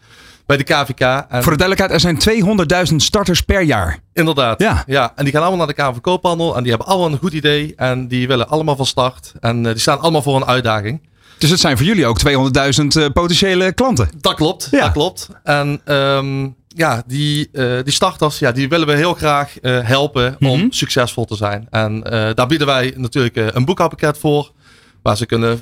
bij 0.49 0.57
de 0.57 0.63
KVK. 0.63 0.99
En 0.99 1.43
Voor 1.43 1.51
de 1.51 1.57
duidelijkheid, 1.57 1.91
er 1.91 1.99
zijn 1.99 2.89
200.000 2.89 2.95
starters 2.95 3.41
per 3.41 3.62
jaar. 3.62 3.99
Inderdaad. 4.13 4.62
Ja. 4.62 4.83
ja. 4.88 5.12
En 5.15 5.23
die 5.23 5.33
gaan 5.33 5.41
allemaal 5.41 5.57
naar 5.59 5.67
de 5.67 5.73
Kamer 5.73 5.93
van 5.93 6.01
Koophandel. 6.01 6.55
En 6.55 6.62
die 6.62 6.71
hebben 6.71 6.88
allemaal 6.88 7.12
een 7.12 7.17
goed 7.17 7.33
idee. 7.33 7.73
En 7.75 8.07
die 8.07 8.27
willen 8.27 8.49
allemaal 8.49 8.75
van 8.75 8.85
start. 8.85 9.33
En 9.39 9.57
uh, 9.57 9.63
die 9.63 9.79
staan 9.79 9.99
allemaal 9.99 10.21
voor 10.21 10.35
een 10.35 10.45
uitdaging. 10.45 11.07
Dus 11.38 11.49
het 11.49 11.59
zijn 11.59 11.77
voor 11.77 11.85
jullie 11.85 12.05
ook 12.05 12.19
200.000 12.27 12.33
eh, 12.33 13.05
potentiële 13.13 13.73
klanten. 13.73 14.09
Dat 14.17 14.33
klopt, 14.33 14.71
dat 14.71 14.91
klopt. 14.91 15.29
En 15.43 15.81
ehm, 15.85 16.47
ja, 16.67 17.03
die, 17.07 17.49
eh, 17.51 17.83
die 17.83 17.93
starters, 17.93 18.39
ja, 18.39 18.51
die 18.51 18.69
willen 18.69 18.88
we 18.88 18.93
heel 18.93 19.13
graag 19.13 19.59
eh, 19.59 19.79
helpen 19.83 20.35
om 20.39 20.71
succesvol 20.71 21.25
te 21.25 21.35
zijn. 21.35 21.67
En 21.69 22.03
eh, 22.03 22.29
daar 22.33 22.47
bieden 22.47 22.67
wij 22.67 22.93
natuurlijk 22.95 23.35
eh, 23.35 23.47
een 23.51 23.65
boekhoudpakket 23.65 24.17
voor, 24.17 24.51
waar 25.01 25.17
ze 25.17 25.25
kunnen 25.25 25.51
eh, 25.51 25.59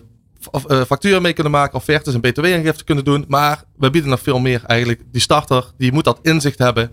facturen 0.88 1.22
mee 1.22 1.34
kunnen 1.34 1.52
maken, 1.52 1.78
offertes 1.78 2.14
en 2.14 2.20
btw-aangifte 2.20 2.84
kunnen 2.84 3.04
doen. 3.04 3.26
Maar 3.28 3.64
we 3.78 3.90
bieden 3.90 4.10
nog 4.10 4.22
veel 4.22 4.40
meer 4.40 4.62
eigenlijk. 4.66 5.02
Die 5.12 5.22
starter, 5.22 5.72
die 5.78 5.92
moet 5.92 6.04
dat 6.04 6.20
inzicht 6.22 6.60
hebben 6.60 6.92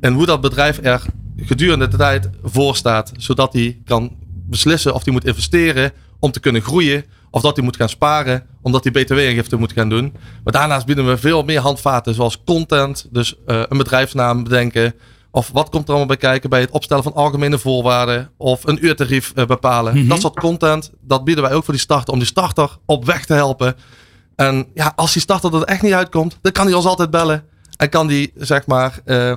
en 0.00 0.12
hoe 0.12 0.26
dat 0.26 0.40
bedrijf 0.40 0.78
er 0.82 1.02
gedurende 1.36 1.88
de 1.88 1.96
tijd 1.96 2.30
voor 2.42 2.76
staat, 2.76 3.12
zodat 3.16 3.52
hij 3.52 3.80
kan 3.84 4.16
beslissen 4.46 4.94
of 4.94 5.04
hij 5.04 5.12
moet 5.12 5.24
investeren 5.24 5.92
om 6.18 6.30
te 6.30 6.40
kunnen 6.40 6.62
groeien, 6.62 7.04
of 7.30 7.42
dat 7.42 7.56
hij 7.56 7.64
moet 7.64 7.76
gaan 7.76 7.88
sparen 7.88 8.46
omdat 8.62 8.84
hij 8.84 8.92
btw-aangifte 8.92 9.56
moet 9.56 9.72
gaan 9.72 9.88
doen. 9.88 10.12
Maar 10.44 10.52
daarnaast 10.52 10.86
bieden 10.86 11.06
we 11.06 11.16
veel 11.16 11.42
meer 11.42 11.60
handvaten, 11.60 12.14
zoals 12.14 12.42
content, 12.44 13.08
dus 13.10 13.34
eh, 13.46 13.62
een 13.68 13.78
bedrijfsnaam 13.78 14.44
bedenken. 14.44 14.94
Of 15.34 15.50
wat 15.52 15.68
komt 15.68 15.82
er 15.82 15.88
allemaal 15.88 16.06
bij 16.06 16.16
kijken 16.16 16.50
bij 16.50 16.60
het 16.60 16.70
opstellen 16.70 17.02
van 17.02 17.14
algemene 17.14 17.58
voorwaarden. 17.58 18.30
Of 18.36 18.66
een 18.66 18.84
uurtarief 18.84 19.32
eh, 19.34 19.46
bepalen. 19.46 19.96
Mhm. 19.96 20.08
Dat 20.08 20.20
soort 20.20 20.40
content, 20.40 20.92
dat 21.00 21.24
bieden 21.24 21.44
wij 21.44 21.52
ook 21.52 21.64
voor 21.64 21.74
die 21.74 21.82
starter. 21.82 22.12
Om 22.12 22.18
die 22.18 22.28
starter 22.28 22.76
op 22.86 23.04
weg 23.04 23.24
te 23.24 23.34
helpen. 23.34 23.76
En 24.36 24.66
ja, 24.74 24.92
als 24.96 25.12
die 25.12 25.22
starter 25.22 25.54
er 25.54 25.62
echt 25.62 25.82
niet 25.82 25.92
uitkomt, 25.92 26.38
dan 26.40 26.52
kan 26.52 26.66
hij 26.66 26.74
ons 26.74 26.84
altijd 26.84 27.10
bellen. 27.10 27.44
En 27.76 27.88
kan 27.88 28.06
die, 28.06 28.32
zeg 28.34 28.66
maar, 28.66 29.00
eh, 29.04 29.34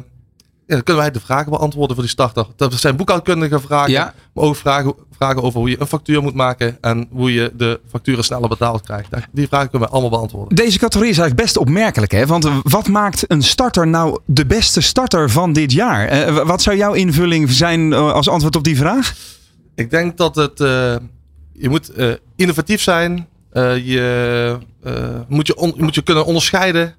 ja, 0.67 0.81
kunnen 0.81 1.03
wij 1.03 1.11
de 1.11 1.19
vragen 1.19 1.51
beantwoorden 1.51 1.95
voor 1.95 2.03
die 2.03 2.13
starter. 2.13 2.45
Dat 2.55 2.73
zijn 2.73 2.95
boekhoudkundige 2.95 3.59
vragen. 3.59 3.91
Ja. 3.91 4.13
Maar 4.33 4.43
ook 4.43 4.55
vragen, 4.55 4.93
vragen 5.17 5.41
over 5.43 5.59
hoe 5.59 5.69
je 5.69 5.79
een 5.79 5.87
factuur 5.87 6.21
moet 6.21 6.33
maken. 6.33 6.77
En 6.81 7.07
hoe 7.11 7.33
je 7.33 7.51
de 7.57 7.79
facturen 7.89 8.23
sneller 8.23 8.49
betaald 8.49 8.81
krijgt. 8.81 9.09
Die 9.31 9.47
vragen 9.47 9.69
kunnen 9.69 9.87
we 9.87 9.93
allemaal 9.93 10.11
beantwoorden. 10.17 10.55
Deze 10.55 10.77
categorie 10.79 11.11
is 11.11 11.17
eigenlijk 11.17 11.47
best 11.47 11.57
opmerkelijk. 11.57 12.11
Hè? 12.11 12.25
Want 12.25 12.47
wat 12.63 12.87
maakt 12.87 13.23
een 13.31 13.43
starter 13.43 13.87
nou 13.87 14.19
de 14.25 14.45
beste 14.45 14.81
starter 14.81 15.29
van 15.29 15.53
dit 15.53 15.71
jaar? 15.71 16.07
Eh, 16.07 16.45
wat 16.45 16.61
zou 16.61 16.77
jouw 16.77 16.93
invulling 16.93 17.51
zijn 17.51 17.93
eh, 17.93 18.11
als 18.11 18.29
antwoord 18.29 18.55
op 18.55 18.63
die 18.63 18.77
vraag? 18.77 19.15
Ik 19.75 19.89
denk 19.89 20.17
dat 20.17 20.35
het. 20.35 20.59
eh, 20.59 20.95
je 21.53 21.69
moet 21.69 21.91
innovatief 22.35 22.81
zijn. 22.81 23.27
Je, 23.83 24.57
moet 25.27 25.47
je, 25.47 25.55
on- 25.57 25.73
je 25.75 25.83
moet 25.83 25.95
je 25.95 26.01
kunnen 26.01 26.25
onderscheiden. 26.25 26.95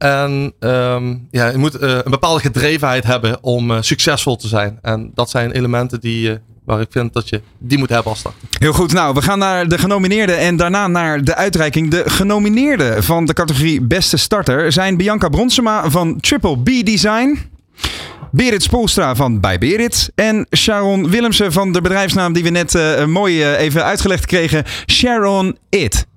En 0.00 0.52
ehm, 0.58 1.14
ja, 1.30 1.48
je 1.48 1.58
moet 1.58 1.74
eh, 1.74 1.90
een 1.90 2.10
bepaalde 2.10 2.40
gedrevenheid 2.40 3.04
hebben 3.04 3.42
om 3.42 3.70
eh, 3.70 3.76
succesvol 3.80 4.36
te 4.36 4.48
zijn. 4.48 4.78
En 4.82 5.10
dat 5.14 5.30
zijn 5.30 5.50
elementen 5.50 6.00
die, 6.00 6.30
eh, 6.30 6.36
waar 6.64 6.80
ik 6.80 6.86
vind 6.90 7.12
dat 7.12 7.28
je 7.28 7.40
die 7.58 7.78
moet 7.78 7.88
hebben 7.88 8.10
als 8.10 8.18
starter. 8.18 8.40
Heel 8.50 8.72
goed, 8.72 8.92
nou, 8.92 9.14
we 9.14 9.22
gaan 9.22 9.38
naar 9.38 9.68
de 9.68 9.78
genomineerden 9.78 10.38
en 10.38 10.56
daarna 10.56 10.86
naar 10.86 11.24
de 11.24 11.34
uitreiking. 11.34 11.90
De 11.90 12.02
genomineerden 12.06 13.04
van 13.04 13.26
de 13.26 13.32
categorie 13.32 13.82
Beste 13.82 14.16
Starter 14.16 14.72
zijn 14.72 14.96
Bianca 14.96 15.28
Bronsema 15.28 15.90
van 15.90 16.20
Triple 16.20 16.58
B 16.58 16.66
Design. 16.86 17.38
Berit 18.32 18.62
Spoelstra 18.62 19.14
van 19.14 19.40
Bij 19.40 19.58
Berit. 19.58 20.12
En 20.14 20.46
Sharon 20.56 21.10
Willemsen 21.10 21.52
van 21.52 21.72
de 21.72 21.80
bedrijfsnaam 21.80 22.32
die 22.32 22.42
we 22.42 22.50
net 22.50 22.78
mooi 23.06 23.54
even 23.54 23.84
uitgelegd 23.84 24.26
kregen. 24.26 24.64
Sharon 24.86 25.58
It. 25.68 26.08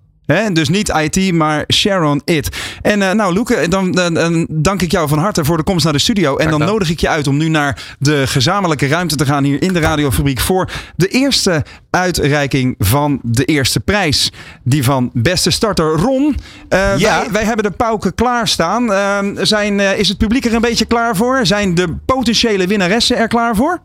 Dus 0.54 0.70
niet 0.70 0.90
IT, 0.90 1.34
maar 1.34 1.64
Sharon 1.74 2.22
It. 2.26 2.50
En 2.82 3.02
eh, 3.02 3.12
nou, 3.12 3.34
Loeke, 3.34 3.68
dan, 3.68 3.92
dan, 3.92 4.14
dan 4.14 4.48
dank 4.50 4.82
ik 4.82 4.92
jou 4.92 5.08
van 5.08 5.18
harte 5.18 5.46
voor 5.46 5.58
de 5.58 5.64
komst 5.64 5.84
naar 5.84 5.94
de 5.94 6.00
studio. 6.00 6.38
En 6.38 6.50
dan 6.50 6.60
nodig 6.60 6.90
ik 6.90 7.00
je 7.00 7.10
uit 7.10 7.28
om 7.28 7.38
nu 7.38 7.48
naar 7.50 7.96
de 8.00 8.28
gezamenlijke 8.28 8.88
ruimte 8.88 9.16
te 9.16 9.26
gaan 9.26 9.44
hier 9.44 9.62
in 9.62 9.74
de 9.74 9.80
radiofabriek 9.80 10.40
voor 10.40 10.72
de 10.96 11.08
eerste 11.08 11.66
uitreiking 11.90 12.76
van 12.80 13.20
de 13.24 13.46
eerste 13.46 13.80
prijs. 13.80 14.32
Die 14.64 14.84
van 14.84 15.10
beste 15.14 15.50
starter 15.52 15.86
Ron. 15.96 16.36
eh, 16.70 16.98
Ja. 16.98 17.20
wij, 17.22 17.32
wij 17.32 17.44
hebben 17.44 17.64
de 17.66 17.72
pauken 17.78 18.16
klaarstaan. 18.16 18.92
Ehm, 18.94 19.46
zijn, 19.46 19.80
eh, 19.80 20.00
is 20.00 20.08
het 20.10 20.18
publiek 20.18 20.46
er 20.46 20.54
een 20.54 20.62
beetje 20.62 20.86
klaar 20.86 21.16
voor? 21.16 21.46
Zijn 21.46 21.76
de 21.76 21.96
potentiële 22.06 22.68
winnaressen 22.68 23.18
er 23.18 23.28
klaar 23.28 23.56
voor? 23.56 23.80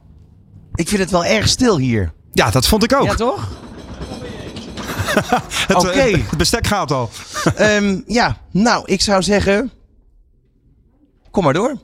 Ik 0.75 0.89
vind 0.89 1.01
het 1.01 1.11
wel 1.11 1.25
erg 1.25 1.49
stil 1.49 1.79
hier. 1.79 2.13
Ja, 2.33 2.51
dat 2.51 2.67
vond 2.67 2.85
ik 2.85 2.95
ook. 2.95 3.05
Ja, 3.07 3.15
toch? 3.15 3.49
Het, 5.69 5.77
Oké. 5.77 5.89
eh, 5.89 6.13
het 6.29 6.39
bestek 6.39 6.67
gaat 6.67 6.91
al. 6.91 7.11
Ehm, 7.57 8.01
ja, 8.07 8.37
nou, 8.51 8.83
ik 8.85 9.01
zou 9.01 9.23
zeggen. 9.23 9.71
Kom 11.31 11.45
maar 11.45 11.53
door. 11.53 11.77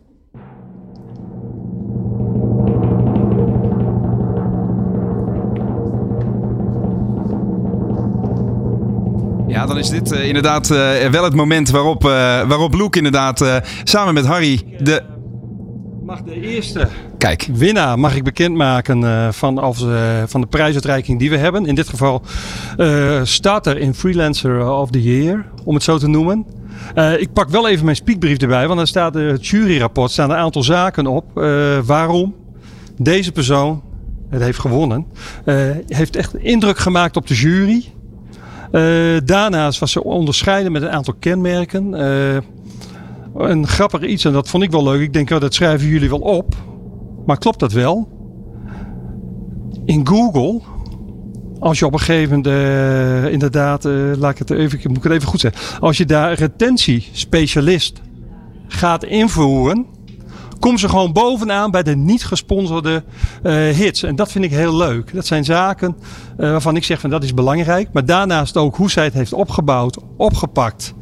Ja, 9.55 9.67
dan 9.67 9.79
is 9.79 9.89
dit 9.89 10.13
eh, 10.13 10.27
inderdaad 10.27 10.71
eh, 10.71 11.09
wel 11.11 11.25
het 11.25 11.35
moment 11.35 11.71
waarop, 11.71 12.05
eh 12.05 12.11
waarop 12.49 12.75
Loek 12.75 12.97
inderdaad 12.97 13.41
eh, 13.41 13.57
samen 13.85 14.15
met 14.15 14.27
Harry 14.27 14.63
de... 14.79 15.14
Mag 16.05 16.23
de 16.23 16.41
eerste 16.41 16.89
Kijk. 17.19 17.49
winnaar 17.53 17.99
mag 17.99 18.17
ik 18.17 18.25
bekendmaken 18.25 19.05
eh, 19.05 19.29
van, 19.33 19.59
als, 19.59 19.87
eh, 19.87 20.23
van 20.27 20.41
de 20.41 20.47
prijsuitreiking 20.47 21.19
die 21.19 21.31
we 21.31 21.37
hebben. 21.37 21.67
In 21.67 21.75
dit 21.75 21.89
geval 21.89 22.23
eh 22.77 23.21
starter 23.23 23.79
in 23.79 23.95
Freelancer 23.95 24.71
of 24.71 24.91
the 24.91 25.03
Year, 25.03 25.45
om 25.65 25.75
het 25.75 25.83
zo 25.83 25.99
te 25.99 26.09
noemen. 26.09 26.47
Ik 27.19 27.33
pak 27.33 27.49
wel 27.49 27.69
even 27.69 27.85
mijn 27.85 27.97
speakbrief 27.97 28.39
erbij, 28.39 28.67
want 28.67 28.79
daar 28.79 28.87
staat 28.87 29.15
het 29.15 29.47
juryrapport 29.47 30.11
staan 30.11 30.31
een 30.31 30.37
aantal 30.37 30.63
zaken 30.63 31.07
op. 31.07 31.25
waarom 31.85 32.35
deze 32.99 33.33
persoon 33.33 33.83
het 34.31 34.43
heeft 34.43 34.59
gewonnen. 34.59 35.07
Heeft 35.87 36.17
echt 36.17 36.35
indruk 36.37 36.79
gemaakt 36.79 37.17
op 37.17 37.27
de 37.27 37.35
jury. 37.35 37.85
Daarnaast 39.25 39.79
was 39.79 39.93
ze 39.93 40.05
onderscheiden 40.05 40.73
met 40.73 40.83
een 40.83 40.91
aantal 40.91 41.15
kenmerken. 41.19 41.95
Een 43.35 43.67
grappig 43.67 44.03
iets, 44.03 44.25
en 44.25 44.33
dat 44.33 44.49
vond 44.49 44.63
ik 44.63 44.71
wel 44.71 44.85
leuk. 44.85 45.01
Ik 45.01 45.13
denk, 45.13 45.31
oh, 45.31 45.41
dat 45.41 45.55
schrijven 45.55 45.89
jullie 45.89 46.09
wel 46.09 46.19
op. 46.19 46.55
Maar 47.27 47.39
klopt 47.39 47.59
dat 47.59 47.73
wel? 47.73 48.09
In 49.85 50.07
Google, 50.07 50.61
als 51.59 51.79
je 51.79 51.87
op 51.87 51.93
een 51.93 51.99
gegeven 51.99 52.37
moment, 52.37 52.47
eh, 52.47 53.33
inderdaad, 53.33 53.85
eh, 53.85 53.93
laat 54.17 54.31
ik 54.31 54.39
het 54.39 54.51
even, 54.51 54.79
moet 54.89 54.97
ik 54.97 55.03
het 55.03 55.13
even 55.13 55.29
goed 55.29 55.41
zeggen. 55.41 55.81
Als 55.81 55.97
je 55.97 56.05
daar 56.05 56.33
retentiespecialist 56.33 58.01
gaat 58.67 59.05
invoeren, 59.05 59.87
kom 60.59 60.79
ze 60.79 60.89
gewoon 60.89 61.13
bovenaan 61.13 61.71
bij 61.71 61.83
de 61.83 61.97
niet 61.97 62.25
gesponsorde 62.25 63.05
eh, 63.43 63.53
hits. 63.53 64.03
En 64.03 64.17
dat 64.17 64.33
vind 64.33 64.45
ik 64.45 64.51
heel 64.51 64.77
leuk. 64.77 65.15
Dat 65.15 65.27
zijn 65.27 65.45
zaken 65.45 65.97
eh, 66.37 66.51
waarvan 66.51 66.77
ik 66.77 66.85
zeg 66.85 67.01
van 67.01 67.11
dat 67.11 67.23
is 67.23 67.35
belangrijk. 67.35 67.89
Maar 67.93 68.05
daarnaast 68.05 68.57
ook 68.57 68.77
hoe 68.77 68.91
zij 68.91 69.05
het 69.05 69.13
heeft 69.13 69.33
opgebouwd, 69.33 69.99
opgepakt. 70.17 70.95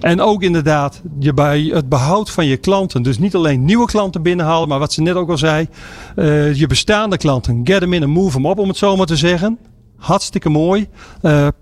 En 0.00 0.20
ook 0.20 0.42
inderdaad 0.42 1.02
je 1.18 1.34
bij 1.34 1.60
het 1.60 1.88
behoud 1.88 2.30
van 2.30 2.46
je 2.46 2.56
klanten. 2.56 3.02
Dus 3.02 3.18
niet 3.18 3.34
alleen 3.34 3.64
nieuwe 3.64 3.86
klanten 3.86 4.22
binnenhalen, 4.22 4.68
maar 4.68 4.78
wat 4.78 4.92
ze 4.92 5.02
net 5.02 5.14
ook 5.14 5.30
al 5.30 5.38
zei. 5.38 5.68
eh, 6.16 6.54
je 6.54 6.66
bestaande 6.66 7.16
klanten. 7.16 7.60
Get 7.64 7.80
them 7.80 7.92
in 7.92 8.02
en 8.02 8.10
move 8.10 8.32
them 8.32 8.46
op, 8.46 8.58
om 8.58 8.68
het 8.68 8.76
zo 8.76 8.96
maar 8.96 9.06
te 9.06 9.16
zeggen. 9.16 9.58
Hartstikke 9.96 10.48
mooi. 10.48 10.88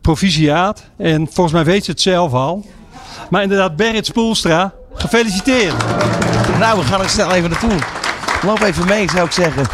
Provisiaat. 0.00 0.84
En 0.96 1.26
volgens 1.26 1.52
mij 1.52 1.64
weet 1.64 1.84
ze 1.84 1.90
het 1.90 2.00
zelf 2.00 2.32
al. 2.32 2.64
Maar 3.30 3.42
inderdaad, 3.42 3.76
Berit 3.76 4.06
Spoelstra, 4.06 4.74
gefeliciteerd. 4.94 5.74
Nou, 6.58 6.78
we 6.78 6.84
gaan 6.84 7.00
er 7.00 7.08
snel 7.08 7.32
even 7.32 7.50
naartoe. 7.50 7.78
Loop 8.42 8.60
even 8.60 8.86
mee, 8.86 9.10
zou 9.10 9.26
ik 9.26 9.32
zeggen. 9.32 9.66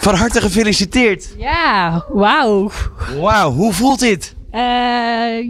Van 0.00 0.14
harte 0.14 0.40
gefeliciteerd. 0.40 1.34
Ja, 1.38 2.04
wauw. 2.08 2.70
Wauw, 3.20 3.50
hoe 3.50 3.72
voelt 3.72 3.98
dit? 4.00 4.34
Eh, 4.50 4.60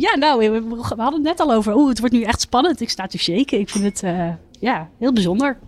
ja, 0.01 0.17
nou, 0.19 0.39
we, 0.39 0.51
we 0.69 1.03
hadden 1.03 1.13
het 1.13 1.23
net 1.23 1.41
al 1.41 1.53
over. 1.53 1.75
Oeh, 1.77 1.89
het 1.89 1.99
wordt 1.99 2.15
nu 2.15 2.23
echt 2.23 2.41
spannend. 2.41 2.81
Ik 2.81 2.91
sta 2.91 3.07
te 3.07 3.19
shaken. 3.19 3.59
Ik 3.61 3.69
vind 3.69 3.85
het 3.85 4.03
eh, 4.03 4.29
ja, 4.61 4.89
heel 4.99 5.13
bijzonder. 5.13 5.59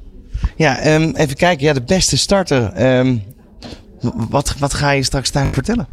Ja, 0.56 0.78
ehm, 0.78 1.12
even 1.14 1.36
kijken. 1.36 1.66
Ja, 1.66 1.72
de 1.72 1.82
beste 1.82 2.16
starter. 2.16 2.72
Ehm, 2.72 3.16
wat, 4.30 4.54
wat 4.58 4.74
ga 4.74 4.90
je 4.90 5.02
straks 5.02 5.32
daar 5.32 5.52
vertellen? 5.52 5.88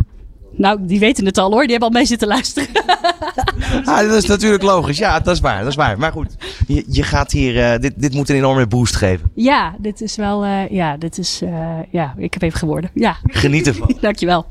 Nou, 0.55 0.77
die 0.81 0.99
weten 0.99 1.25
het 1.25 1.37
al 1.37 1.51
hoor. 1.51 1.61
Die 1.61 1.71
hebben 1.71 1.87
al 1.89 1.93
mee 1.95 2.05
zitten 2.05 2.27
luisteren. 2.27 2.69
Ah, 3.85 3.97
dat 4.09 4.23
is 4.23 4.25
natuurlijk 4.25 4.63
logisch. 4.63 4.97
Ja, 4.97 5.19
dat 5.19 5.33
is 5.35 5.39
waar. 5.39 5.59
Dat 5.59 5.67
is 5.67 5.75
waar. 5.75 5.97
Maar 5.99 6.11
goed, 6.11 6.35
je, 6.67 6.83
je 6.87 7.03
gaat 7.03 7.31
hier. 7.31 7.63
eh, 7.73 7.79
dit, 7.79 7.93
dit 7.95 8.13
moet 8.13 8.29
een 8.29 8.35
enorme 8.35 8.67
boost 8.67 8.95
geven. 8.95 9.31
ja, 9.35 9.75
dit 9.79 10.01
is 10.01 10.15
wel. 10.15 10.43
eh, 10.45 10.69
ja, 10.69 10.97
dit 10.97 11.17
is. 11.17 11.41
eh, 11.43 11.77
ja, 11.91 12.13
ik 12.17 12.33
heb 12.33 12.41
even 12.41 12.59
geworden. 12.59 12.89
Ja. 12.93 13.15
Geniet 13.23 13.67
ervan. 13.67 13.93
Dankjewel. 14.01 14.45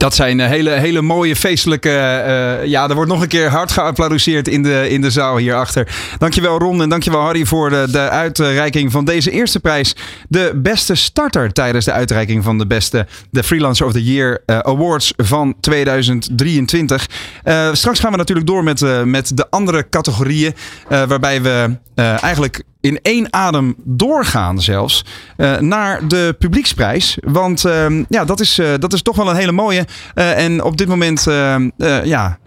Dat 0.00 0.14
zijn 0.14 0.40
eh, 0.40 0.48
hele, 0.48 0.70
hele 0.70 1.02
mooie 1.02 1.36
feestelijke. 1.36 1.88
eh, 1.90 2.66
ja, 2.66 2.88
er 2.88 2.94
wordt 2.94 3.10
nog 3.10 3.22
een 3.22 3.28
keer 3.28 3.48
hard 3.50 3.72
geapplaudisseerd 3.72 4.48
in 4.48 4.62
de, 4.62 4.88
in 4.88 5.00
de 5.00 5.10
zaal 5.10 5.36
hierachter. 5.36 5.88
Dankjewel 6.18 6.58
Ron 6.58 6.82
en 6.82 6.88
dankjewel 6.88 7.20
Harry 7.20 7.44
voor 7.44 7.70
de, 7.70 7.86
de 7.90 7.98
uitreiking 8.08 8.92
van 8.92 9.04
deze 9.04 9.30
eerste 9.30 9.60
prijs. 9.60 9.96
De 10.28 10.52
beste 10.56 10.94
starter 10.94 11.52
tijdens 11.52 11.84
de 11.84 11.92
uitreiking 11.92 12.44
van 12.44 12.58
de 12.58 12.66
beste 12.66 13.06
de 13.30 13.42
Freelancer 13.42 13.86
of 13.86 13.92
the 13.92 14.04
Year 14.04 14.42
eh, 14.46 14.58
Awards 14.58 15.12
van 15.16 15.54
2023. 15.60 17.06
Eh, 17.42 17.68
straks 17.72 18.00
gaan 18.00 18.10
we 18.10 18.16
natuurlijk 18.16 18.46
door 18.46 18.64
met, 18.64 18.82
eh, 18.82 19.02
met 19.02 19.36
de 19.36 19.46
andere 19.50 19.88
categorieën. 19.88 20.54
eh, 20.88 21.02
waarbij 21.02 21.42
we 21.42 21.76
eh, 21.94 22.22
eigenlijk 22.22 22.62
in 22.80 22.98
één 23.02 23.32
adem 23.32 23.74
doorgaan 23.84 24.60
zelfs 24.62 25.04
eh, 25.36 25.58
naar 25.58 26.08
de 26.08 26.36
publieksprijs. 26.38 27.16
Want 27.20 27.64
ehm, 27.64 28.04
ja, 28.08 28.24
dat 28.24 28.40
is, 28.40 28.58
eh, 28.58 28.66
dat 28.78 28.92
is 28.92 29.02
toch 29.02 29.16
wel 29.16 29.30
een 29.30 29.36
hele 29.36 29.52
mooie. 29.52 29.84
Eh, 30.14 30.44
en 30.44 30.62
op 30.62 30.76
dit 30.76 30.88
moment 30.88 31.26
eh, 31.26 31.54
eh, 31.54 32.04
ja, 32.04 32.38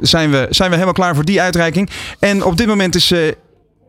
zijn, 0.00 0.30
we, 0.30 0.46
zijn 0.50 0.68
we 0.68 0.74
helemaal 0.74 0.94
klaar 0.94 1.14
voor 1.14 1.24
die 1.24 1.40
uitreiking. 1.40 1.90
En 2.18 2.44
op 2.44 2.56
dit 2.56 2.66
moment 2.66 2.94
is 2.94 3.12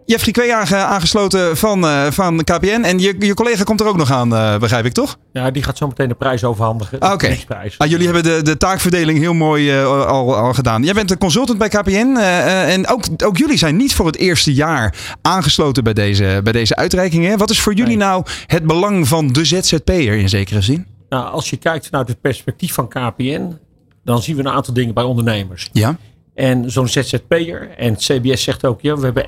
Jeffrey 0.06 0.32
Kwee 0.34 0.54
aange- 0.56 0.76
aangesloten 0.76 1.58
van, 1.58 1.86
van 2.14 2.44
KPN. 2.44 2.82
En 2.84 3.00
je, 3.00 3.16
je 3.20 3.34
collega 3.34 3.64
komt 3.64 3.80
er 3.80 3.88
ook 3.88 3.98
nog 3.98 4.12
aan, 4.12 4.30
begrijp 4.60 4.86
ik 4.86 4.92
toch? 4.92 5.18
Ja, 5.34 5.52
die 5.52 5.64
gaat 5.64 5.78
zo 5.78 5.88
meteen 5.88 6.08
de 6.08 6.14
prijs 6.16 6.44
overhandigen. 6.44 7.00
Ah, 7.00 7.14
Oké. 7.14 7.38
Ah, 7.78 7.90
jullie 7.90 8.06
hebben 8.06 8.24
de, 8.24 8.42
de 8.44 8.58
taakverdeling 8.58 9.20
heel 9.20 9.34
mooi 9.34 9.82
al, 9.84 10.36
al 10.36 10.54
gedaan. 10.54 10.84
Jij 10.84 10.94
bent 10.94 11.12
een 11.12 11.18
consultant 11.18 11.58
bij 11.58 11.68
KPN. 11.70 12.16
en 12.18 12.88
ook, 12.88 13.04
ook 13.26 13.38
jullie 13.38 13.58
zijn 13.58 13.76
niet 13.76 13.94
voor 13.94 14.06
het 14.06 14.18
eerste 14.18 14.54
jaar 14.54 14.96
aangesloten 15.22 15.84
bij 15.84 15.94
deze, 15.94 16.40
bij 16.44 16.54
deze 16.54 16.76
uitreiking. 16.76 17.26
Hè? 17.26 17.38
Wat 17.38 17.50
is 17.50 17.62
voor 17.62 17.74
jullie 17.74 17.98
nou 17.98 18.24
het 18.46 18.64
belang 18.66 19.08
van 19.08 19.28
de 19.28 19.46
ZZP'er 19.46 20.18
in 20.18 20.30
zekere 20.30 20.62
zin? 20.62 20.88
Nou, 21.12 21.32
als 21.32 21.50
je 21.50 21.58
kijkt 21.58 21.86
vanuit 21.86 22.08
het 22.08 22.22
perspectief 22.22 22.74
van 22.74 22.88
KPN, 22.88 23.58
dan 24.04 24.22
zien 24.22 24.36
we 24.36 24.42
een 24.42 24.50
aantal 24.50 24.74
dingen 24.74 24.94
bij 24.94 25.04
ondernemers. 25.04 25.70
Ja. 25.72 25.98
En 26.34 26.72
zo'n 26.72 26.88
ZZP'er, 26.88 27.70
en 27.70 27.96
CBS 27.96 28.44
zegt 28.44 28.66
ook, 28.66 28.82
ja, 28.82 28.98
we 28.98 29.06
hebben 29.06 29.26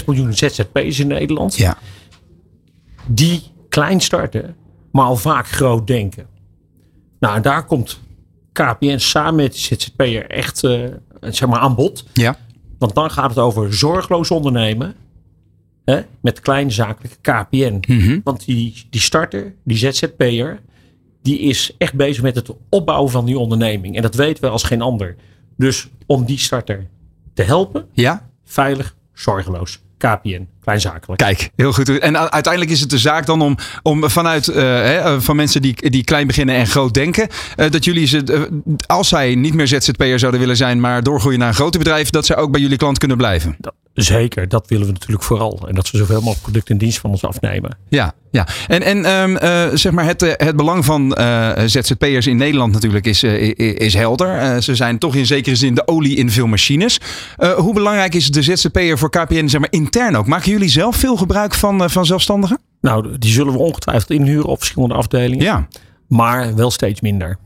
1,6 0.00 0.04
miljoen 0.06 0.34
ZZP'ers 0.34 0.98
in 0.98 1.06
Nederland. 1.06 1.56
Ja. 1.56 1.78
Die 3.06 3.42
klein 3.68 4.00
starten, 4.00 4.56
maar 4.92 5.04
al 5.04 5.16
vaak 5.16 5.48
groot 5.48 5.86
denken. 5.86 6.26
Nou, 7.20 7.36
en 7.36 7.42
daar 7.42 7.64
komt 7.64 8.00
KPN 8.52 8.98
samen 8.98 9.34
met 9.34 9.52
de 9.52 9.58
ZZP'er 9.58 10.30
echt 10.30 10.64
eh, 10.64 10.84
zeg 11.20 11.48
maar 11.48 11.60
aan 11.60 11.74
bod. 11.74 12.04
Ja. 12.12 12.36
Want 12.78 12.94
dan 12.94 13.10
gaat 13.10 13.28
het 13.28 13.38
over 13.38 13.74
zorgloos 13.74 14.30
ondernemen. 14.30 14.94
Hè, 15.84 16.00
met 16.20 16.40
kleine 16.40 16.70
zakelijke 16.70 17.16
KPN. 17.20 17.82
Mhm. 17.88 18.20
Want 18.24 18.44
die, 18.44 18.86
die 18.90 19.00
starter, 19.00 19.54
die 19.64 19.76
ZZP'er, 19.76 20.60
die 21.28 21.38
is 21.38 21.74
echt 21.78 21.94
bezig 21.94 22.22
met 22.22 22.34
het 22.34 22.50
opbouwen 22.68 23.10
van 23.10 23.24
die 23.24 23.38
onderneming. 23.38 23.96
En 23.96 24.02
dat 24.02 24.14
weten 24.14 24.44
we 24.44 24.50
als 24.50 24.62
geen 24.62 24.82
ander. 24.82 25.16
Dus 25.56 25.88
om 26.06 26.24
die 26.24 26.38
starter 26.38 26.86
te 27.34 27.42
helpen, 27.42 27.86
Ja. 27.92 28.28
veilig, 28.44 28.94
zorgeloos. 29.14 29.80
KPN, 29.98 30.48
kleinzakelijk. 30.60 31.20
Kijk, 31.20 31.50
heel 31.56 31.72
goed. 31.72 31.98
En 31.98 32.30
uiteindelijk 32.32 32.72
is 32.72 32.80
het 32.80 32.90
de 32.90 32.98
zaak 32.98 33.26
dan 33.26 33.40
om, 33.42 33.56
om 33.82 34.10
vanuit 34.10 34.48
eh, 34.48 34.62
hè, 34.62 34.96
eh, 34.98 35.20
van 35.20 35.36
mensen 35.36 35.62
die, 35.62 35.90
die 35.90 36.04
klein 36.04 36.26
beginnen 36.26 36.54
en 36.54 36.66
groot 36.66 36.94
denken, 36.94 37.28
eh, 37.56 37.70
dat 37.70 37.84
jullie 37.84 38.06
ze, 38.06 38.48
als 38.86 39.08
zij 39.08 39.34
niet 39.34 39.54
meer 39.54 39.66
ZZP'er 39.66 40.18
zouden 40.18 40.40
willen 40.40 40.56
zijn, 40.56 40.80
maar 40.80 41.02
doorgroeien 41.02 41.38
naar 41.38 41.48
een 41.48 41.54
groter 41.54 41.78
bedrijf, 41.78 42.10
dat 42.10 42.26
ze 42.26 42.36
ook 42.36 42.50
bij 42.50 42.60
jullie 42.60 42.76
klant 42.76 42.98
kunnen 42.98 43.16
blijven. 43.16 43.56
Zeker, 44.04 44.48
dat 44.48 44.68
willen 44.68 44.86
we 44.86 44.92
natuurlijk 44.92 45.22
vooral. 45.22 45.64
En 45.68 45.74
dat 45.74 45.86
ze 45.86 45.96
zoveel 45.96 46.18
mogelijk 46.18 46.42
product 46.42 46.70
en 46.70 46.78
dienst 46.78 46.98
van 46.98 47.10
ons 47.10 47.24
afnemen. 47.24 47.78
Ja, 47.88 48.14
ja. 48.30 48.46
En, 48.66 48.82
en 48.82 49.04
ehm, 49.04 49.36
eh, 49.36 49.76
zeg 49.76 49.92
maar 49.92 50.04
het, 50.04 50.22
eh, 50.22 50.32
het 50.46 50.56
belang 50.56 50.84
van 50.84 51.14
eh, 51.14 51.50
ZZP'ers 51.66 52.26
in 52.26 52.36
Nederland 52.36 52.72
natuurlijk 52.72 53.06
is, 53.06 53.22
is 53.22 53.94
helder. 53.94 54.62
Ze 54.62 54.74
zijn 54.74 54.98
toch 54.98 55.14
in 55.14 55.26
zekere 55.26 55.56
zin 55.56 55.74
de 55.74 55.86
olie 55.86 56.16
in 56.16 56.30
veel 56.30 56.46
machines. 56.46 57.00
Hoe 57.56 57.74
belangrijk 57.74 58.14
is 58.14 58.30
de 58.30 58.42
ZZP'er 58.42 58.98
voor 58.98 59.10
KPN 59.10 59.46
zeg 59.46 59.60
maar, 59.60 59.70
intern 59.72 60.16
ook? 60.16 60.26
Maken 60.26 60.50
jullie 60.50 60.68
zelf 60.68 60.96
veel 60.96 61.16
gebruik 61.16 61.54
van, 61.54 61.90
van 61.90 62.06
zelfstandigen? 62.06 62.58
Nou, 62.80 63.18
die 63.18 63.30
zullen 63.30 63.52
we 63.52 63.58
ongetwijfeld 63.58 64.10
inhuren 64.10 64.48
op 64.48 64.58
verschillende 64.58 64.94
afdelingen. 64.94 65.44
Ja. 65.44 65.68
Maar 66.08 66.54
wel 66.54 66.70
steeds 66.70 67.00
minder. 67.00 67.38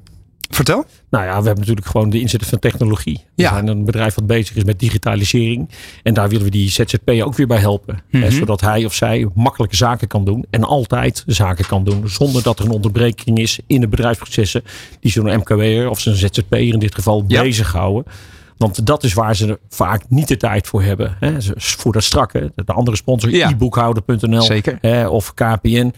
Vertel. 0.55 0.85
Nou 1.11 1.25
ja, 1.25 1.29
we 1.29 1.47
hebben 1.47 1.59
natuurlijk 1.59 1.87
gewoon 1.87 2.11
de 2.11 2.21
inzet 2.21 2.47
van 2.47 2.59
technologie. 2.59 3.25
We 3.35 3.43
zijn 3.43 3.67
een 3.67 3.85
bedrijf 3.85 4.15
wat 4.15 4.27
bezig 4.27 4.57
is 4.57 4.65
met 4.65 4.79
digitalisering. 4.79 5.69
En 6.03 6.15
daar 6.15 6.29
willen 6.29 6.45
we 6.45 6.51
die 6.51 6.71
ZZP 6.71 7.11
ook 7.11 7.35
weer 7.35 7.47
bij 7.47 7.59
helpen. 7.59 8.03
Mhm. 8.11 8.31
Zodat 8.31 8.61
hij 8.61 8.85
of 8.85 8.95
zij 8.95 9.29
makkelijke 9.35 9.77
zaken 9.77 10.09
kan 10.09 10.25
doen. 10.25 10.45
En 10.51 10.65
altijd 10.65 11.23
zaken 11.27 11.67
kan 11.67 11.85
doen. 11.85 12.09
Zonder 12.09 12.43
dat 12.43 12.59
er 12.59 12.65
een 12.65 12.71
onderbreking 12.71 13.39
is 13.39 13.59
in 13.67 13.81
de 13.81 13.89
bedrijfsprocessen. 13.89 14.63
Die 15.01 15.11
zo'n 15.11 15.37
MKW'er 15.37 15.89
of 15.91 16.01
zo'n 16.01 16.15
ZZP'er 16.15 16.73
in 16.73 16.79
dit 16.79 16.95
geval 16.95 17.25
bezighouden. 17.25 18.13
Want 18.57 18.87
dat 18.87 19.05
is 19.05 19.13
waar 19.15 19.37
ze 19.37 19.59
vaak 19.69 20.03
niet 20.09 20.29
de 20.29 20.37
tijd 20.37 20.67
voor 20.67 20.83
hebben. 20.83 21.17
Hè. 21.21 21.33
Voor 21.57 21.93
dat 21.93 22.03
strakke, 22.05 22.53
de 22.55 22.73
andere 22.73 22.97
sponsor, 22.97 23.35
e-boekhouder.nl 23.35 24.43
Zeker. 24.43 24.79
hè, 24.81 25.09
of 25.09 25.35
KPN. 25.35 25.93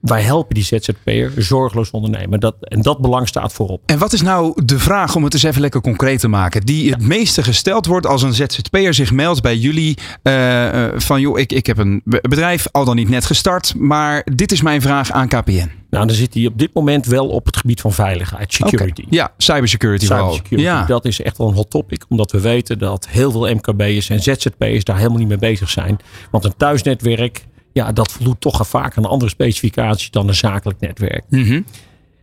Wij 0.00 0.22
helpen 0.22 0.54
die 0.54 0.64
ZZP'er 0.64 1.32
zorgeloos 1.36 1.90
ondernemen. 1.90 2.40
Dat, 2.40 2.54
en 2.60 2.82
dat 2.82 3.00
belang 3.00 3.28
staat 3.28 3.52
voorop. 3.52 3.82
En 3.86 3.98
wat 3.98 4.12
is 4.12 4.22
nou 4.22 4.64
de 4.64 4.78
vraag, 4.78 5.14
om 5.16 5.24
het 5.24 5.34
eens 5.34 5.42
even 5.42 5.60
lekker 5.60 5.80
concreet 5.80 6.20
te 6.20 6.28
maken, 6.28 6.60
die 6.66 6.90
het 6.90 7.02
meeste 7.02 7.42
gesteld 7.42 7.86
wordt 7.86 8.06
als 8.06 8.22
een 8.22 8.34
ZZP'er 8.34 8.94
zich 8.94 9.12
meldt 9.12 9.42
bij 9.42 9.56
jullie 9.56 9.98
eh, 10.22 10.84
eh, 10.86 10.92
van 11.00 11.20
joh, 11.20 11.38
ik, 11.38 11.52
ik 11.52 11.66
heb 11.66 11.78
een 11.78 12.00
be- 12.04 12.18
bedrijf, 12.28 12.66
al 12.72 12.84
dan 12.84 12.96
niet 12.96 13.08
net 13.08 13.24
gestart, 13.26 13.74
maar 13.76 14.26
dit 14.34 14.52
is 14.52 14.62
mijn 14.62 14.80
vraag 14.82 15.10
aan 15.10 15.28
KPN. 15.28 15.70
Nou, 15.90 16.06
dan 16.06 16.16
zit 16.16 16.34
hij 16.34 16.46
op 16.46 16.58
dit 16.58 16.74
moment 16.74 17.06
wel 17.06 17.28
op 17.28 17.46
het 17.46 17.56
gebied 17.56 17.80
van 17.80 17.92
veiligheid, 17.92 18.52
security. 18.52 19.04
Ja, 19.10 19.32
cybersecurity. 19.36 20.04
Cybersecurity, 20.04 20.62
Ja. 20.68 20.84
dat 20.84 21.04
is 21.04 21.20
echt 21.22 21.38
wel 21.38 21.48
een 21.48 21.54
hot 21.54 21.70
topic. 21.70 22.04
Omdat 22.08 22.32
we 22.32 22.40
weten 22.40 22.78
dat 22.78 23.08
heel 23.08 23.30
veel 23.30 23.54
MKB'ers 23.54 24.08
en 24.10 24.20
ZZP'ers 24.22 24.84
daar 24.84 24.96
helemaal 24.96 25.18
niet 25.18 25.28
mee 25.28 25.38
bezig 25.38 25.70
zijn. 25.70 25.98
Want 26.30 26.44
een 26.44 26.56
thuisnetwerk, 26.56 27.44
ja, 27.72 27.92
dat 27.92 28.12
voldoet 28.12 28.40
toch 28.40 28.68
vaak 28.68 28.96
aan 28.96 29.04
andere 29.04 29.30
specificaties 29.30 30.10
dan 30.10 30.28
een 30.28 30.34
zakelijk 30.34 30.80
netwerk. 30.80 31.24
Mhm. 31.28 31.62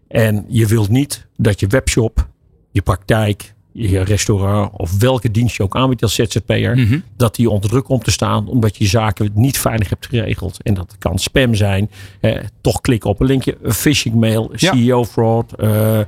En 0.08 0.46
je 0.48 0.66
wilt 0.66 0.90
niet 0.90 1.28
dat 1.38 1.60
je 1.60 1.68
webshop, 1.68 2.28
je 2.72 2.82
praktijk, 2.82 3.56
je 3.72 4.02
restaurant 4.04 4.72
of 4.74 5.00
welke 5.00 5.32
dienst 5.32 5.58
je 5.58 5.64
ook 5.64 5.76
aanbiedt 5.76 6.02
als 6.02 6.14
ZZP'er, 6.16 6.78
Mhm. 6.78 7.00
dat 7.18 7.36
die 7.36 7.50
onder 7.50 7.70
druk 7.70 7.84
komt 7.84 8.04
te 8.04 8.12
staan 8.12 8.48
omdat 8.48 8.78
je 8.78 8.86
zaken 8.86 9.32
niet 9.34 9.60
veilig 9.60 9.90
hebt 9.90 10.06
geregeld. 10.06 10.64
En 10.64 10.74
dat 10.74 10.96
kan 11.00 11.20
spam 11.20 11.56
zijn, 11.56 11.90
eh, 12.22 12.44
toch 12.62 12.82
klikken 12.82 13.10
op 13.10 13.20
een 13.20 13.28
linkje, 13.28 13.58
een 13.62 13.74
phishing 13.74 14.16
mail, 14.16 14.52
CEO 14.54 15.06
fraud, 15.06 15.54
eh, 15.54 16.00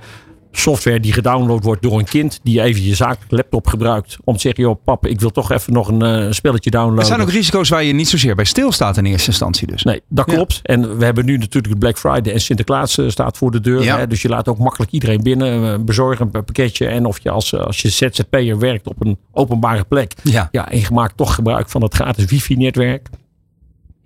software 0.52 1.00
die 1.00 1.14
gedownload 1.14 1.64
wordt 1.64 1.82
door 1.82 2.00
een 2.00 2.06
kind 2.06 2.40
die 2.44 2.62
even 2.62 2.84
je 2.84 2.96
zakelijke 2.96 3.36
laptop 3.36 3.68
gebruikt 3.68 4.18
om 4.24 4.34
te 4.34 4.40
zeggen, 4.40 4.64
joh 4.64 4.84
pap, 4.84 5.06
ik 5.08 5.20
wil 5.20 5.30
toch 5.30 5.52
even 5.52 5.74
nog 5.74 5.88
een 5.88 6.02
eh, 6.02 6.32
spelletje 6.32 6.70
downloaden. 6.70 7.00
Er 7.00 7.06
zijn 7.06 7.22
ook 7.22 7.30
risico's 7.30 7.70
waar 7.70 7.84
je 7.84 7.94
niet 7.94 8.08
zozeer 8.10 8.36
bij 8.36 8.46
stilstaat 8.46 8.98
in 8.98 9.06
eerste 9.06 9.28
instantie 9.30 9.68
dus. 9.68 9.84
Nee, 9.84 10.02
dat 10.10 10.26
klopt. 10.26 10.60
En 10.64 10.98
we 10.98 11.06
hebben 11.06 11.26
nu 11.26 11.38
natuurlijk 11.38 11.74
de 11.74 11.80
Black 11.80 11.98
Friday 11.98 12.34
en 12.34 12.42
Sinterklaas 12.42 12.98
eh, 12.98 13.10
staat 13.10 13.38
voor 13.38 13.52
de 13.52 13.60
deur. 13.60 13.84
Ja. 13.84 13.98
Hè? 13.98 14.08
Dus 14.08 14.22
je 14.22 14.30
laat 14.30 14.48
ook 14.48 14.58
makkelijk 14.58 14.92
iedereen 14.92 15.24
binnen, 15.24 15.74
eh, 15.74 15.80
bezorgen 15.84 16.26
een 16.26 16.44
pakketje. 16.46 16.88
En 16.88 17.06
of 17.06 17.20
je 17.24 17.30
als, 17.30 17.56
als 17.56 17.82
je 17.82 17.90
ZZP'er 17.90 18.60
werkt 18.60 18.88
op 18.88 19.06
een 19.06 19.18
openbare 19.32 19.84
plek. 19.84 20.14
Ja. 20.24 20.48
ja, 20.52 20.70
en 20.72 20.80
je 20.80 20.88
maakt 20.94 21.18
toch 21.18 21.36
gebruik 21.36 21.70
van 21.70 21.82
het 21.84 21.94
gratis 21.94 22.26
wifi-netwerk. 22.26 23.08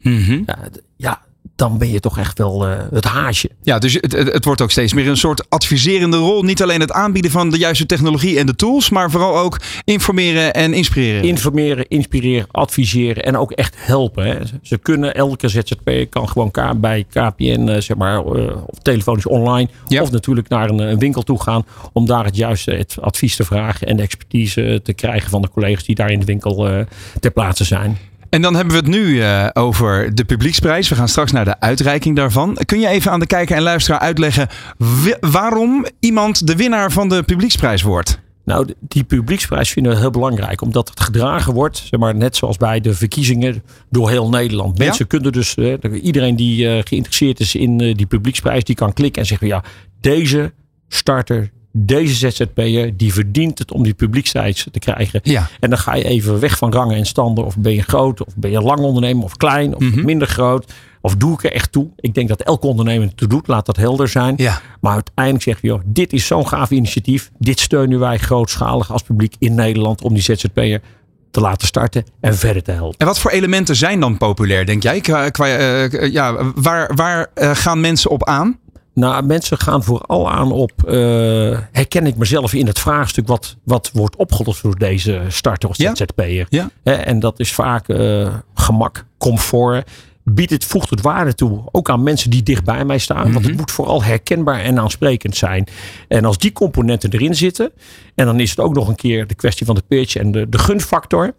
Mhm. 0.01 0.41
Ja, 0.45 0.57
d- 0.71 0.81
ja, 0.97 1.21
dan 1.55 1.77
ben 1.77 1.91
je 1.91 1.99
toch 1.99 2.17
echt 2.19 2.37
wel 2.37 2.67
eh, 2.67 2.77
het 2.91 3.05
haasje. 3.05 3.49
Ja, 3.61 3.79
dus 3.79 3.93
het, 3.93 4.11
het, 4.11 4.33
het 4.33 4.45
wordt 4.45 4.61
ook 4.61 4.71
steeds 4.71 4.93
meer 4.93 5.07
een 5.07 5.17
soort 5.17 5.49
adviserende 5.49 6.17
rol. 6.17 6.43
Niet 6.43 6.61
alleen 6.63 6.79
het 6.79 6.91
aanbieden 6.91 7.31
van 7.31 7.49
de 7.49 7.57
juiste 7.57 7.85
technologie 7.85 8.39
en 8.39 8.45
de 8.45 8.55
tools, 8.55 8.89
maar 8.89 9.11
vooral 9.11 9.37
ook 9.37 9.59
informeren 9.83 10.53
en 10.53 10.73
inspireren. 10.73 11.23
Informeren, 11.23 11.87
inspireren, 11.87 12.47
adviseren 12.51 13.23
en 13.23 13.37
ook 13.37 13.51
echt 13.51 13.75
helpen. 13.77 14.25
Hè. 14.25 14.37
Ze- 14.61 14.77
kunnen, 14.77 15.15
elke 15.15 15.47
ZZP 15.47 15.91
kan 16.09 16.29
gewoon 16.29 16.51
K- 16.51 16.73
bij 16.77 17.05
KPN, 17.09 17.67
eh, 17.67 17.81
zeg 17.81 17.97
maar, 17.97 18.17
eh, 18.17 18.55
of 18.65 18.77
telefonisch 18.81 19.27
online. 19.27 19.69
Of 20.01 20.11
natuurlijk 20.11 20.49
naar 20.49 20.69
een, 20.69 20.79
een 20.79 20.99
winkel 20.99 21.21
toe 21.21 21.41
gaan. 21.41 21.65
Om 21.93 22.05
daar 22.05 22.25
het 22.25 22.35
juiste 22.35 22.71
het 22.71 22.97
advies 23.01 23.35
te 23.35 23.43
vragen 23.43 23.87
en 23.87 23.95
de 23.95 24.01
expertise 24.03 24.79
te 24.83 24.93
krijgen 24.93 25.29
van 25.29 25.41
de 25.41 25.49
collega's 25.49 25.83
die 25.83 25.95
daar 25.95 26.11
in 26.11 26.19
de 26.19 26.25
winkel 26.25 26.67
eh, 26.67 26.79
ter 27.19 27.31
plaatse 27.31 27.63
zijn. 27.63 27.97
En 28.33 28.41
dan 28.41 28.55
hebben 28.55 28.73
we 28.73 28.79
het 28.79 28.89
nu 28.89 29.21
eh, 29.21 29.47
over 29.53 30.15
de 30.15 30.25
publieksprijs. 30.25 30.89
We 30.89 30.95
gaan 30.95 31.07
straks 31.07 31.31
naar 31.31 31.45
de 31.45 31.59
uitreiking 31.59 32.15
daarvan. 32.15 32.57
Kun 32.65 32.79
je 32.79 32.87
even 32.87 33.11
aan 33.11 33.19
de 33.19 33.25
kijker 33.25 33.55
en 33.55 33.61
luisteraar 33.61 33.99
uitleggen 33.99 34.47
waarom 35.19 35.85
iemand 35.99 36.47
de 36.47 36.55
winnaar 36.55 36.91
van 36.91 37.09
de 37.09 37.23
publieksprijs 37.23 37.81
wordt? 37.81 38.19
Nou, 38.45 38.73
die 38.79 39.03
publieksprijs 39.03 39.71
vinden 39.71 39.91
we 39.91 39.99
heel 39.99 40.09
belangrijk. 40.09 40.61
Omdat 40.61 40.89
het 40.89 40.99
gedragen 40.99 41.53
wordt, 41.53 41.77
zeg 41.77 41.99
maar, 41.99 42.15
net 42.15 42.35
zoals 42.35 42.57
bij 42.57 42.79
de 42.79 42.93
verkiezingen, 42.93 43.63
door 43.89 44.09
heel 44.09 44.29
Nederland. 44.29 44.77
Ja. 44.77 44.85
Mensen 44.85 45.07
kunnen 45.07 45.31
dus, 45.31 45.55
eh, 45.55 45.73
iedereen 46.01 46.35
die 46.35 46.69
eh, 46.69 46.83
geïnteresseerd 46.83 47.39
is 47.39 47.55
in 47.55 47.77
die 47.77 48.05
publieksprijs, 48.05 48.63
die 48.63 48.75
kan 48.75 48.93
klikken 48.93 49.21
en 49.21 49.27
zeggen, 49.27 49.47
ja, 49.47 49.63
deze 50.01 50.53
starter, 50.87 51.51
deze 51.75 52.29
ZZP'er, 52.29 52.97
die 52.97 53.13
verdient 53.13 53.59
het 53.59 53.71
om 53.71 53.83
die 53.83 53.93
publieksprijs 53.93 54.67
te 54.71 54.79
krijgen. 54.79 55.19
Ja. 55.23 55.49
En 55.59 55.69
dan 55.69 55.79
ga 55.79 55.95
je 55.95 56.03
even 56.03 56.39
weg 56.39 56.57
van 56.57 56.71
rangen 56.73 56.97
en 56.97 57.05
standen. 57.05 57.45
Of 57.45 57.57
ben 57.57 57.73
je 57.73 57.81
groot, 57.81 58.25
of 58.25 58.33
ben 58.35 58.51
je 58.51 58.61
lang 58.61 58.79
ondernemer, 58.79 59.23
of 59.23 59.37
klein, 59.37 59.75
of 59.75 59.81
Mhm. 59.81 60.05
minder 60.05 60.27
groot. 60.27 60.73
Of 61.01 61.15
doe 61.15 61.33
ik 61.33 61.43
er 61.43 61.51
echt 61.53 61.71
toe? 61.71 61.87
Ik 61.95 62.13
denk 62.13 62.27
dat 62.27 62.41
elke 62.41 62.67
ondernemer 62.67 63.07
het 63.07 63.17
toe 63.17 63.27
doet. 63.27 63.47
Laat 63.47 63.65
dat 63.65 63.77
helder 63.77 64.07
zijn. 64.07 64.33
Ja. 64.37 64.61
Maar 64.81 64.93
uiteindelijk 64.93 65.43
zeg 65.43 65.61
je, 65.61 65.67
joh, 65.67 65.81
dit 65.85 66.13
is 66.13 66.27
zo'n 66.27 66.47
gaaf 66.47 66.71
initiatief. 66.71 67.31
Dit 67.39 67.59
steunen 67.59 67.99
wij 67.99 68.17
grootschalig 68.17 68.91
als 68.91 69.01
publiek 69.03 69.35
in 69.39 69.55
Nederland 69.55 70.01
om 70.01 70.13
die 70.13 70.23
ZZP'er 70.23 70.81
te 71.31 71.39
laten 71.41 71.67
starten 71.67 72.03
en 72.19 72.35
verder 72.37 72.63
te 72.63 72.71
helpen. 72.71 72.97
En 72.99 73.05
wat 73.05 73.19
voor 73.19 73.31
elementen 73.31 73.75
zijn 73.75 73.99
dan 73.99 74.17
populair, 74.17 74.65
denk 74.65 74.83
jij? 74.83 75.01
Qua, 75.01 75.29
qua, 75.29 75.47
eh, 75.47 76.11
ja, 76.11 76.51
waar 76.55 76.91
waar 76.95 77.27
eh, 77.33 77.51
gaan 77.53 77.79
mensen 77.81 78.09
op 78.09 78.25
aan? 78.27 78.57
Nou, 78.93 79.25
mensen 79.25 79.57
gaan 79.57 79.83
vooral 79.83 80.31
aan 80.31 80.51
op, 80.51 80.71
eh, 80.83 80.93
herken 81.71 82.05
ik 82.05 82.15
mezelf 82.15 82.53
in 82.53 82.67
het 82.67 82.79
vraagstuk 82.79 83.27
wat, 83.27 83.55
wat 83.63 83.89
wordt 83.93 84.15
opgelost 84.15 84.61
door 84.63 84.77
deze 84.77 85.21
starter 85.27 85.69
of 85.69 85.75
ZZP'er. 85.75 86.45
Ja. 86.49 86.69
En 86.83 87.19
dat 87.19 87.39
is 87.39 87.53
vaak 87.53 87.89
eh, 87.89 88.35
gemak, 88.53 89.05
comfort. 89.17 89.89
biedt 90.25 90.51
het, 90.51 90.65
voegt 90.65 90.89
het 90.89 91.01
waarde 91.01 91.35
toe. 91.35 91.61
Ook 91.71 91.89
aan 91.89 92.03
mensen 92.03 92.29
die 92.29 92.43
dicht 92.43 92.63
bij 92.63 92.85
mij 92.85 92.97
staan. 92.97 93.23
Want 93.23 93.39
Mhm. 93.39 93.47
het 93.47 93.57
moet 93.57 93.71
vooral 93.71 94.03
herkenbaar 94.03 94.59
en 94.59 94.79
aansprekend 94.79 95.35
zijn. 95.35 95.67
En 96.07 96.25
als 96.25 96.37
die 96.37 96.51
componenten 96.51 97.09
erin 97.11 97.35
zitten. 97.35 97.71
En 98.15 98.25
dan 98.25 98.39
is 98.39 98.49
het 98.49 98.59
ook 98.59 98.73
nog 98.75 98.87
een 98.87 98.95
keer 98.95 99.27
de 99.27 99.35
kwestie 99.35 99.65
van 99.65 99.75
de 99.75 99.83
pitch 99.87 100.15
en 100.15 100.31
de, 100.31 100.49
de 100.49 100.57
gunfactor. 100.57 101.35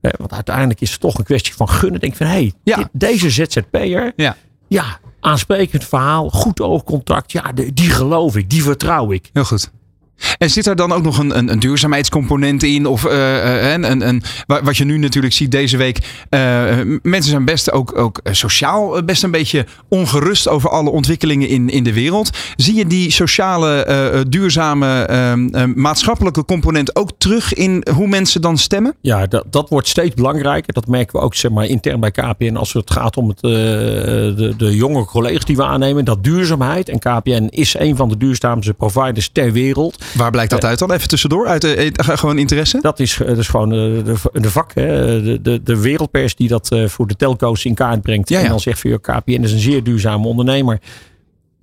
Eh, 0.00 0.10
want 0.18 0.32
uiteindelijk 0.32 0.80
is 0.80 0.90
het 0.90 1.00
toch 1.00 1.18
een 1.18 1.24
kwestie 1.24 1.54
van 1.54 1.68
gunnen. 1.68 2.00
Denk 2.00 2.16
van, 2.16 2.26
hé, 2.26 2.32
hey, 2.32 2.52
dit- 2.76 2.88
deze 2.92 3.30
ZZP'er. 3.30 4.12
Ja. 4.16 4.36
ja, 4.68 4.98
aansprekend 5.24 5.84
verhaal, 5.84 6.30
goed 6.30 6.60
oogcontact. 6.60 7.32
Ja, 7.32 7.52
die 7.74 7.90
geloof 7.90 8.36
ik, 8.36 8.50
die 8.50 8.62
vertrouw 8.62 9.12
ik. 9.12 9.30
Heel 9.32 9.44
goed. 9.44 9.70
En 10.38 10.50
zit 10.50 10.66
er 10.66 10.76
dan 10.76 10.92
ook 10.92 11.02
nog 11.02 11.18
een, 11.18 11.38
een, 11.38 11.50
een 11.52 11.58
duurzaamheidscomponent 11.58 12.62
in? 12.62 12.86
Of 12.86 13.04
eh, 13.04 13.64
eh, 13.66 13.72
een, 13.72 13.90
een, 13.90 14.08
een, 14.08 14.22
wa- 14.46 14.62
wat 14.62 14.76
je 14.76 14.84
nu 14.84 14.98
natuurlijk 14.98 15.34
ziet 15.34 15.50
deze 15.50 15.76
week. 15.76 15.98
eh, 16.28 16.40
mensen 17.02 17.30
zijn 17.30 17.44
best 17.44 17.72
ook, 17.72 17.98
ook 17.98 18.20
sociaal 18.30 19.04
best 19.04 19.22
een 19.22 19.30
beetje 19.30 19.66
ongerust 19.88 20.48
over 20.48 20.70
alle 20.70 20.90
ontwikkelingen 20.90 21.48
in, 21.48 21.68
in 21.68 21.84
de 21.84 21.92
wereld. 21.92 22.30
Zie 22.56 22.74
je 22.74 22.86
die 22.86 23.10
sociale, 23.10 24.24
duurzame, 24.28 25.02
eh, 25.02 25.32
eh, 25.32 25.38
maatschappelijke 25.74 26.44
component 26.44 26.96
ook 26.96 27.10
terug 27.18 27.52
in 27.54 27.86
hoe 27.94 28.08
mensen 28.08 28.40
dan 28.40 28.58
stemmen? 28.58 28.94
Ja, 29.00 29.26
dat, 29.26 29.44
dat 29.50 29.68
wordt 29.68 29.88
steeds 29.88 30.14
belangrijker. 30.14 30.72
Dat 30.72 30.86
merken 30.86 31.18
we 31.18 31.24
ook 31.24 31.34
zeg 31.34 31.50
maar, 31.50 31.64
intern 31.66 32.00
bij 32.00 32.10
KPN 32.10 32.54
als 32.56 32.72
het 32.72 32.90
gaat 32.90 33.16
om 33.16 33.28
het, 33.28 33.40
de, 33.40 34.54
de 34.56 34.76
jonge 34.76 35.04
collega's 35.04 35.44
die 35.44 35.56
we 35.56 35.64
aannemen. 35.64 36.04
Dat 36.04 36.24
duurzaamheid. 36.24 36.88
En 36.88 36.98
KPN 36.98 37.46
is 37.50 37.74
een 37.78 37.96
van 37.96 38.08
de 38.08 38.16
duurzaamste 38.16 38.74
providers 38.74 39.28
ter 39.32 39.52
wereld. 39.52 40.02
Waar 40.16 40.30
blijkt 40.30 40.50
dat 40.50 40.64
uit 40.64 40.78
dan? 40.78 40.92
Even 40.92 41.08
tussendoor, 41.08 41.46
uit 41.46 41.60
de, 41.60 41.74
eh, 41.74 42.16
gewoon 42.16 42.38
interesse? 42.38 42.78
Dat 42.80 43.00
is, 43.00 43.20
eh, 43.20 43.36
is 43.38 43.48
gewoon 43.48 43.72
eh, 43.72 43.78
de, 44.04 44.14
de 44.32 44.50
vak, 44.50 44.74
hè. 44.74 45.22
De, 45.22 45.40
de, 45.42 45.62
de 45.62 45.80
wereldpers 45.80 46.34
die 46.36 46.48
dat 46.48 46.76
voor 46.86 47.06
de 47.06 47.16
telco's 47.16 47.64
in 47.64 47.74
kaart 47.74 48.02
brengt. 48.02 48.28
Ja, 48.28 48.38
ja. 48.38 48.44
En 48.44 48.50
dan 48.50 48.60
zegt 48.60 48.80
van 48.80 48.90
ja, 48.90 48.96
KPN 49.00 49.42
is 49.42 49.52
een 49.52 49.58
zeer 49.58 49.82
duurzame 49.82 50.26
ondernemer. 50.26 50.80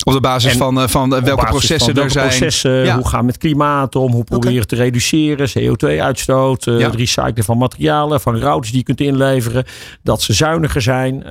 Op 0.04 0.14
de 0.14 0.20
basis 0.20 0.52
En 0.52 0.58
van, 0.58 0.89
van 0.89 1.10
welke 1.10 1.26
basis 1.36 1.49
processen 1.49 1.80
van 1.80 1.88
er 1.89 1.93
welke 1.95 2.12
zijn. 2.12 2.28
Processen, 2.28 2.72
Ja. 2.72 2.95
Hoe 2.95 3.08
gaan 3.08 3.20
we 3.20 3.26
met 3.26 3.38
klimaat 3.38 3.95
om? 3.95 4.12
Hoe 4.12 4.24
proberen 4.24 4.60
we 4.62 4.66
te 4.66 4.76
reduceren? 4.76 5.49
CO2-uitstoot, 5.49 6.68
eh, 6.68 6.80
Ja. 6.80 6.86
het 6.86 6.95
recyclen 6.95 7.43
van 7.43 7.58
materialen, 7.58 8.22
van 8.22 8.38
routers 8.38 8.70
die 8.70 8.78
je 8.80 8.86
kunt 8.86 9.02
inleveren. 9.02 9.66
Dat 10.04 10.22
ze 10.22 10.34
zuiniger 10.34 10.82
zijn. 10.82 11.24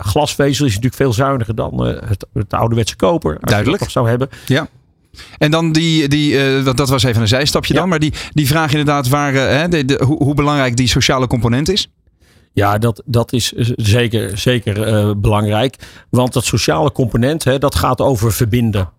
Glasvezel 0.00 0.64
is 0.64 0.70
natuurlijk 0.74 0.94
veel 1.02 1.12
zuiniger 1.12 1.54
dan 1.54 1.80
het, 1.86 2.26
het 2.32 2.52
ouderwetse 2.54 2.96
koper. 2.96 3.30
Als 3.30 3.40
je 3.40 3.46
Duidelijk. 3.46 3.78
dat 3.78 3.80
nog 3.80 3.90
zou 3.90 4.08
hebben. 4.08 4.28
Ja. 4.46 4.68
En 5.38 5.50
dan 5.50 5.72
die, 5.72 6.08
die 6.08 6.38
eh, 6.44 6.64
dat, 6.64 6.76
dat 6.76 6.88
was 6.88 7.02
even 7.02 7.20
een 7.22 7.28
zijstapje 7.28 7.74
dan, 7.74 7.88
maar 7.88 7.98
die, 7.98 8.12
die 8.32 8.46
vraag 8.46 8.70
inderdaad 8.70 9.08
waar, 9.08 9.34
eh, 9.34 9.56
hè, 9.60 9.68
de, 9.68 9.84
de- 9.84 10.02
hoe, 10.04 10.22
hoe 10.24 10.34
belangrijk 10.34 10.76
die 10.76 10.88
sociale 10.88 11.26
component 11.26 11.68
is. 11.68 11.88
Ja, 12.52 12.78
dat, 12.78 13.02
dat 13.04 13.32
is 13.32 13.52
zeker, 13.76 14.38
zeker 14.38 14.82
eh, 14.82 15.10
belangrijk. 15.16 15.76
Want 16.10 16.32
dat 16.32 16.44
sociale 16.44 16.92
component, 16.92 17.44
hè, 17.44 17.58
dat 17.58 17.74
gaat 17.74 18.00
over 18.00 18.32
verbinden. 18.32 18.90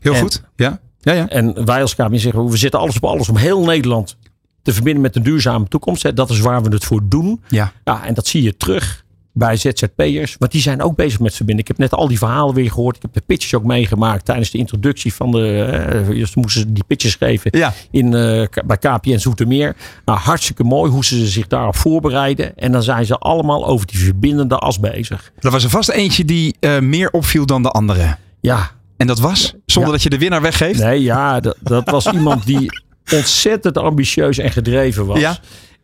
Heel 0.00 0.14
En- 0.14 0.20
goed. 0.20 0.42
Ja. 0.56 0.80
Ja, 1.00 1.12
ja. 1.12 1.28
En 1.28 1.64
wij 1.64 1.80
als 1.80 1.94
KPN 1.94 2.16
zeggen, 2.16 2.48
we 2.48 2.56
zetten 2.56 2.80
alles 2.80 2.96
op 2.96 3.04
alles 3.04 3.28
om 3.28 3.36
heel 3.36 3.64
Nederland 3.64 4.16
te 4.62 4.72
verbinden 4.72 5.02
met 5.02 5.16
een 5.16 5.22
duurzame 5.22 5.68
toekomst. 5.68 6.02
Hè. 6.02 6.12
Dat 6.12 6.30
is 6.30 6.40
waar 6.40 6.62
we 6.62 6.68
het 6.70 6.84
voor 6.84 7.00
doen. 7.04 7.42
Ja. 7.48 7.72
Ja, 7.84 8.04
en 8.06 8.14
dat 8.14 8.26
zie 8.26 8.42
je 8.42 8.56
terug 8.56 9.04
bij 9.38 9.56
ZZP'ers. 9.56 10.36
Want 10.38 10.52
die 10.52 10.60
zijn 10.60 10.82
ook 10.82 10.96
bezig 10.96 11.20
met 11.20 11.34
verbinden. 11.34 11.62
Ik 11.64 11.68
heb 11.68 11.78
net 11.78 11.94
al 11.94 12.08
die 12.08 12.18
verhalen 12.18 12.54
weer 12.54 12.70
gehoord. 12.70 12.96
Ik 12.96 13.02
heb 13.02 13.12
de 13.12 13.22
pitches 13.26 13.54
ook 13.54 13.64
meegemaakt 13.64 14.24
tijdens 14.24 14.50
de 14.50 14.58
introductie 14.58 15.14
van 15.14 15.30
de... 15.30 16.06
eerst 16.12 16.36
moesten 16.36 16.60
ze 16.60 16.72
die 16.72 16.84
pitches 16.86 17.14
geven 17.14 17.50
in, 17.90 18.14
eh, 18.14 18.44
bij 18.66 18.76
KPN 18.76 19.18
Zoetermeer. 19.18 19.76
Nou, 20.04 20.18
hartstikke 20.18 20.64
mooi 20.64 20.90
hoe 20.90 21.04
ze 21.04 21.26
zich 21.26 21.46
daarop 21.46 21.76
voorbereiden. 21.76 22.56
En 22.56 22.72
dan 22.72 22.82
zijn 22.82 23.06
ze 23.06 23.18
allemaal 23.18 23.66
over 23.66 23.86
die 23.86 23.98
verbindende 23.98 24.56
as 24.56 24.80
bezig. 24.80 25.32
Er 25.40 25.50
was 25.50 25.64
er 25.64 25.70
vast 25.70 25.88
eentje 25.88 26.24
die 26.24 26.54
meer 26.80 27.10
opviel 27.10 27.46
dan 27.46 27.62
de 27.62 27.70
andere. 27.70 28.16
Ja. 28.40 28.70
En 28.96 29.06
dat 29.06 29.18
was? 29.18 29.54
Zonder 29.66 29.90
Ja. 29.90 29.96
dat 29.96 30.02
je 30.02 30.10
de 30.10 30.18
winnaar 30.18 30.42
weggeeft? 30.42 30.80
Nee, 30.80 31.02
ja, 31.02 31.40
dat, 31.40 31.56
dat 31.60 31.90
was 31.90 32.06
iemand 32.06 32.46
die 32.46 32.80
ontzettend 33.16 33.78
ambitieus 33.78 34.38
en 34.38 34.50
gedreven 34.50 35.06
was. 35.06 35.20
Ja. 35.20 35.38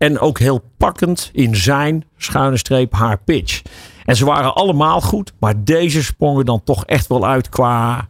En 0.04 0.18
ook 0.18 0.38
heel 0.38 0.62
pakkend 0.76 1.30
in 1.32 1.56
zijn 1.56 2.04
schuine 2.16 2.56
streep 2.56 2.92
haar 2.92 3.18
pitch. 3.18 3.62
En 4.04 4.16
ze 4.16 4.24
waren 4.24 4.54
allemaal 4.54 5.00
goed, 5.00 5.32
maar 5.38 5.64
deze 5.64 6.02
sprongen 6.02 6.44
dan 6.44 6.62
toch 6.64 6.84
echt 6.84 7.06
wel 7.06 7.26
uit 7.26 7.48
qua, 7.48 8.08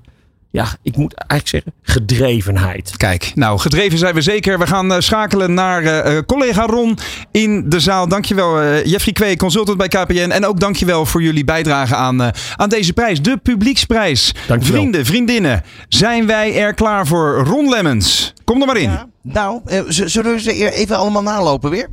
ja, 0.54 0.66
ik 0.82 0.96
moet 0.96 1.14
eigenlijk 1.14 1.48
zeggen, 1.48 1.72
gedrevenheid. 1.82 2.96
Kijk, 2.96 3.32
nou, 3.34 3.58
gedreven 3.58 3.98
zijn 3.98 4.14
we 4.14 4.20
zeker. 4.20 4.58
We 4.58 4.66
gaan 4.66 4.92
eh, 4.92 5.00
schakelen 5.00 5.54
naar 5.54 5.82
eh, 5.82 6.16
eh, 6.16 6.24
collega 6.26 6.66
Ron 6.66 6.98
in 7.30 7.68
de 7.68 7.80
zaal. 7.80 8.08
Dankjewel, 8.08 8.60
eh 8.60 8.84
Jeffrey 8.84 9.12
Kwee, 9.12 9.36
consultant 9.36 9.78
bij 9.78 9.88
KPN. 9.88 10.30
En 10.30 10.46
ook 10.46 10.60
dankjewel 10.60 11.06
voor 11.06 11.22
jullie 11.22 11.44
bijdrage 11.44 11.94
aan, 11.94 12.22
eh, 12.22 12.28
aan 12.56 12.68
deze 12.68 12.92
prijs. 12.92 13.22
De 13.22 13.36
publieksprijs. 13.36 14.34
Dankjewel. 14.46 14.76
Vrienden, 14.80 15.06
vriendinnen, 15.06 15.62
zijn 15.88 16.26
wij 16.26 16.56
er 16.56 16.74
klaar 16.74 17.06
voor? 17.06 17.44
Ron 17.44 17.68
Lemmens, 17.68 18.32
kom 18.44 18.60
er 18.60 18.66
maar 18.66 18.76
in. 18.76 18.98
Nou, 19.22 19.60
zullen 19.88 20.32
we 20.32 20.40
ze 20.40 20.72
even 20.72 20.96
allemaal 20.96 21.22
nalopen 21.22 21.70
weer? 21.70 21.88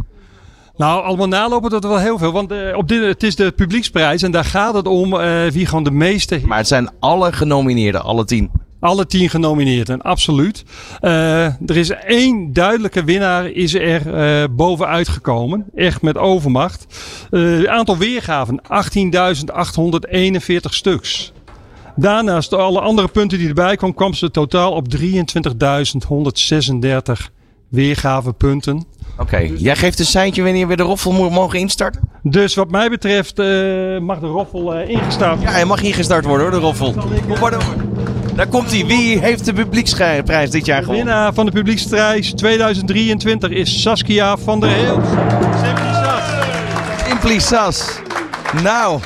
Nou, 0.81 1.03
allemaal 1.03 1.27
nalopen 1.27 1.69
dat 1.69 1.83
er 1.83 1.89
wel 1.89 1.99
heel 1.99 2.17
veel. 2.17 2.31
Want 2.31 2.51
eh, 2.51 2.77
op 2.77 2.87
dit, 2.87 3.03
het 3.03 3.23
is 3.23 3.35
de 3.35 3.51
publieksprijs 3.51 4.21
en 4.21 4.31
daar 4.31 4.45
gaat 4.45 4.73
het 4.73 4.87
om 4.87 5.19
eh, 5.19 5.45
wie 5.45 5.65
gewoon 5.65 5.83
de 5.83 5.91
meeste... 5.91 6.39
Maar 6.45 6.57
het 6.57 6.67
zijn 6.67 6.89
alle 6.99 7.31
genomineerden, 7.31 8.03
alle 8.03 8.25
tien. 8.25 8.51
Alle 8.79 9.05
tien 9.05 9.29
genomineerd, 9.29 9.89
en 9.89 10.01
absoluut. 10.01 10.63
Eh, 10.99 11.45
er 11.45 11.77
is 11.77 11.89
één 11.89 12.53
duidelijke 12.53 13.03
winnaar 13.03 13.49
is 13.49 13.73
er 13.73 14.13
eh, 14.13 14.43
bovenuit 14.51 15.07
gekomen. 15.07 15.65
Echt 15.75 16.01
met 16.01 16.17
overmacht. 16.17 16.85
Het 17.29 17.67
aantal 17.67 17.97
weergaven, 17.97 18.61
18.841 18.61 18.69
stuks. 20.59 21.31
Daarnaast 21.95 22.53
alle 22.53 22.79
andere 22.79 23.07
punten 23.07 23.37
die 23.37 23.47
erbij 23.47 23.75
kwamen, 23.75 23.95
kwam 23.95 24.13
ze 24.13 24.31
totaal 24.31 24.71
op 24.71 24.87
23.136 24.97 25.01
weergavenpunten. 27.71 28.85
Oké, 29.17 29.37
jij 29.57 29.75
geeft 29.75 29.99
een 29.99 30.05
seintje 30.05 30.43
wanneer 30.43 30.67
we 30.67 30.75
de 30.75 30.83
roffel 30.83 31.11
mo- 31.11 31.29
mogen 31.29 31.59
instarten? 31.59 32.01
Dus 32.23 32.55
wat 32.55 32.71
mij 32.71 32.89
betreft 32.89 33.39
eh, 33.39 33.45
mag 33.99 34.19
de 34.19 34.27
roffel 34.27 34.73
eh, 34.75 34.89
ingestart 34.89 35.41
Ja, 35.41 35.51
hij 35.51 35.65
mag 35.65 35.81
ingestart 35.81 36.25
worden 36.25 36.45
hoor, 36.49 36.55
de 36.59 36.65
roffel. 36.65 36.93
Kom 37.27 37.39
maar 37.39 37.51
door. 37.51 37.63
Daar 38.35 38.47
komt 38.47 38.71
hij. 38.71 38.85
Wie 38.85 39.19
heeft 39.19 39.45
de 39.45 39.53
publieksprijs 39.53 40.49
dit 40.49 40.65
jaar 40.65 40.79
De 40.79 40.85
gewonnen? 40.85 41.05
winnaar 41.05 41.33
van 41.33 41.45
de 41.45 41.51
publieksprijs 41.51 42.33
2023 42.33 43.49
is 43.49 43.81
Saskia 43.81 44.37
van 44.37 44.59
der 44.59 44.69
Heel. 44.69 45.01
Simply 47.07 47.39
Sas. 47.39 47.99
Nou, 48.63 48.99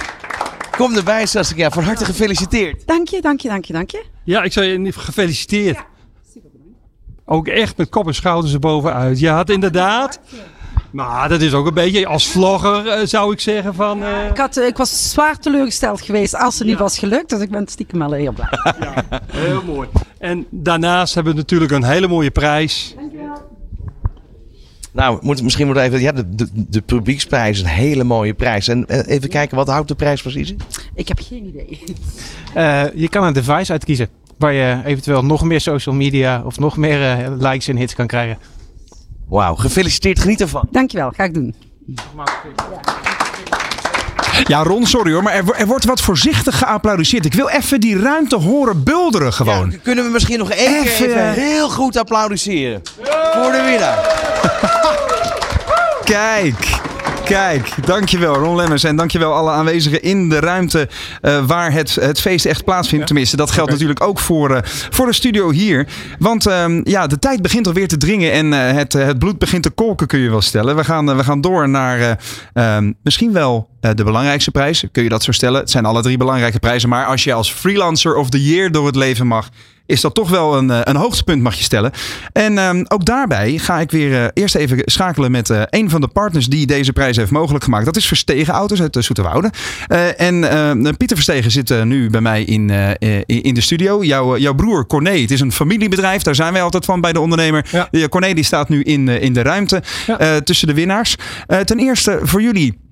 kom 0.78 0.96
erbij 0.96 1.26
Saskia. 1.26 1.70
Van 1.70 1.84
harte 1.84 2.06
gefeliciteerd. 2.06 2.88
Dank 2.88 3.08
je, 3.08 3.22
dank 3.22 3.40
je, 3.40 3.48
dank 3.50 3.66
je, 3.66 3.74
dank 3.74 3.90
je. 3.92 4.04
Ja, 4.24 4.44
ik 4.44 4.54
zou 4.54 4.66
je 4.66 4.92
gefeliciteerd. 4.92 5.78
Ook 7.26 7.48
echt 7.48 7.78
met 7.78 7.90
kop 7.90 8.08
en 8.08 8.16
schouders 8.16 8.54
erbovenuit. 8.54 9.20
Je 9.20 9.30
had 9.30 9.50
inderdaad... 9.50 10.20
Maar 10.92 11.30
dat 11.30 11.42
is 11.42 11.54
ook 11.54 11.66
een 11.68 11.74
beetje 11.74 12.08
als 12.08 12.28
vlogger 12.28 12.88
eh, 12.88 13.06
zou 13.08 13.34
ik 13.34 13.40
zeggen 13.40 13.74
van... 13.76 14.04
eh, 14.04 14.28
Ik, 14.30 14.38
had, 14.38 14.58
eh, 14.58 14.68
ik 14.68 14.78
was 14.78 15.12
zwaar 15.12 15.38
teleurgesteld 15.40 16.02
geweest 16.02 16.36
als 16.36 16.60
het 16.60 16.68
niet 16.68 16.78
was 16.78 16.98
gelukt. 17.00 17.30
Dus 17.30 17.40
ik 17.40 17.50
ben 17.50 17.68
stiekem 17.68 18.00
wel 18.00 18.12
heel 18.12 18.32
blij. 18.34 18.50
Heel 19.32 19.64
mooi. 19.64 19.88
En 20.20 20.46
daarnaast 20.50 21.14
hebben 21.16 21.34
we 21.34 21.40
natuurlijk 21.40 21.72
een 21.72 21.84
hele 21.84 22.08
mooie 22.08 22.32
prijs. 22.32 22.96
Nou, 24.92 25.20
moet, 25.22 25.44
misschien 25.44 25.66
moeten 25.66 25.84
we 25.84 25.90
even... 25.90 26.02
Ja, 26.02 26.12
de, 26.12 26.36
de, 26.36 26.48
de 26.54 26.82
publieksprijs 26.82 27.58
is 27.58 27.64
een 27.64 27.70
hele 27.70 28.04
mooie 28.04 28.34
prijs. 28.34 28.68
En 28.68 28.86
even 29.06 29.30
kijken, 29.30 29.58
wat 29.58 29.68
houdt 29.68 29.88
de 29.88 29.96
prijs 29.96 30.22
precies 30.22 30.50
in? 30.52 30.60
Ik 30.94 31.08
heb 31.08 31.20
geen 31.22 31.46
idee. 31.46 31.84
Eh, 32.54 32.84
je 32.94 33.10
kan 33.10 33.24
een 33.24 33.34
device 33.34 33.72
uitkiezen 33.72 34.10
waar 34.38 34.54
je 34.54 34.82
eventueel 34.86 35.26
nog 35.26 35.44
meer 35.44 35.62
social 35.62 35.96
media 35.96 36.42
of 36.46 36.60
nog 36.60 36.78
meer 36.78 37.12
eh, 37.20 37.32
likes 37.38 37.68
en 37.68 37.76
hits 37.78 37.96
kan 37.96 38.08
krijgen. 38.08 38.38
Wauw, 39.30 39.56
gefeliciteerd. 39.56 40.20
Geniet 40.20 40.42
ervan. 40.42 40.68
Dankjewel, 40.72 41.12
ga 41.16 41.24
ik 41.24 41.34
doen. 41.34 41.56
Ja, 44.48 44.64
Ron, 44.64 44.86
sorry 44.86 45.12
hoor, 45.14 45.24
maar 45.24 45.34
er, 45.34 45.52
er 45.56 45.68
wordt 45.68 45.86
wat 45.86 46.02
voorzichtig 46.02 46.58
geapplaudisseerd. 46.58 47.26
Ik 47.26 47.34
wil 47.34 47.50
even 47.50 47.80
die 47.80 48.00
ruimte 48.00 48.36
horen 48.36 48.84
bulderen 48.84 49.34
gewoon. 49.34 49.74
Kunnen 49.84 50.04
we 50.06 50.10
misschien 50.10 50.38
nog 50.40 50.50
één 50.52 50.84
keer 50.84 50.92
Even- 50.92 51.06
even 51.06 51.32
heel 51.34 51.70
goed 51.70 51.98
applaudisseren? 51.98 52.82
Voor 53.34 53.52
de 53.52 53.64
winnaar. 53.66 54.24
Kijk, 56.16 56.80
kijk. 57.26 57.86
Dankjewel 57.86 58.36
Ron 58.36 58.56
Lemmens 58.56 58.84
en 58.84 58.96
dankjewel 58.96 59.34
alle 59.34 59.52
aanwezigen 59.52 60.02
in 60.02 60.30
de 60.30 60.40
ruimte 60.40 60.90
eh, 61.22 61.46
waar 61.46 61.72
het, 61.72 61.96
het 61.96 62.22
feest 62.22 62.46
echt 62.46 62.64
plaatsvindt. 62.64 63.06
Tenminste, 63.06 63.38
dat 63.38 63.52
geldt 63.52 63.72
natuurlijk 63.72 64.04
ook 64.04 64.20
voor, 64.20 64.56
eh, 64.56 64.62
voor 64.64 65.06
de 65.06 65.14
studio 65.14 65.52
hier. 65.52 65.88
Want 66.20 66.48
ehm, 66.48 66.82
ja, 66.84 67.08
de 67.08 67.20
tijd 67.20 67.42
begint 67.42 67.68
alweer 67.68 67.88
te 67.88 67.98
dringen 67.98 68.32
en 68.32 68.54
eh, 68.54 68.76
het, 68.76 68.94
het 68.94 69.20
bloed 69.20 69.40
begint 69.40 69.64
te 69.64 69.70
kolken, 69.70 70.08
kun 70.08 70.20
je 70.20 70.30
wel 70.30 70.42
stellen. 70.42 70.76
We 70.76 70.84
gaan, 70.84 71.18
we 71.18 71.24
gaan 71.24 71.42
door 71.42 71.70
naar 71.70 72.00
eh, 72.00 72.12
ehm, 72.54 72.92
misschien 73.04 73.34
wel 73.34 73.70
de 73.80 74.04
belangrijkste 74.04 74.52
prijs. 74.52 74.84
Kun 74.92 75.04
je 75.04 75.10
dat 75.10 75.24
zo 75.24 75.32
stellen? 75.32 75.60
Het 75.60 75.72
zijn 75.72 75.86
alle 75.86 76.02
drie 76.02 76.18
belangrijke 76.18 76.60
prijzen. 76.60 76.90
Maar 76.90 77.06
als 77.06 77.24
je 77.24 77.34
als 77.34 77.52
freelancer 77.52 78.16
of 78.16 78.30
the 78.30 78.44
year 78.44 78.72
door 78.72 78.86
het 78.86 78.96
leven 78.96 79.28
mag, 79.28 79.50
is 79.86 80.02
dat 80.02 80.16
toch 80.16 80.30
wel 80.30 80.58
een, 80.58 80.72
eh, 80.72 80.80
een 80.84 80.96
hoogtepunt, 80.96 81.42
mag 81.42 81.56
je 81.56 81.64
stellen. 81.64 81.92
En 82.32 82.58
ehm, 82.58 82.84
ook 82.88 83.06
daarbij 83.06 83.58
ga 83.58 83.80
ik 83.80 83.92
weer 83.92 84.24
eh, 84.24 84.28
eerst 84.34 84.56
even 84.56 84.82
schakelen 84.86 85.32
met 85.32 85.50
eh, 85.50 85.62
een 85.70 85.90
van 85.90 86.02
de 86.02 86.08
partners 86.08 86.48
die 86.48 86.66
deze 86.66 86.94
prijs 86.94 87.18
heeft 87.18 87.32
mogelijk 87.32 87.64
gemaakt. 87.64 87.86
Dat 87.86 87.96
is 87.96 88.08
Verstegen 88.08 88.54
Auto's 88.54 88.82
uit 88.82 88.94
de 88.94 89.02
Zoeterwoude. 89.02 89.52
En 90.18 90.52
ehm, 90.52 90.96
Pieter 90.96 91.16
Verstegen 91.16 91.52
zit 91.52 91.84
nu 91.86 92.10
bij 92.10 92.22
mij 92.22 92.44
in, 92.44 92.70
in 93.26 93.54
de 93.54 93.62
studio. 93.62 94.04
Jouw, 94.04 94.38
jouw 94.38 94.54
broer 94.54 94.88
Corné, 94.88 95.20
het 95.20 95.32
is 95.32 95.40
een 95.40 95.52
familiebedrijf. 95.52 96.22
Daar 96.22 96.36
zijn 96.36 96.54
wij 96.54 96.62
altijd 96.62 96.86
van 96.86 97.02
bij 97.02 97.14
de 97.14 97.20
ondernemer. 97.20 97.90
Ja. 97.92 98.08
Corné 98.08 98.34
die 98.34 98.44
staat 98.44 98.70
nu 98.70 98.82
in, 98.82 99.08
in 99.08 99.34
de 99.34 99.42
ruimte 99.42 99.84
tussen 100.44 100.68
de 100.68 100.74
winnaars. 100.74 101.16
Ten 101.66 101.80
eerste 101.80 102.20
voor 102.22 102.42
jullie. 102.42 102.85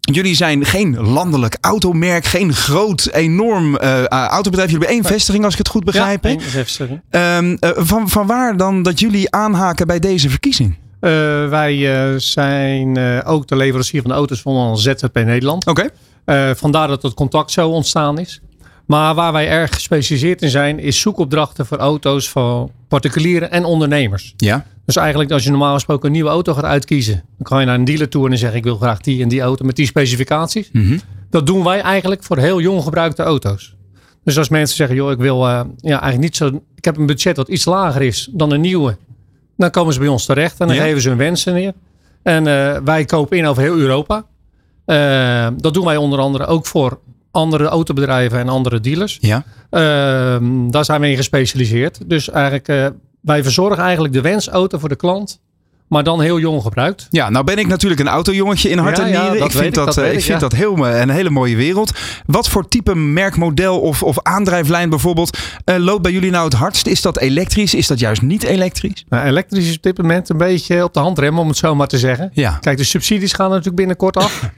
Jullie 0.00 0.34
zijn 0.34 0.64
geen 0.64 1.00
landelijk 1.00 1.56
automerk, 1.60 2.24
geen 2.24 2.52
groot, 2.54 3.08
enorm 3.12 3.76
eh, 3.76 4.04
autobedrijf. 4.04 4.70
Jullie 4.70 4.86
hebben 4.86 5.02
één 5.04 5.14
vestiging, 5.14 5.44
als 5.44 5.52
ik 5.52 5.58
het 5.58 5.68
goed 5.68 5.84
begrijp. 5.84 6.22
hè? 6.22 6.28
één 6.28 6.40
vestiging. 6.40 7.00
Ehm, 7.10 7.56
eh, 7.60 7.70
van, 7.74 8.08
van 8.08 8.26
waar 8.26 8.56
dan 8.56 8.82
dat 8.82 9.00
jullie 9.00 9.30
aanhaken 9.30 9.86
bij 9.86 9.98
deze 9.98 10.28
verkiezing? 10.30 10.76
Wij 11.00 12.14
zijn 12.18 12.98
ook 13.24 13.46
de 13.48 13.56
leverancier 13.56 14.00
van 14.00 14.10
de 14.10 14.16
auto's 14.16 14.40
van 14.40 14.78
ZZP 14.78 15.14
Nederland. 15.14 15.66
Oké. 15.66 15.88
Vandaar 16.54 16.88
dat 16.88 17.02
het 17.02 17.14
contact 17.14 17.50
zo 17.50 17.68
ontstaan 17.68 18.18
is. 18.18 18.40
Maar 18.90 19.14
waar 19.14 19.32
wij 19.32 19.48
erg 19.48 19.74
gespecialiseerd 19.74 20.42
in 20.42 20.48
zijn, 20.48 20.78
is 20.78 21.00
zoekopdrachten 21.00 21.66
voor 21.66 21.78
auto's 21.78 22.30
van 22.30 22.70
particulieren 22.88 23.50
en 23.50 23.64
ondernemers. 23.64 24.34
Ja. 24.36 24.66
Dus 24.86 24.96
eigenlijk 24.96 25.30
als 25.30 25.44
je 25.44 25.50
normaal 25.50 25.74
gesproken 25.74 26.06
een 26.06 26.12
nieuwe 26.12 26.30
auto 26.30 26.54
gaat 26.54 26.64
uitkiezen, 26.64 27.14
dan 27.14 27.46
kan 27.46 27.60
je 27.60 27.66
naar 27.66 27.74
een 27.74 27.84
dealer 27.84 28.08
toe 28.08 28.24
en 28.24 28.28
dan 28.28 28.38
zeg 28.38 28.54
ik 28.54 28.64
wil 28.64 28.76
graag 28.76 29.00
die 29.00 29.22
en 29.22 29.28
die 29.28 29.40
auto 29.40 29.64
met 29.64 29.76
die 29.76 29.86
specificaties. 29.86 30.70
Mhm. 30.72 30.98
Dat 31.30 31.46
doen 31.46 31.64
wij 31.64 31.80
eigenlijk 31.80 32.22
voor 32.22 32.38
heel 32.38 32.60
jong 32.60 32.82
gebruikte 32.82 33.22
auto's. 33.22 33.74
Dus 34.24 34.38
als 34.38 34.48
mensen 34.48 34.76
zeggen, 34.76 34.96
joh, 34.96 35.10
ik 35.10 35.18
wil 35.18 35.46
eh, 35.46 35.60
ja, 35.76 36.00
eigenlijk 36.00 36.22
niet 36.22 36.36
zo. 36.36 36.46
Ik 36.74 36.84
heb 36.84 36.96
een 36.96 37.06
budget 37.06 37.36
dat 37.36 37.48
iets 37.48 37.64
lager 37.64 38.02
is 38.02 38.28
dan 38.32 38.52
een 38.52 38.60
nieuwe. 38.60 38.96
Dan 39.56 39.70
komen 39.70 39.92
ze 39.92 39.98
bij 39.98 40.08
ons 40.08 40.24
terecht 40.24 40.60
en 40.60 40.66
dan 40.66 40.76
Ja. 40.76 40.82
geven 40.82 41.02
ze 41.02 41.08
hun 41.08 41.18
wensen 41.18 41.54
neer. 41.54 41.72
En 42.22 42.46
eh, 42.46 42.76
wij 42.84 43.04
kopen 43.04 43.38
in 43.38 43.46
over 43.46 43.62
heel 43.62 43.76
Europa. 43.76 44.24
Eh, 44.84 45.48
dat 45.56 45.74
doen 45.74 45.84
wij 45.84 45.96
onder 45.96 46.18
andere 46.18 46.46
ook 46.46 46.66
voor 46.66 46.98
andere 47.30 47.64
autobedrijven 47.66 48.38
en 48.38 48.48
andere 48.48 48.80
dealers. 48.80 49.18
Ja. 49.20 49.44
Ehm, 49.70 50.70
daar 50.70 50.84
zijn 50.84 51.00
we 51.00 51.08
in 51.10 51.16
gespecialiseerd. 51.16 51.98
Dus 52.06 52.30
eigenlijk, 52.30 52.68
eh, 52.68 52.86
wij 53.20 53.42
verzorgen 53.42 53.82
eigenlijk 53.82 54.14
de 54.14 54.20
wensauto 54.20 54.78
voor 54.78 54.88
de 54.88 54.96
klant. 54.96 55.40
Maar 55.88 56.04
dan 56.04 56.20
heel 56.20 56.38
jong 56.38 56.62
gebruikt. 56.62 57.06
Ja, 57.10 57.30
nou 57.30 57.44
ben 57.44 57.56
ik 57.58 57.66
natuurlijk 57.66 58.00
een 58.00 58.08
autojongetje 58.08 58.68
in 58.68 58.78
hart 58.78 58.96
Ja, 58.96 59.02
en 59.02 59.10
nieren. 59.10 59.44
ik 59.44 59.50
vind 59.50 59.64
ik, 59.64 59.74
dat, 59.74 59.96
eh, 59.96 60.04
ik 60.06 60.12
ik, 60.12 60.20
vind 60.20 60.40
ja. 60.40 60.48
dat 60.48 60.52
heel, 60.52 60.74
me- 60.76 60.90
een 60.98 61.10
hele 61.10 61.30
mooie 61.30 61.56
wereld. 61.56 61.92
Wat 62.26 62.48
voor 62.48 62.68
type 62.68 62.94
merkmodel 62.94 63.80
of, 63.80 64.02
of 64.02 64.22
aandrijflijn 64.22 64.90
bijvoorbeeld 64.90 65.38
eh, 65.64 65.76
loopt 65.76 66.02
bij 66.02 66.12
jullie 66.12 66.30
nou 66.30 66.44
het 66.44 66.54
hardst? 66.54 66.86
Is 66.86 67.02
dat 67.02 67.18
elektrisch? 67.18 67.74
Is 67.74 67.86
dat 67.86 67.98
juist 67.98 68.22
niet 68.22 68.42
elektrisch? 68.42 69.04
Nou, 69.08 69.26
elektrisch 69.26 69.68
is 69.68 69.76
op 69.76 69.82
dit 69.82 69.98
moment 69.98 70.28
een 70.28 70.36
beetje 70.36 70.84
op 70.84 70.94
de 70.94 71.00
handrem, 71.00 71.38
om 71.38 71.48
het 71.48 71.56
zo 71.56 71.74
maar 71.74 71.88
te 71.88 71.98
zeggen. 71.98 72.30
Ja. 72.32 72.58
Kijk, 72.60 72.76
de 72.76 72.84
subsidies 72.84 73.32
gaan 73.32 73.48
natuurlijk 73.48 73.76
binnenkort 73.76 74.16
af. 74.16 74.42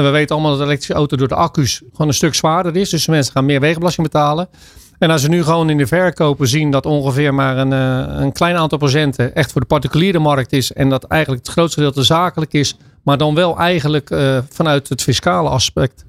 en 0.00 0.06
we 0.06 0.12
weten 0.12 0.34
allemaal 0.34 0.50
dat 0.50 0.60
de 0.60 0.66
elektrische 0.66 0.94
auto 0.94 1.16
door 1.16 1.28
de 1.28 1.34
accu's 1.34 1.82
gewoon 1.92 2.08
een 2.08 2.14
stuk 2.14 2.34
zwaarder 2.34 2.76
is. 2.76 2.90
Dus 2.90 3.06
mensen 3.06 3.32
gaan 3.32 3.44
meer 3.44 3.60
wegenbelasting 3.60 4.06
betalen. 4.06 4.48
En 4.98 5.10
als 5.10 5.22
we 5.22 5.28
nu 5.28 5.42
gewoon 5.42 5.70
in 5.70 5.76
de 5.76 5.86
verkopen 5.86 6.48
zien 6.48 6.70
dat 6.70 6.86
ongeveer 6.86 7.34
maar 7.34 7.58
een, 7.58 7.72
eh, 7.72 8.20
een 8.20 8.32
klein 8.32 8.56
aantal 8.56 8.78
procenten 8.78 9.34
echt 9.34 9.52
voor 9.52 9.60
de 9.60 9.66
particuliere 9.66 10.18
markt 10.18 10.52
is. 10.52 10.72
En 10.72 10.88
dat 10.88 11.04
eigenlijk 11.04 11.46
het 11.46 11.52
grootste 11.52 11.78
gedeelte 11.78 12.02
zakelijk 12.02 12.52
is. 12.52 12.76
Maar 13.02 13.18
dan 13.18 13.34
wel 13.34 13.58
eigenlijk 13.58 14.10
eh, 14.10 14.38
vanuit 14.48 14.88
het 14.88 15.02
fiscale 15.02 15.48
aspect. 15.48 16.04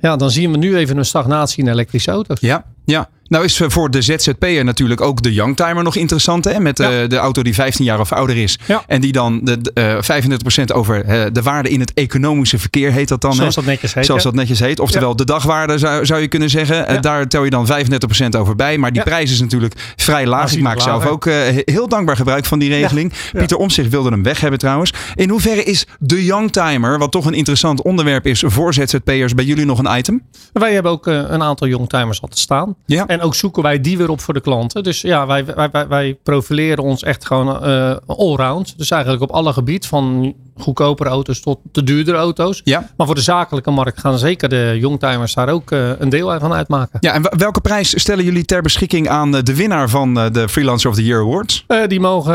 Ja, 0.00 0.16
dan 0.16 0.30
zien 0.30 0.50
we 0.50 0.56
nu 0.56 0.76
even 0.76 0.96
een 0.96 1.04
stagnatie 1.04 1.64
in 1.64 1.70
elektrische 1.70 2.10
auto's. 2.10 2.40
Ja, 2.40 2.64
ja. 2.84 3.08
Nou 3.28 3.44
is 3.44 3.60
eh, 3.60 3.68
voor 3.68 3.90
de 3.90 4.02
ZZP'er 4.02 4.64
natuurlijk 4.64 5.00
ook 5.00 5.22
de 5.22 5.32
Youngtimer 5.32 5.82
nog 5.82 5.96
interessant. 5.96 6.44
Hè? 6.44 6.60
Met 6.60 6.80
eh, 6.80 6.88
de 7.08 7.16
auto 7.16 7.42
die 7.42 7.54
15 7.54 7.84
jaar 7.84 8.00
of 8.00 8.12
ouder 8.12 8.36
is. 8.36 8.58
En 8.86 9.00
die 9.00 9.12
dan 9.12 9.40
de, 9.42 9.60
de, 9.60 9.72
eh, 9.72 10.62
35% 10.62 10.74
over 10.74 11.04
de 11.32 11.42
waarde 11.42 11.68
in 11.68 11.80
het 11.80 11.94
economische 11.94 12.58
verkeer 12.58 12.92
heet 12.92 13.08
dat 13.08 13.20
dan. 13.20 13.34
Zoals 13.34 13.54
hè? 13.54 13.60
dat 13.60 13.70
netjes 13.70 13.94
heet, 13.94 14.06
Zoals 14.06 14.22
ja. 14.22 14.28
dat 14.28 14.38
netjes 14.38 14.60
heet. 14.60 14.80
Oftewel 14.80 15.16
de 15.16 15.24
dagwaarde 15.24 15.78
zou, 15.78 16.06
zou 16.06 16.20
je 16.20 16.28
kunnen 16.28 16.50
zeggen. 16.50 17.02
Daar 17.02 17.28
tel 17.28 17.44
je 17.44 17.50
dan 17.50 17.66
35% 17.66 18.38
over 18.38 18.56
bij. 18.56 18.78
Maar 18.78 18.92
die 18.92 19.02
prijs 19.02 19.30
is 19.30 19.40
natuurlijk 19.40 19.74
vrij 19.96 20.26
laag. 20.26 20.52
Ik 20.52 20.60
maak 20.60 20.80
zelf 20.80 21.06
ook 21.06 21.24
heel 21.64 21.88
dankbaar 21.88 22.16
gebruik 22.16 22.44
van 22.44 22.58
die 22.58 22.68
regeling. 22.68 23.12
Pieter 23.32 23.56
Omtzigt 23.56 23.90
wilde 23.90 24.10
hem 24.10 24.22
weg 24.22 24.40
hebben 24.40 24.58
trouwens. 24.58 24.92
In 25.14 25.28
hoeverre 25.28 25.62
is 25.62 25.86
de 25.98 26.24
Youngtimer, 26.24 26.98
wat 26.98 27.12
toch 27.12 27.26
een 27.26 27.34
interessant 27.34 27.82
onderwerp 27.82 28.26
is 28.26 28.42
voor 28.46 28.74
ZZP'ers, 28.74 29.34
bij 29.34 29.44
jullie 29.44 29.64
nog 29.64 29.78
een 29.78 29.98
item? 29.98 30.22
Wij 30.52 30.72
hebben 30.72 30.92
ook 30.92 31.06
een 31.06 31.42
aantal 31.42 31.66
youngtimers 31.66 32.22
altijd 32.22 32.40
staan. 32.40 32.74
Ja. 32.86 33.06
En 33.16 33.22
ook 33.22 33.34
zoeken 33.34 33.62
wij 33.62 33.80
die 33.80 33.98
weer 33.98 34.10
op 34.10 34.20
voor 34.20 34.34
de 34.34 34.40
klanten. 34.40 34.82
Dus 34.82 35.00
ja, 35.00 35.26
wij, 35.26 35.44
wij, 35.44 35.70
wij, 35.70 35.88
wij 35.88 36.18
profileren 36.22 36.84
ons 36.84 37.02
echt 37.02 37.26
gewoon 37.26 37.62
eh 37.62 37.96
allround. 38.06 38.78
Dus 38.78 38.90
eigenlijk 38.90 39.22
op 39.22 39.30
alle 39.30 39.52
gebied. 39.52 39.86
Van 39.86 40.34
goedkopere 40.58 41.08
auto's 41.08 41.40
tot 41.40 41.58
de 41.72 41.82
duurdere 41.82 42.16
auto's. 42.16 42.60
Ja. 42.64 42.88
Maar 42.96 43.06
voor 43.06 43.14
de 43.14 43.20
zakelijke 43.20 43.70
markt 43.70 44.00
gaan 44.00 44.18
zeker 44.18 44.48
de 44.48 44.76
youngtimers 44.80 45.34
daar 45.34 45.48
ook 45.48 45.70
eh, 45.70 45.90
een 45.98 46.08
deel 46.08 46.38
van 46.38 46.52
uitmaken. 46.52 46.98
Ja, 47.00 47.12
en 47.12 47.22
welke 47.36 47.60
prijs 47.60 48.00
stellen 48.00 48.24
jullie 48.24 48.44
ter 48.44 48.62
beschikking 48.62 49.08
aan 49.08 49.36
eh, 49.36 49.42
de 49.42 49.54
winnaar 49.54 49.88
van 49.88 50.18
eh, 50.18 50.30
de 50.30 50.48
Freelancer 50.48 50.90
of 50.90 50.96
the 50.96 51.04
Year 51.04 51.20
Awards? 51.20 51.64
Die 51.86 52.00
mogen 52.00 52.34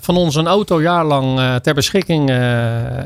van 0.00 0.16
ons 0.16 0.34
een 0.34 0.46
auto 0.46 0.82
jaarlang 0.82 1.40
ter 1.62 1.74
beschikking 1.74 2.26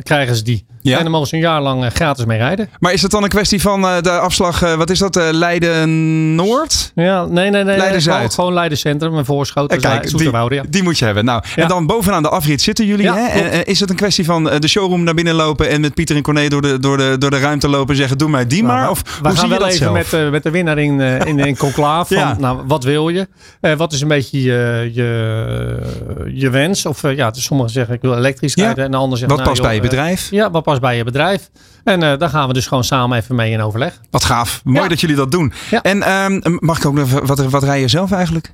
krijgen 0.02 0.36
ze 0.36 0.42
die. 0.42 0.64
Ja. 0.80 0.96
En 0.96 1.02
dan 1.02 1.12
mogen 1.12 1.28
ze 1.28 1.34
een 1.34 1.40
jaar 1.40 1.60
lang 1.60 1.92
gratis 1.92 2.24
mee 2.24 2.38
rijden. 2.38 2.68
Maar 2.78 2.92
is 2.92 3.02
het 3.02 3.10
dan 3.10 3.22
een 3.22 3.28
kwestie 3.28 3.60
van 3.60 3.82
de 3.82 4.10
afslag, 4.10 4.60
wat 4.76 4.90
is 4.90 4.98
dat, 4.98 5.14
Leiden-Noord? 5.14 6.92
Ja, 6.94 7.24
nee, 7.24 7.50
nee, 7.50 7.64
nee. 7.64 7.76
Leiden-Zuid. 7.76 8.16
Gewoon, 8.16 8.30
gewoon 8.30 8.52
Leiden 8.52 8.78
Centrum 8.78 9.18
en 9.18 9.24
Voorschoten. 9.24 9.76
Eh, 9.76 9.82
kijk, 9.82 10.00
die, 10.00 10.10
Zoeterwoude, 10.10 10.54
ja. 10.54 10.62
die 10.68 10.82
moet 10.82 10.98
je 10.98 11.04
hebben. 11.04 11.24
Nou, 11.24 11.42
Ja. 11.54 11.62
En 11.62 11.68
dan 11.68 11.86
bovenaan 11.86 12.22
de 12.22 12.28
afrit 12.28 12.62
zitten 12.62 12.86
jullie. 12.86 13.10
Hè? 13.10 13.26
En, 13.26 13.64
is 13.64 13.80
het 13.80 13.90
een 13.90 13.96
kwestie 13.96 14.24
van 14.24 14.41
eh, 14.50 14.58
de 14.60 14.68
showroom 14.68 15.02
naar 15.04 15.14
binnen 15.14 15.34
lopen 15.34 15.68
en 15.68 15.80
met 15.80 15.94
Pieter 15.94 16.16
en 16.16 16.22
Corné 16.22 16.48
door 16.48 16.62
de, 16.62 16.78
door 16.78 16.96
de, 16.96 17.16
door 17.18 17.30
de 17.30 17.38
ruimte 17.38 17.68
lopen 17.68 17.88
en 17.90 17.96
zeggen: 17.96 18.18
Doe 18.18 18.28
mij 18.28 18.46
die 18.46 18.62
maar? 18.64 18.90
Of 18.90 19.02
We 19.02 19.08
hoe 19.28 19.30
zie 19.30 19.38
gaan 19.38 19.44
je 19.48 19.50
wel 19.50 19.58
dat 19.58 19.68
even 19.68 19.78
zelf? 19.84 19.96
met, 19.96 20.12
eh, 20.12 20.30
met 20.30 20.42
de 20.42 20.50
winnaar 20.50 20.78
in, 20.78 21.00
eh, 21.00 21.20
in, 21.26 21.38
in 21.38 21.56
conclaaf. 21.56 22.08
Van, 22.08 22.16
Ja. 22.16 22.36
nou, 22.38 22.62
wat 22.66 22.84
wil 22.84 23.08
je? 23.08 23.28
Wat 23.76 23.92
is 23.92 24.00
een 24.00 24.08
beetje 24.08 24.42
je, 24.42 24.90
je, 24.92 26.30
je 26.34 26.50
wens? 26.50 26.86
Of 26.86 27.02
ja, 27.02 27.30
dus 27.30 27.44
sommigen 27.44 27.72
zeggen 27.72 27.94
ik 27.94 28.00
wil 28.00 28.16
elektrisch 28.16 28.54
Ja. 28.54 28.64
rijden. 28.64 28.84
En 28.84 28.90
de 28.90 28.96
ander 28.96 29.18
zegt 29.18 29.30
Wat 29.30 29.38
nou, 29.40 29.50
past 29.50 29.60
joh, 29.62 29.70
bij 29.70 29.80
je 29.80 29.88
bedrijf? 29.88 30.30
ja, 30.30 30.50
wat 30.50 30.62
past 30.62 30.80
bij 30.80 30.96
je 30.96 31.04
bedrijf? 31.04 31.50
En 31.84 32.02
eh, 32.02 32.18
daar 32.18 32.28
gaan 32.28 32.48
we 32.48 32.54
dus 32.54 32.66
gewoon 32.66 32.84
samen 32.84 33.18
even 33.18 33.34
mee 33.34 33.52
in 33.52 33.60
overleg. 33.60 34.00
Wat 34.10 34.24
gaaf. 34.24 34.60
Mooi 34.64 34.88
dat 34.88 35.00
jullie 35.00 35.16
dat 35.16 35.30
doen. 35.30 35.52
En 35.82 36.02
ehm, 36.02 36.40
mag 36.58 36.78
ik 36.78 36.86
ook 36.86 36.94
nog 36.94 37.10
wat, 37.20 37.44
wat 37.50 37.62
rij 37.62 37.80
je 37.80 37.88
zelf 37.88 38.12
eigenlijk? 38.12 38.52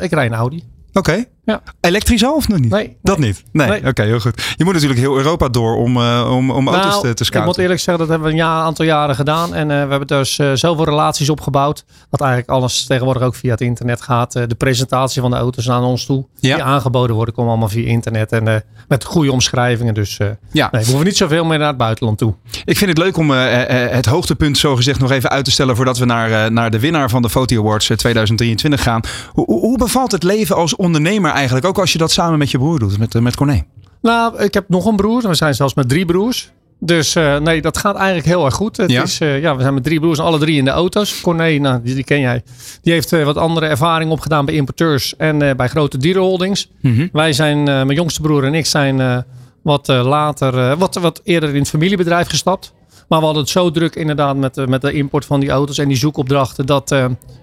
Ik 0.00 0.10
rij 0.12 0.26
een 0.26 0.34
Audi. 0.34 0.64
Oké. 0.92 1.24
Ja. 1.46 1.62
Elektrisch 1.80 2.24
al 2.24 2.34
of 2.34 2.48
nog 2.48 2.58
niet? 2.58 2.70
Nee. 2.70 2.96
Dat 3.02 3.18
niet? 3.18 3.42
Nee. 3.52 3.68
Nee. 3.68 3.86
Oké, 3.86 4.02
heel 4.02 4.20
goed. 4.20 4.54
Je 4.56 4.64
moet 4.64 4.72
natuurlijk 4.72 5.00
heel 5.00 5.16
Europa 5.16 5.48
door 5.48 5.76
om, 5.76 5.96
eh, 5.96 6.28
om, 6.32 6.50
om 6.50 6.68
auto's 6.68 7.00
te, 7.00 7.14
te 7.14 7.24
Nou, 7.30 7.38
ik 7.40 7.44
moet 7.46 7.58
eerlijk 7.58 7.80
zeggen, 7.80 7.98
dat 7.98 8.08
hebben 8.08 8.26
we 8.26 8.32
een 8.32 8.40
jaar, 8.40 8.62
aantal 8.62 8.84
jaren 8.84 9.14
gedaan. 9.14 9.54
En 9.54 9.70
eh, 9.70 9.82
we 9.82 9.88
hebben 9.90 10.06
dus 10.06 10.38
eh, 10.38 10.50
zoveel 10.54 10.84
relaties 10.84 11.28
opgebouwd. 11.30 11.84
Dat 12.10 12.20
eigenlijk 12.20 12.50
alles 12.50 12.86
tegenwoordig 12.86 13.22
ook 13.22 13.34
via 13.34 13.50
het 13.50 13.60
internet 13.60 14.02
gaat. 14.02 14.32
De 14.32 14.54
presentatie 14.58 15.20
van 15.20 15.30
de 15.30 15.36
auto's 15.36 15.66
naar 15.66 15.82
ons 15.82 16.04
toe. 16.06 16.26
Die 16.40 16.62
aangeboden 16.62 17.16
worden, 17.16 17.34
komen 17.34 17.50
allemaal 17.50 17.68
via 17.68 17.86
internet. 17.88 18.32
En 18.32 18.64
met 18.88 19.04
goede 19.04 19.32
omschrijvingen. 19.32 19.94
Dus 19.94 20.16
Ja. 20.52 20.68
nee, 20.72 20.80
we 20.82 20.86
hoeven 20.88 21.06
niet 21.06 21.16
zoveel 21.16 21.44
meer 21.44 21.58
naar 21.58 21.68
het 21.68 21.76
buitenland 21.76 22.18
toe. 22.18 22.34
Ik 22.64 22.76
vind 22.76 22.90
het 22.90 22.98
leuk 22.98 23.16
om 23.16 23.30
het 23.30 24.06
hoogtepunt 24.06 24.58
zogezegd 24.58 25.00
nog 25.00 25.10
even 25.10 25.30
uit 25.30 25.44
te 25.44 25.50
stellen 25.50 25.76
voordat 25.76 25.98
we 25.98 26.04
naar, 26.04 26.52
naar 26.52 26.70
de 26.70 26.80
winnaar 26.80 27.10
van 27.10 27.22
de 27.22 27.30
Foto 27.30 27.58
Awards 27.60 27.90
eh, 27.90 27.96
2023 27.96 28.82
gaan. 28.82 29.00
Hoe- 29.32 29.44
hoe 29.60 29.78
bevalt 29.78 30.12
het 30.12 30.22
leven 30.22 30.56
als 30.56 30.76
ondernemer 30.76 31.34
eigenlijk? 31.36 31.66
Ook 31.66 31.78
als 31.78 31.92
je 31.92 31.98
dat 31.98 32.10
samen 32.10 32.38
met 32.38 32.50
je 32.50 32.58
broer 32.58 32.78
doet, 32.78 32.98
met, 32.98 33.14
eh, 33.14 33.22
met 33.22 33.36
Corné. 33.36 33.62
Nou, 34.02 34.42
ik 34.42 34.54
heb 34.54 34.68
nog 34.68 34.84
een 34.86 34.96
broer. 34.96 35.28
We 35.28 35.34
zijn 35.34 35.54
zelfs 35.54 35.74
met 35.74 35.88
drie 35.88 36.04
broers. 36.04 36.50
Dus 36.80 37.14
eh, 37.14 37.36
nee, 37.36 37.60
dat 37.62 37.78
gaat 37.78 37.96
eigenlijk 37.96 38.26
heel 38.26 38.44
erg 38.44 38.54
goed. 38.54 38.76
Het 38.76 38.90
Ja? 38.90 39.02
Is, 39.02 39.20
eh, 39.20 39.40
ja, 39.40 39.56
we 39.56 39.62
zijn 39.62 39.74
met 39.74 39.84
drie 39.84 40.00
broers, 40.00 40.18
alle 40.18 40.38
drie 40.38 40.56
in 40.58 40.64
de 40.64 40.70
auto's. 40.70 41.20
Corné, 41.20 41.58
nou, 41.58 41.80
die, 41.82 41.94
die 41.94 42.04
ken 42.04 42.20
jij. 42.20 42.42
Die 42.82 42.92
heeft 42.92 43.10
wat 43.24 43.36
andere 43.36 43.66
ervaring 43.66 44.10
opgedaan 44.10 44.44
bij 44.44 44.54
importeurs 44.54 45.16
en 45.16 45.38
bij 45.56 45.68
grote 45.68 45.98
dierenholdings. 45.98 46.70
Mhm. 46.80 47.06
Wij 47.12 47.32
zijn, 47.32 47.62
mijn 47.62 47.92
jongste 47.94 48.20
broer 48.20 48.44
en 48.44 48.54
ik 48.54 48.66
zijn 48.66 49.24
wat 49.62 49.88
later, 49.88 50.76
wat, 50.76 50.94
wat 50.94 51.20
eerder 51.24 51.48
in 51.48 51.58
het 51.60 51.68
familiebedrijf 51.68 52.28
gestapt. 52.28 52.72
Maar 53.08 53.18
we 53.18 53.24
hadden 53.24 53.42
het 53.42 53.52
zo 53.52 53.70
druk 53.70 53.94
inderdaad 53.94 54.36
met, 54.36 54.54
de- 54.54 54.66
met 54.66 54.80
de 54.80 54.92
import 54.92 55.24
van 55.24 55.40
die 55.40 55.50
auto's 55.50 55.78
en 55.78 55.88
die 55.88 55.96
zoekopdrachten. 55.96 56.66
Dat 56.66 56.88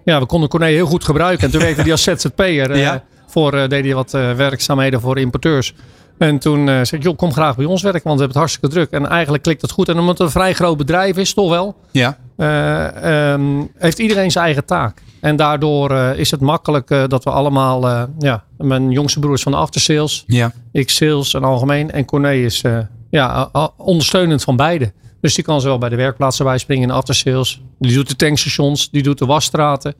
ja, 0.05 0.19
we 0.19 0.25
konden 0.25 0.49
Corné 0.49 0.65
heel 0.65 0.85
goed 0.85 1.03
gebruiken. 1.03 1.45
En 1.45 1.51
toen 1.51 1.61
werkte 1.61 1.81
hij 1.81 1.91
als 1.91 2.03
ZZP'er. 2.03 2.77
Ja. 2.77 3.03
Voor, 3.34 3.53
eh, 3.53 3.67
deed 3.67 3.84
hij 3.86 3.93
wat 3.93 4.13
eh, 4.13 4.31
werkzaamheden 4.31 5.01
voor 5.01 5.19
importeurs. 5.19 5.73
En 6.17 6.39
toen 6.39 6.59
eh 6.59 6.75
zei 6.75 6.91
ik, 6.91 7.03
joh, 7.03 7.17
kom 7.17 7.34
graag 7.34 7.55
bij 7.55 7.65
ons 7.65 7.81
werken, 7.81 8.03
want 8.03 8.19
we 8.19 8.25
hebben 8.25 8.41
het 8.41 8.49
hartstikke 8.51 8.75
druk. 8.75 8.91
En 9.03 9.09
eigenlijk 9.09 9.43
klikt 9.43 9.61
het 9.61 9.71
goed. 9.71 9.89
En 9.89 9.99
omdat 9.99 10.17
het 10.17 10.27
een 10.27 10.34
vrij 10.34 10.53
groot 10.53 10.77
bedrijf 10.77 11.17
is, 11.17 11.34
toch 11.34 11.49
wel, 11.49 11.75
Ja. 11.91 12.17
eh, 12.38 13.31
ehm, 13.31 13.63
heeft 13.77 13.99
iedereen 13.99 14.31
zijn 14.31 14.45
eigen 14.45 14.65
taak. 14.65 15.01
En 15.21 15.36
daardoor 15.36 15.91
is 15.93 16.31
het 16.31 16.39
makkelijk 16.41 16.88
dat 17.07 17.23
we 17.23 17.29
allemaal, 17.29 18.07
ja, 18.19 18.43
mijn 18.57 18.91
jongste 18.91 19.19
broer 19.19 19.34
is 19.34 19.41
van 19.43 19.51
de 19.51 19.57
aftersales. 19.57 20.23
Ja. 20.27 20.51
Ik 20.71 20.89
sales 20.89 21.34
en 21.34 21.43
algemeen. 21.43 21.91
En 21.91 22.05
Corné 22.05 22.34
is 22.34 22.61
ja, 23.09 23.49
ondersteunend 23.77 24.43
van 24.43 24.55
beide. 24.55 24.91
Dus 25.21 25.36
die 25.36 25.43
kan 25.43 25.61
zowel 25.61 25.77
bij 25.77 25.89
de 25.89 25.95
werkplaatsen 25.95 26.45
bijspringen 26.45 26.84
in 26.84 26.89
de 26.89 26.93
aftersales. 26.95 27.61
Die 27.79 27.95
doet 27.95 28.09
de 28.09 28.15
tankstations, 28.15 28.89
die 28.89 29.03
doet 29.03 29.17
de 29.17 29.25
wasstraten. 29.25 29.93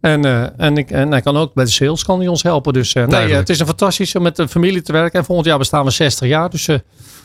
En, 0.00 0.24
eh, 0.24 0.46
en, 0.56 0.76
ik, 0.76 0.90
en 0.90 1.10
hij 1.10 1.20
kan 1.20 1.36
ook 1.36 1.54
bij 1.54 1.64
de 1.64 1.70
sales 1.70 2.04
kan 2.04 2.18
hij 2.18 2.28
ons 2.28 2.42
helpen. 2.42 2.72
Dus 2.72 2.94
eh, 2.94 3.06
nee, 3.06 3.30
eh, 3.30 3.36
het 3.36 3.48
is 3.48 3.60
een 3.60 3.66
fantastisch 3.66 4.14
om 4.14 4.22
met 4.22 4.36
de 4.36 4.48
familie 4.48 4.82
te 4.82 4.92
werken. 4.92 5.18
En 5.18 5.24
volgend 5.24 5.46
jaar 5.46 5.58
bestaan 5.58 5.84
we 5.84 5.90
60 5.90 6.28
jaar. 6.28 6.50
Dus 6.50 6.68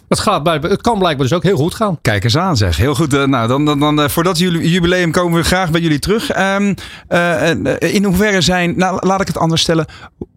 het, 0.08 0.20
gaat 0.20 0.44
blijkbaar, 0.44 0.72
het 0.72 0.82
kan 0.82 1.00
blijkbaar 1.00 1.28
dus 1.28 1.36
ook 1.36 1.44
heel 1.44 1.58
goed 1.58 1.76
gaan. 1.76 1.98
Kijk 2.02 2.24
eens 2.24 2.38
aan 2.38 2.58
zeg. 2.58 2.78
Heel 2.78 2.96
goed. 2.96 3.12
nou, 3.28 3.48
dan, 3.48 3.66
dan, 3.66 3.80
dan, 3.80 4.10
voor 4.10 4.24
dat 4.24 4.38
jubileum 4.38 5.12
komen 5.12 5.40
we 5.40 5.46
graag 5.46 5.72
bij 5.72 5.82
jullie 5.82 6.00
terug. 6.00 6.30
Ehm, 6.30 6.74
eh, 7.08 7.52
eh, 7.52 7.94
in 7.94 8.04
hoeverre 8.04 8.42
zijn, 8.42 8.74
nou, 8.78 9.08
laat 9.08 9.22
ik 9.22 9.28
het 9.28 9.38
anders 9.38 9.62
stellen. 9.62 9.86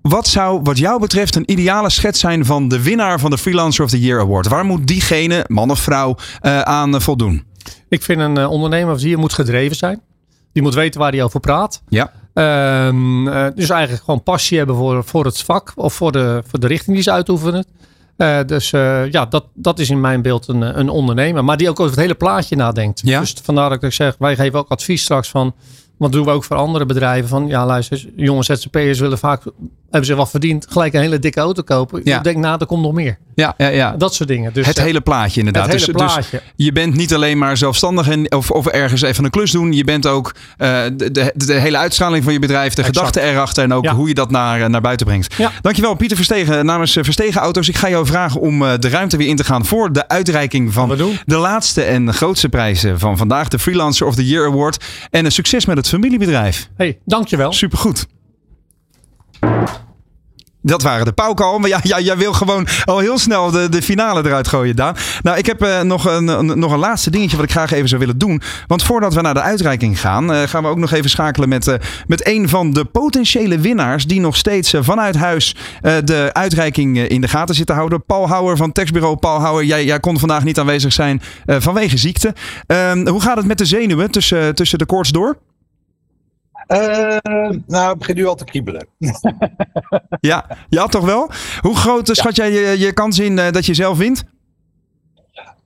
Wat 0.02 0.26
zou 0.26 0.60
wat 0.62 0.78
jou 0.78 1.00
betreft 1.00 1.36
een 1.36 1.50
ideale 1.50 1.90
schets 1.90 2.20
zijn 2.20 2.44
van 2.44 2.68
de 2.68 2.82
winnaar 2.82 3.20
van 3.20 3.30
de 3.30 3.38
Freelancer 3.38 3.84
of 3.84 3.90
the 3.90 4.00
Year 4.00 4.20
Award? 4.20 4.48
Waar 4.48 4.64
moet 4.64 4.86
diegene, 4.86 5.44
man 5.48 5.70
of 5.70 5.80
vrouw, 5.80 6.16
aan 6.62 7.02
voldoen? 7.02 7.44
Ik 7.88 8.02
vind 8.02 8.20
een 8.20 8.46
ondernemer 8.46 8.94
of 8.94 9.00
die 9.00 9.16
moet 9.16 9.32
gedreven 9.32 9.76
zijn. 9.76 10.00
Die 10.52 10.62
moet 10.62 10.74
weten 10.74 11.00
waar 11.00 11.12
hij 11.12 11.22
over 11.22 11.40
praat. 11.40 11.82
Ja. 11.88 12.12
Ehm, 12.34 13.28
eh, 13.28 13.46
dus 13.54 13.70
eigenlijk 13.70 14.04
gewoon 14.04 14.22
passie 14.22 14.58
hebben 14.58 14.76
voor, 14.76 15.04
voor 15.04 15.24
het 15.24 15.42
vak 15.42 15.72
of 15.76 15.94
voor 15.94 16.12
de, 16.12 16.42
voor 16.46 16.60
de 16.60 16.66
richting 16.66 16.94
die 16.94 17.04
ze 17.04 17.10
uitoefenen. 17.10 17.64
Eh, 18.16 18.38
dus 18.46 18.72
eh, 18.72 19.10
ja, 19.10 19.26
dat, 19.26 19.44
dat 19.54 19.78
is 19.78 19.90
in 19.90 20.00
mijn 20.00 20.22
beeld 20.22 20.48
een, 20.48 20.78
een 20.78 20.88
ondernemer. 20.88 21.44
Maar 21.44 21.56
die 21.56 21.68
ook 21.68 21.80
over 21.80 21.92
het 21.92 22.00
hele 22.00 22.14
plaatje 22.14 22.56
nadenkt. 22.56 23.00
Ja. 23.04 23.20
Dus 23.20 23.34
vandaar 23.42 23.70
dat 23.70 23.82
ik 23.82 23.92
zeg, 23.92 24.14
wij 24.18 24.36
geven 24.36 24.58
ook 24.58 24.68
advies 24.68 25.02
straks 25.02 25.28
van... 25.28 25.54
Wat 25.96 26.12
doen 26.12 26.24
we 26.24 26.30
ook 26.30 26.44
voor 26.44 26.56
andere 26.56 26.86
bedrijven? 26.86 27.28
Van 27.28 27.46
ja, 27.46 27.66
luister, 27.66 28.06
jonge 28.16 28.42
ZZP'ers 28.42 28.98
willen 28.98 29.18
vaak, 29.18 29.42
hebben 29.94 30.12
ze 30.12 30.14
wat 30.14 30.30
verdiend, 30.30 30.66
gelijk 30.68 30.94
een 30.94 31.00
hele 31.00 31.18
dikke 31.18 31.40
auto 31.40 31.62
kopen. 31.62 32.00
Ja. 32.04 32.16
Ik 32.16 32.24
denk 32.24 32.36
na, 32.36 32.58
er 32.58 32.66
komt 32.66 32.82
nog 32.82 32.92
meer. 32.92 33.18
Ja, 33.34 33.54
ja, 33.56 33.68
ja. 33.68 33.94
Dat 33.96 34.14
soort 34.14 34.28
dingen. 34.28 34.52
Dus, 34.52 34.66
het 34.66 34.78
eh, 34.78 34.84
hele 34.84 35.00
plaatje 35.00 35.38
inderdaad. 35.38 35.62
Het 35.62 35.80
hele 35.80 35.92
dus, 35.92 36.06
plaatje. 36.06 36.30
dus 36.30 36.40
je 36.56 36.72
bent 36.72 36.94
niet 36.94 37.14
alleen 37.14 37.38
maar 37.38 37.56
zelfstandig 37.56 38.08
en, 38.08 38.32
of, 38.32 38.50
of 38.50 38.66
ergens 38.66 39.02
even 39.02 39.24
een 39.24 39.30
klus 39.30 39.50
doen. 39.50 39.72
Je 39.72 39.84
bent 39.84 40.06
ook 40.06 40.34
eh, 40.56 40.82
de, 40.92 41.10
de, 41.10 41.32
de 41.34 41.52
hele 41.52 41.76
uitstraling 41.76 42.24
van 42.24 42.32
je 42.32 42.38
bedrijf, 42.38 42.74
de 42.74 42.82
Exact. 42.82 42.96
gedachten 42.96 43.22
erachter 43.22 43.62
en 43.64 43.72
ook 43.72 43.84
Ja. 43.84 43.94
hoe 43.94 44.08
je 44.08 44.14
dat 44.14 44.30
naar, 44.30 44.60
eh, 44.60 44.68
naar 44.68 44.80
buiten 44.80 45.06
brengt. 45.06 45.34
Ja. 45.34 45.50
Dankjewel 45.60 45.94
Pieter 45.94 46.16
Verstegen 46.16 46.66
namens 46.66 46.92
Verstegen 46.92 47.40
Auto's. 47.40 47.68
Ik 47.68 47.76
ga 47.76 47.88
jou 47.88 48.06
vragen 48.06 48.40
om 48.40 48.58
de 48.58 48.88
ruimte 48.88 49.16
weer 49.16 49.28
in 49.28 49.36
te 49.36 49.44
gaan 49.44 49.64
voor 49.64 49.92
de 49.92 50.08
uitreiking 50.08 50.72
van 50.72 50.88
de 51.24 51.36
laatste 51.36 51.82
en 51.82 52.14
grootste 52.14 52.48
prijzen 52.48 52.98
van 52.98 53.16
vandaag. 53.16 53.48
De 53.48 53.58
Freelancer 53.58 54.06
of 54.06 54.14
the 54.14 54.26
Year 54.26 54.46
Award. 54.46 54.84
En 55.10 55.24
een 55.24 55.32
succes 55.32 55.64
met 55.64 55.76
het 55.76 55.88
familiebedrijf. 55.88 56.68
Hey, 56.76 56.98
dankjewel. 57.04 57.52
Supergoed. 57.52 58.06
Dat 60.66 60.82
waren 60.82 61.04
de 61.04 61.12
pauken 61.12 61.60
Maar 61.60 61.68
ja, 61.82 61.98
jij 61.98 62.16
wil 62.16 62.32
gewoon 62.32 62.66
al 62.84 62.98
heel 62.98 63.18
snel 63.18 63.50
de, 63.50 63.68
de 63.68 63.82
finale 63.82 64.24
eruit 64.24 64.48
gooien, 64.48 64.76
Daan. 64.76 64.96
Nou, 65.22 65.38
ik 65.38 65.46
heb 65.46 65.62
eh, 65.62 65.80
nog, 65.80 66.04
een, 66.04 66.58
nog 66.58 66.72
een 66.72 66.78
laatste 66.78 67.10
dingetje 67.10 67.36
wat 67.36 67.44
ik 67.44 67.50
graag 67.50 67.72
even 67.72 67.88
zou 67.88 68.00
willen 68.00 68.18
doen. 68.18 68.42
Want 68.66 68.82
voordat 68.82 69.14
we 69.14 69.20
naar 69.20 69.34
de 69.34 69.40
uitreiking 69.40 70.00
gaan, 70.00 70.32
eh, 70.32 70.42
gaan 70.42 70.62
we 70.62 70.68
ook 70.68 70.78
nog 70.78 70.92
even 70.92 71.10
schakelen 71.10 71.48
met, 71.48 71.68
eh, 71.68 71.74
met 72.06 72.26
een 72.26 72.48
van 72.48 72.72
de 72.72 72.84
potentiële 72.84 73.58
winnaars. 73.58 74.06
Die 74.06 74.20
nog 74.20 74.36
steeds 74.36 74.74
vanuit 74.80 75.16
huis 75.16 75.56
de 76.04 76.30
uitreiking 76.32 76.98
in 76.98 77.20
de 77.20 77.28
gaten 77.28 77.54
zit 77.54 77.66
te 77.66 77.72
houden. 77.72 78.04
Paul 78.04 78.28
Houwer 78.28 78.56
van 78.56 78.72
Textbureau. 78.72 79.16
Paul 79.16 79.40
Houwer, 79.40 79.64
jij, 79.64 79.84
jij 79.84 80.00
kon 80.00 80.18
vandaag 80.18 80.44
niet 80.44 80.58
aanwezig 80.58 80.92
zijn 80.92 81.22
vanwege 81.46 81.96
ziekte. 81.96 82.34
Ehm, 82.66 83.08
hoe 83.08 83.20
gaat 83.20 83.36
het 83.36 83.46
met 83.46 83.58
de 83.58 83.64
zenuwen 83.64 84.10
tussen, 84.10 84.54
tussen 84.54 84.78
de 84.78 84.86
koorts 84.86 85.10
door? 85.10 85.36
Eh, 86.66 87.16
nou, 87.66 87.88
het 87.88 87.98
begint 87.98 88.18
nu 88.18 88.26
al 88.26 88.34
te 88.34 88.44
kriebelen. 88.44 88.86
Ja, 90.20 90.46
ja, 90.68 90.86
toch 90.86 91.04
wel? 91.04 91.30
Hoe 91.60 91.76
groot 91.76 92.08
eh, 92.08 92.14
schat 92.14 92.36
jij 92.36 92.50
je, 92.50 92.78
je 92.78 92.92
kans 92.92 93.18
in 93.18 93.38
eh, 93.38 93.50
dat 93.52 93.66
je 93.66 93.74
zelf 93.74 93.98
wint? 93.98 94.24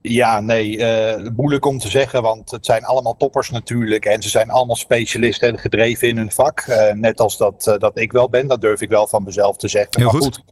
Ja, 0.03 0.41
nee, 0.41 0.85
eh, 0.85 1.31
moeilijk 1.37 1.65
om 1.65 1.79
te 1.79 1.89
zeggen, 1.89 2.23
want 2.23 2.51
het 2.51 2.67
zijn 2.67 2.85
allemaal 2.85 3.17
toppers 3.17 3.51
natuurlijk. 3.51 4.05
En 4.05 4.23
ze 4.23 4.29
zijn 4.29 4.51
allemaal 4.51 4.77
specialisten 4.77 5.49
en 5.49 5.59
gedreven 5.59 6.09
in 6.09 6.17
hun 6.17 6.31
vak. 6.31 6.67
Net 6.95 7.21
als 7.21 7.37
dat, 7.37 7.77
dat 7.79 7.99
ik 7.99 8.13
wel 8.13 8.29
ben, 8.29 8.47
dat 8.47 8.61
durf 8.61 8.81
ik 8.81 8.89
wel 8.89 9.07
van 9.07 9.23
mezelf 9.23 9.57
te 9.57 9.69
zeggen. 9.69 10.01
Heel 10.01 10.13
maar 10.13 10.23
goed. 10.23 10.43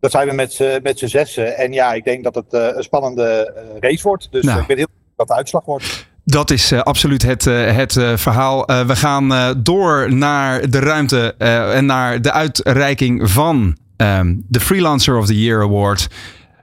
dat 0.00 0.10
zijn 0.10 0.28
we 0.28 0.34
met 0.34 0.52
z'n 0.52 0.80
met 0.82 0.98
z'n 0.98 1.06
zessen. 1.06 1.56
En 1.56 1.72
ja, 1.72 1.92
ik 1.92 2.04
denk 2.04 2.24
dat 2.24 2.34
het 2.34 2.52
een 2.52 2.82
spannende 2.82 3.54
race 3.80 4.02
wordt. 4.02 4.28
Dus 4.30 4.44
Nou. 4.44 4.60
ik 4.60 4.66
ben 4.66 4.76
heel 4.76 4.86
benieuwd 4.86 5.16
wat 5.16 5.28
de 5.28 5.34
uitslag 5.34 5.64
wordt. 5.64 6.06
Dat 6.28 6.50
is 6.50 6.72
eh, 6.72 6.80
absoluut 6.80 7.22
het, 7.22 7.46
eh, 7.46 7.76
het 7.76 7.96
eh, 7.96 8.16
verhaal. 8.16 8.64
We 8.66 8.96
gaan 8.96 9.54
door 9.62 10.14
naar 10.14 10.70
de 10.70 10.78
ruimte 10.78 11.34
en 11.72 11.86
naar 11.86 12.22
de 12.22 12.32
uitreiking 12.32 13.30
van 13.30 13.76
ehm, 13.96 14.34
de 14.48 14.60
Freelancer 14.60 15.18
of 15.18 15.26
the 15.26 15.42
Year 15.42 15.62
Award. 15.62 16.08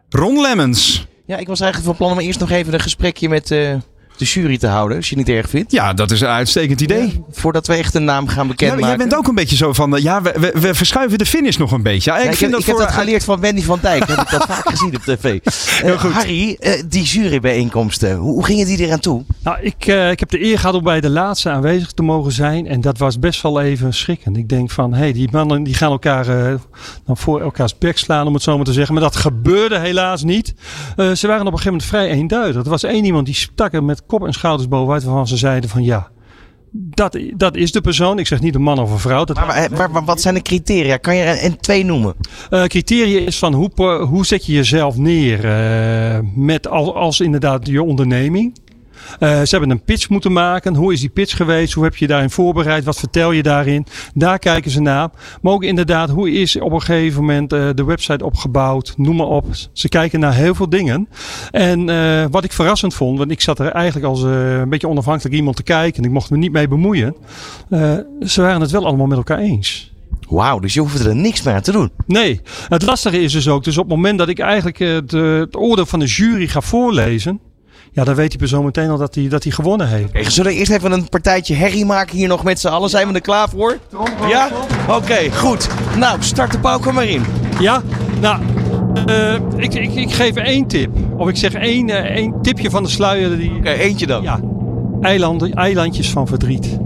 Ron 0.09 0.41
Lemmens. 0.41 1.07
Ja, 1.25 1.37
ik 1.37 1.47
was 1.47 1.59
eigenlijk 1.59 1.97
van 1.97 2.07
plan 2.07 2.17
om 2.17 2.25
eerst 2.25 2.39
nog 2.39 2.49
even 2.49 2.73
een 2.73 2.79
gesprekje 2.79 3.29
met 3.29 3.55
de 4.17 4.25
jury 4.25 4.57
te 4.57 4.67
houden, 4.67 4.97
als 4.97 5.09
je 5.09 5.15
het 5.17 5.27
niet 5.27 5.35
erg 5.35 5.49
vindt. 5.49 5.71
Ja, 5.71 5.93
dat 5.93 6.11
is 6.11 6.21
een 6.21 6.27
uitstekend 6.27 6.81
idee. 6.81 7.23
voordat 7.31 7.67
we 7.67 7.73
echt 7.73 7.95
een 7.95 8.03
naam 8.03 8.27
gaan 8.27 8.43
Ja, 8.43 8.49
bekendmaken. 8.49 8.87
jij 8.87 8.97
bent 8.97 9.15
ook 9.15 9.27
een 9.27 9.35
beetje 9.35 9.55
zo 9.55 9.73
van, 9.73 9.95
eh, 9.95 10.03
ja, 10.03 10.21
we, 10.21 10.33
we, 10.39 10.51
we 10.59 10.73
verschuiven 10.73 11.17
de 11.17 11.25
finish 11.25 11.57
nog 11.57 11.71
een 11.71 11.83
beetje. 11.83 12.11
Ja, 12.11 12.17
Ja, 12.17 12.23
ik 12.23 12.31
ik, 12.31 12.37
vind 12.37 12.51
heb, 12.51 12.51
dat 12.51 12.59
ik 12.59 12.65
heb 12.65 12.75
voor... 12.75 12.85
dat 12.85 12.95
geleerd 12.95 13.23
van 13.23 13.39
Wendy 13.39 13.61
van 13.61 13.79
Dijk. 13.81 14.07
heb 14.07 14.17
ik 14.21 14.29
dat 14.29 14.45
vaak 14.45 14.69
gezien 14.69 14.95
op 14.95 15.01
tv. 15.01 15.21
Heel 15.83 15.93
Eh, 15.93 15.99
goed. 15.99 16.11
Harry, 16.11 16.57
eh, 16.59 16.81
die 16.89 17.03
jurybijeenkomsten, 17.03 18.15
hoe, 18.15 18.31
hoe 18.33 18.45
gingen 18.45 18.65
die 18.65 18.77
eraan 18.77 18.99
toe? 18.99 19.23
Nou, 19.43 19.57
ik, 19.61 19.85
eh, 19.85 20.11
ik 20.11 20.19
heb 20.19 20.29
de 20.29 20.43
eer 20.45 20.59
gehad 20.59 20.75
om 20.75 20.83
bij 20.83 21.01
de 21.01 21.09
laatste 21.09 21.49
aanwezig 21.49 21.91
te 21.91 22.03
mogen 22.03 22.31
zijn. 22.31 22.67
En 22.67 22.81
dat 22.81 22.97
was 22.97 23.19
best 23.19 23.41
wel 23.41 23.61
even 23.61 23.93
schrikkend. 23.93 24.37
Ik 24.37 24.49
denk 24.49 24.71
van, 24.71 24.93
hé, 24.93 24.99
hey, 24.99 25.13
die 25.13 25.27
mannen 25.31 25.63
die 25.63 25.73
gaan 25.73 25.91
elkaar 25.91 26.27
eh, 26.27 26.53
dan 27.05 27.17
voor 27.17 27.41
elkaars 27.41 27.77
bek 27.77 27.97
slaan, 27.97 28.27
om 28.27 28.33
het 28.33 28.43
zo 28.43 28.55
maar 28.55 28.65
te 28.65 28.73
zeggen. 28.73 28.93
Maar 28.93 29.03
dat 29.03 29.15
gebeurde 29.15 29.79
helaas 29.79 30.23
niet. 30.23 30.53
Eh, 30.95 31.11
ze 31.11 31.27
waren 31.27 31.47
op 31.47 31.53
een 31.53 31.59
gegeven 31.59 31.71
moment 31.71 31.83
vrij 31.89 32.09
eenduidig. 32.09 32.63
Er 32.63 32.69
was 32.69 32.83
één 32.83 33.05
iemand 33.05 33.25
die 33.25 33.35
stak 33.35 33.73
er 33.73 33.83
met 33.83 34.02
kop 34.07 34.25
en 34.25 34.33
schouders 34.33 34.67
bovenuit, 34.69 35.03
waarvan 35.03 35.27
ze 35.27 35.37
zeiden 35.37 35.69
van, 35.69 35.83
ja, 35.83 36.11
dat, 36.71 37.19
dat 37.35 37.55
is 37.55 37.71
de 37.71 37.81
persoon. 37.81 38.19
Ik 38.19 38.27
zeg 38.27 38.41
niet 38.41 38.55
een 38.55 38.61
man 38.61 38.79
of 38.79 38.91
een 38.91 38.99
vrouw. 38.99 39.23
Dat 39.23 39.35
Maar, 39.35 39.45
maar, 39.47 39.71
maar- 39.71 39.91
maar 39.91 40.03
wat 40.05 40.21
zijn 40.21 40.33
de 40.33 40.41
criteria? 40.41 40.97
Kan 40.97 41.15
je 41.15 41.23
er 41.23 41.43
een 41.45 41.57
twee 41.57 41.85
noemen? 41.85 42.13
eh 42.49 42.63
criteria 42.63 43.19
is 43.19 43.39
van 43.39 43.53
hoe, 43.53 43.71
hoe 44.09 44.25
zet 44.25 44.45
je 44.45 44.53
jezelf 44.53 44.97
neer 44.97 45.45
eh, 45.45 46.19
met 46.35 46.67
als, 46.67 46.93
als 46.93 47.19
inderdaad 47.19 47.67
je 47.67 47.83
onderneming. 47.83 48.57
Eh, 49.19 49.29
ze 49.29 49.47
hebben 49.49 49.69
een 49.69 49.83
pitch 49.83 50.09
moeten 50.09 50.31
maken. 50.31 50.75
Hoe 50.75 50.93
is 50.93 50.99
die 50.99 51.09
pitch 51.09 51.35
geweest? 51.35 51.73
Hoe 51.73 51.83
heb 51.83 51.95
je 51.95 52.07
daarin 52.07 52.29
voorbereid? 52.29 52.83
Wat 52.83 52.99
vertel 52.99 53.31
je 53.31 53.43
daarin? 53.43 53.85
Daar 54.13 54.39
kijken 54.39 54.71
ze 54.71 54.81
naar. 54.81 55.09
Maar 55.41 55.53
ook 55.53 55.63
inderdaad, 55.63 56.09
hoe 56.09 56.31
is 56.31 56.59
op 56.59 56.71
een 56.71 56.81
gegeven 56.81 57.21
moment 57.21 57.53
eh, 57.53 57.69
de 57.73 57.83
website 57.83 58.25
opgebouwd? 58.25 58.93
Noem 58.97 59.15
maar 59.15 59.27
op. 59.27 59.45
Ze 59.73 59.89
kijken 59.89 60.19
naar 60.19 60.33
heel 60.33 60.55
veel 60.55 60.69
dingen. 60.69 61.09
En 61.51 61.89
eh, 61.89 62.25
wat 62.31 62.43
ik 62.43 62.51
verrassend 62.51 62.93
vond, 62.93 63.17
want 63.17 63.31
ik 63.31 63.41
zat 63.41 63.59
er 63.59 63.71
eigenlijk 63.71 64.05
als 64.05 64.21
een 64.21 64.69
beetje 64.69 64.87
onafhankelijk 64.87 65.35
iemand 65.35 65.55
te 65.55 65.63
kijken. 65.63 65.97
En 65.97 66.07
ik 66.07 66.13
mocht 66.13 66.29
me 66.29 66.37
niet 66.37 66.51
mee 66.51 66.67
bemoeien. 66.67 67.15
Ze 68.19 68.41
waren 68.41 68.61
het 68.61 68.71
wel 68.71 68.85
allemaal 68.85 69.07
met 69.07 69.17
elkaar 69.17 69.37
eens. 69.37 69.93
Wauw, 70.29 70.59
dus 70.59 70.73
je 70.73 70.79
hoeft 70.79 71.05
er 71.05 71.15
niks 71.15 71.41
meer 71.41 71.53
aan 71.53 71.61
te 71.61 71.71
doen. 71.71 71.91
Nee, 72.07 72.41
het 72.67 72.85
lastige 72.85 73.21
is 73.21 73.31
dus 73.31 73.47
ook, 73.47 73.63
dus 73.63 73.77
op 73.77 73.83
het 73.83 73.95
moment 73.95 74.17
dat 74.17 74.29
ik 74.29 74.39
eigenlijk 74.39 74.77
de, 75.09 75.17
het 75.17 75.55
oordeel 75.55 75.85
van 75.85 75.99
de 75.99 76.05
jury 76.05 76.47
ga 76.47 76.61
voorlezen, 76.61 77.39
ja, 77.93 78.03
dan 78.03 78.15
weet 78.15 78.29
die 78.29 78.39
persoon 78.39 78.65
meteen 78.65 78.89
al 78.89 78.97
dat 78.97 79.15
hij 79.15 79.27
dat 79.27 79.43
hij 79.43 79.51
gewonnen 79.51 79.87
heeft. 79.87 80.07
Oké, 80.07 80.29
zullen 80.29 80.51
we 80.51 80.57
eerst 80.57 80.71
even 80.71 80.91
een 80.91 81.09
partijtje 81.09 81.55
herrie 81.55 81.85
maken 81.85 82.17
hier 82.17 82.27
nog 82.27 82.43
met 82.43 82.59
z'n 82.59 82.67
allen? 82.67 82.89
Zijn 82.89 83.07
we 83.07 83.13
er 83.13 83.21
klaar 83.21 83.49
voor? 83.49 83.77
Ja? 84.27 84.49
Oké, 84.87 85.31
goed. 85.31 85.67
Nou, 85.97 86.23
start 86.23 86.51
de 86.51 86.59
pauw 86.59 86.91
maar 86.91 87.05
in. 87.05 87.23
Ja, 87.59 87.81
nou, 88.21 88.41
eh, 89.05 89.33
ik, 89.57 89.73
ik, 89.73 89.95
ik 89.95 90.13
geef 90.13 90.35
één 90.35 90.67
tip. 90.67 90.89
Of 91.17 91.29
ik 91.29 91.37
zeg 91.37 91.53
één, 91.53 91.89
eh, 91.89 92.15
één 92.15 92.41
tipje 92.41 92.69
van 92.69 92.83
de 92.83 92.89
sluier. 92.89 93.37
Die, 93.37 93.55
Oké, 93.57 93.69
eentje 93.71 94.07
dan. 94.07 94.23
Ja, 94.23 94.39
eilanden, 95.01 95.53
eilandjes 95.53 96.09
van 96.09 96.27
verdriet. 96.27 96.77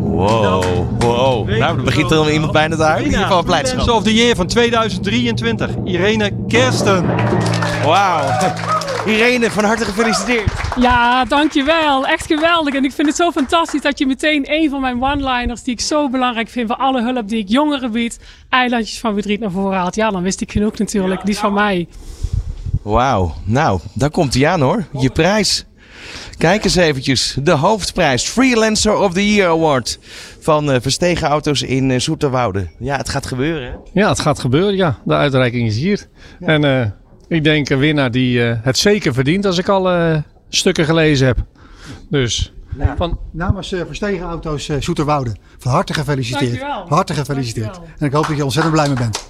Wow, 0.00 0.64
wow. 0.98 1.48
Nou, 1.48 1.76
dan 1.76 1.84
begint 1.84 2.10
er 2.10 2.32
iemand 2.32 2.52
bijna 2.52 2.76
te 2.76 2.82
huilen. 2.82 3.04
In 3.04 3.10
ieder 3.10 3.26
geval 3.26 3.42
blijdschap. 3.42 3.88
Of 3.88 4.02
the 4.02 4.14
Year 4.14 4.36
van 4.36 4.46
2023. 4.46 5.70
Irene 5.84 6.30
Kersten. 6.46 7.06
Wauw. 7.84 8.24
Irene, 9.06 9.50
van 9.50 9.64
harte 9.64 9.84
gefeliciteerd. 9.84 10.52
Ja, 10.80 11.24
dankjewel. 11.24 12.06
Echt 12.06 12.26
geweldig. 12.26 12.74
En 12.74 12.84
ik 12.84 12.92
vind 12.92 13.08
het 13.08 13.16
zo 13.16 13.30
fantastisch 13.30 13.80
dat 13.80 13.98
je 13.98 14.06
meteen 14.06 14.44
een 14.46 14.70
van 14.70 14.80
mijn 14.80 15.02
one-liners 15.02 15.62
die 15.62 15.72
ik 15.72 15.80
zo 15.80 16.08
belangrijk 16.08 16.48
vind 16.48 16.68
voor 16.68 16.76
alle 16.76 17.02
hulp 17.02 17.28
die 17.28 17.38
ik 17.38 17.48
jongeren 17.48 17.92
bied, 17.92 18.18
eilandjes 18.48 19.00
van 19.00 19.12
verdriet 19.12 19.40
naar 19.40 19.50
voren 19.50 19.78
haalt. 19.78 19.94
Ja, 19.94 20.10
dan 20.10 20.22
wist 20.22 20.40
ik 20.40 20.52
genoeg 20.52 20.78
natuurlijk. 20.78 21.20
Die 21.20 21.34
is 21.34 21.40
van 21.40 21.52
mij. 21.52 21.88
Wauw. 22.82 23.34
Nou, 23.44 23.80
daar 23.92 24.10
komt 24.10 24.34
hij 24.34 24.48
aan 24.48 24.60
hoor. 24.60 24.84
Je 24.98 25.10
prijs. 25.10 25.64
Kijk 26.38 26.64
eens 26.64 26.76
eventjes. 26.76 27.36
De 27.42 27.50
hoofdprijs. 27.50 28.24
Freelancer 28.24 28.96
of 28.96 29.12
the 29.12 29.34
Year 29.34 29.50
Award. 29.50 29.98
Van 30.40 30.70
eh, 30.70 30.80
Verstegen 30.80 31.28
Auto's 31.28 31.62
in 31.62 31.90
eh, 31.90 31.98
Zoeterwoude. 31.98 32.68
Ja, 32.78 32.96
het 32.96 33.08
gaat 33.08 33.26
gebeuren 33.26 33.70
hè? 33.70 34.00
Ja, 34.00 34.08
het 34.08 34.20
gaat 34.20 34.38
gebeuren, 34.38 34.76
ja. 34.76 34.98
De 35.04 35.14
uitreiking 35.14 35.68
is 35.68 35.76
hier. 35.76 36.06
En 36.40 36.64
eh, 36.64 36.86
ik 37.28 37.44
denk 37.44 37.68
een 37.68 37.78
winnaar 37.78 38.10
die 38.10 38.48
eh, 38.48 38.58
het 38.62 38.78
zeker 38.78 39.14
verdient 39.14 39.46
als 39.46 39.58
ik 39.58 39.68
alle 39.68 40.22
stukken 40.48 40.84
gelezen 40.84 41.26
heb. 41.26 41.38
Dus 42.10 42.52
van, 42.96 43.18
Namens 43.32 43.72
uh, 43.72 43.80
Verstegen 43.86 44.26
Auto's 44.26 44.68
uh, 44.68 44.76
Zoeterwoude. 44.80 45.36
Van 45.58 45.72
harte 45.72 45.94
gefeliciteerd. 45.94 46.50
Dankjewel. 46.50 46.86
Van 46.86 46.96
harte 46.96 47.14
gefeliciteerd. 47.14 47.80
En 47.98 48.06
ik 48.06 48.12
hoop 48.12 48.26
dat 48.26 48.36
je 48.36 48.44
ontzettend 48.44 48.74
blij 48.74 48.86
mee 48.86 48.96
bent. 48.96 49.26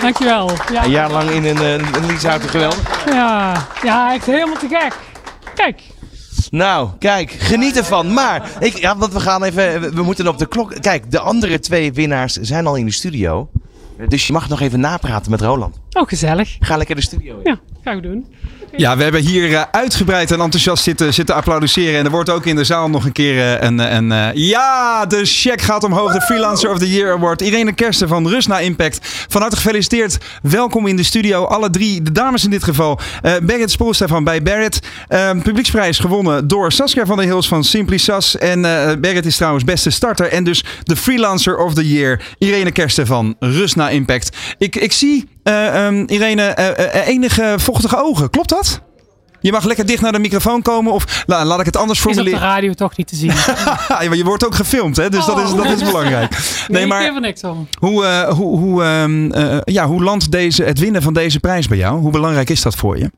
Dankjewel. 0.00 0.50
Ja, 0.72 0.84
Een 0.84 0.90
jaar 0.90 1.10
lang 1.10 1.30
in 1.30 1.44
een, 1.44 1.56
een, 1.56 1.94
een 1.94 2.06
leaseauto 2.06 2.46
geweldig. 2.46 3.04
ja, 3.06 3.66
ja 3.82 4.14
echt 4.14 4.26
helemaal 4.26 4.56
te 4.56 4.68
gek. 4.68 4.96
Kijk. 5.54 5.80
Nou, 6.50 6.88
kijk, 6.98 7.30
geniet 7.30 7.76
ervan. 7.76 8.12
Maar, 8.12 8.50
ik, 8.60 8.76
ja, 8.76 8.96
want 8.96 9.12
we 9.12 9.20
gaan 9.20 9.42
even, 9.42 9.94
we 9.94 10.02
moeten 10.02 10.28
op 10.28 10.38
de 10.38 10.46
klok. 10.46 10.80
Kijk, 10.80 11.10
de 11.10 11.20
andere 11.20 11.58
twee 11.58 11.92
winnaars 11.92 12.32
zijn 12.32 12.66
al 12.66 12.76
in 12.76 12.86
de 12.86 12.92
studio. 12.92 13.48
Dus 14.08 14.26
je 14.26 14.32
mag 14.32 14.48
nog 14.48 14.60
even 14.60 14.80
napraten 14.80 15.30
met 15.30 15.40
Roland. 15.40 15.80
Oh, 15.92 16.08
gezellig. 16.08 16.56
Ga 16.60 16.76
lekker 16.76 16.96
de 16.96 17.02
studio 17.02 17.36
in. 17.36 17.50
Ja, 17.50 17.58
ga 17.82 17.92
ik 17.92 18.02
doen. 18.02 18.26
Ja, 18.76 18.96
we 18.96 19.02
hebben 19.02 19.20
hier 19.20 19.54
eh, 19.54 19.62
uitgebreid 19.70 20.30
en 20.30 20.40
enthousiast 20.40 20.82
zitten, 20.82 21.14
zitten 21.14 21.34
applaudisseren. 21.34 21.98
En 21.98 22.04
er 22.04 22.10
wordt 22.10 22.30
ook 22.30 22.46
in 22.46 22.56
de 22.56 22.64
zaal 22.64 22.90
nog 22.90 23.04
een 23.04 23.12
keer 23.12 23.58
eh, 23.58 23.68
een... 23.68 24.12
eh, 24.12 24.28
ja, 24.34 25.06
de 25.06 25.20
check 25.24 25.60
gaat 25.60 25.84
omhoog. 25.84 26.12
De 26.12 26.20
Freelancer 26.20 26.70
of 26.70 26.78
the 26.78 26.90
Year 26.90 27.12
Award. 27.12 27.40
Irene 27.40 27.72
Kersten 27.72 28.08
van 28.08 28.28
Rust 28.28 28.48
na 28.48 28.58
Impact. 28.58 28.98
Van 29.28 29.40
harte 29.40 29.56
gefeliciteerd. 29.56 30.18
Welkom 30.42 30.86
in 30.86 30.96
de 30.96 31.02
studio. 31.02 31.44
Alle 31.44 31.70
drie, 31.70 32.02
de 32.02 32.12
dames 32.12 32.44
in 32.44 32.50
dit 32.50 32.64
geval. 32.64 32.98
Eh 33.22 33.32
Barrett 33.42 33.76
van 34.06 34.24
bij 34.24 34.42
Barrett. 34.42 34.78
Publieksprijs 35.42 35.98
gewonnen 35.98 36.48
door 36.48 36.72
Saskia 36.72 37.06
van 37.06 37.16
der 37.16 37.26
Hills 37.26 37.48
van 37.48 37.64
Simply 37.64 37.96
Sas. 37.96 38.38
En 38.38 38.60
Barrett 39.00 39.26
is 39.26 39.36
trouwens 39.36 39.64
beste 39.64 39.90
starter. 39.90 40.28
En 40.28 40.44
dus 40.44 40.64
de 40.82 40.96
Freelancer 40.96 41.56
of 41.56 41.74
the 41.74 41.88
Year. 41.88 42.20
Irene 42.38 42.70
Kersten 42.72 43.06
van 43.06 43.36
Rust 43.38 43.76
na 43.76 43.88
Impact. 43.88 44.36
Ik, 44.58 44.76
ik 44.76 44.92
zie, 44.92 45.28
eh, 45.46 45.86
ehm, 45.86 46.02
Irene, 46.06 46.42
eh, 46.42 47.00
eh, 47.00 47.06
enige 47.08 47.54
vochtige 47.56 48.02
ogen. 48.02 48.30
Klopt 48.30 48.48
dat? 48.48 48.80
Je 49.40 49.52
mag 49.52 49.64
lekker 49.64 49.86
dicht 49.86 50.02
naar 50.02 50.12
de 50.12 50.18
microfoon 50.18 50.62
komen 50.62 50.92
of 50.92 51.24
la- 51.26 51.44
laat 51.44 51.60
ik 51.60 51.66
het 51.66 51.76
anders 51.76 51.98
Is 51.98 52.04
op 52.04 52.10
de 52.10 52.16
formuleren. 52.16 52.48
radio 52.48 52.72
toch 52.72 52.96
niet 52.96 53.06
te 53.08 53.16
zien. 53.16 53.32
Ja, 53.88 54.02
je 54.12 54.24
wordt 54.24 54.46
ook 54.46 54.54
gefilmd, 54.54 54.96
hè? 54.96 55.08
dus 55.10 55.24
dat, 55.26 55.38
is, 55.38 55.54
dat 55.54 55.66
is 55.66 55.82
belangrijk. 55.82 56.36
Nee, 56.68 56.82
ik 56.82 56.88
maar 56.88 57.02
geef 57.02 57.14
er 57.14 57.20
niks 57.20 57.42
om. 57.44 57.68
hoe, 57.78 58.26
hoe, 58.34 58.58
hoe, 58.58 58.82
ehm, 58.84 59.30
eh, 59.30 59.58
ja, 59.64 59.86
hoe 59.86 60.02
landt 60.02 60.30
deze, 60.30 60.62
het 60.64 60.78
winnen 60.78 61.02
van 61.02 61.12
deze 61.14 61.40
prijs 61.40 61.68
bij 61.68 61.78
jou? 61.78 62.00
Hoe 62.00 62.10
belangrijk 62.10 62.50
is 62.50 62.62
dat 62.62 62.74
voor 62.76 62.98
je? 62.98 63.10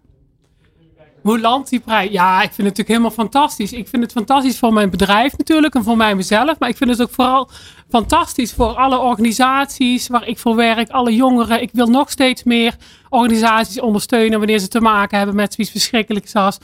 Hoe 1.22 1.40
landt 1.40 1.70
die 1.70 1.80
prijs? 1.80 2.10
Ja, 2.10 2.34
ik 2.34 2.40
vind 2.40 2.56
het 2.56 2.58
natuurlijk 2.58 2.88
helemaal 2.88 3.10
fantastisch. 3.10 3.72
Ik 3.72 3.88
vind 3.88 4.02
het 4.02 4.12
fantastisch 4.12 4.58
voor 4.58 4.72
mijn 4.72 4.90
bedrijf 4.90 5.36
natuurlijk 5.36 5.74
en 5.74 5.84
voor 5.84 5.96
mij 5.96 6.14
mezelf. 6.14 6.58
Maar 6.58 6.68
ik 6.68 6.76
vind 6.76 6.90
het 6.90 7.02
ook 7.02 7.10
vooral 7.10 7.50
fantastisch 7.88 8.52
voor 8.52 8.74
alle 8.74 8.98
organisaties 8.98 10.08
waar 10.08 10.26
ik 10.26 10.38
voor 10.38 10.56
werk, 10.56 10.90
alle 10.90 11.14
jongeren. 11.14 11.62
Ik 11.62 11.70
wil 11.72 11.86
nog 11.86 12.10
steeds 12.10 12.42
meer 12.42 12.76
organisaties 13.08 13.80
ondersteunen 13.80 14.38
wanneer 14.38 14.58
ze 14.58 14.68
te 14.68 14.80
maken 14.80 15.18
hebben 15.18 15.36
met 15.36 15.54
zoiets 15.54 15.72
verschrikkelijks 15.72 16.34
als 16.34 16.58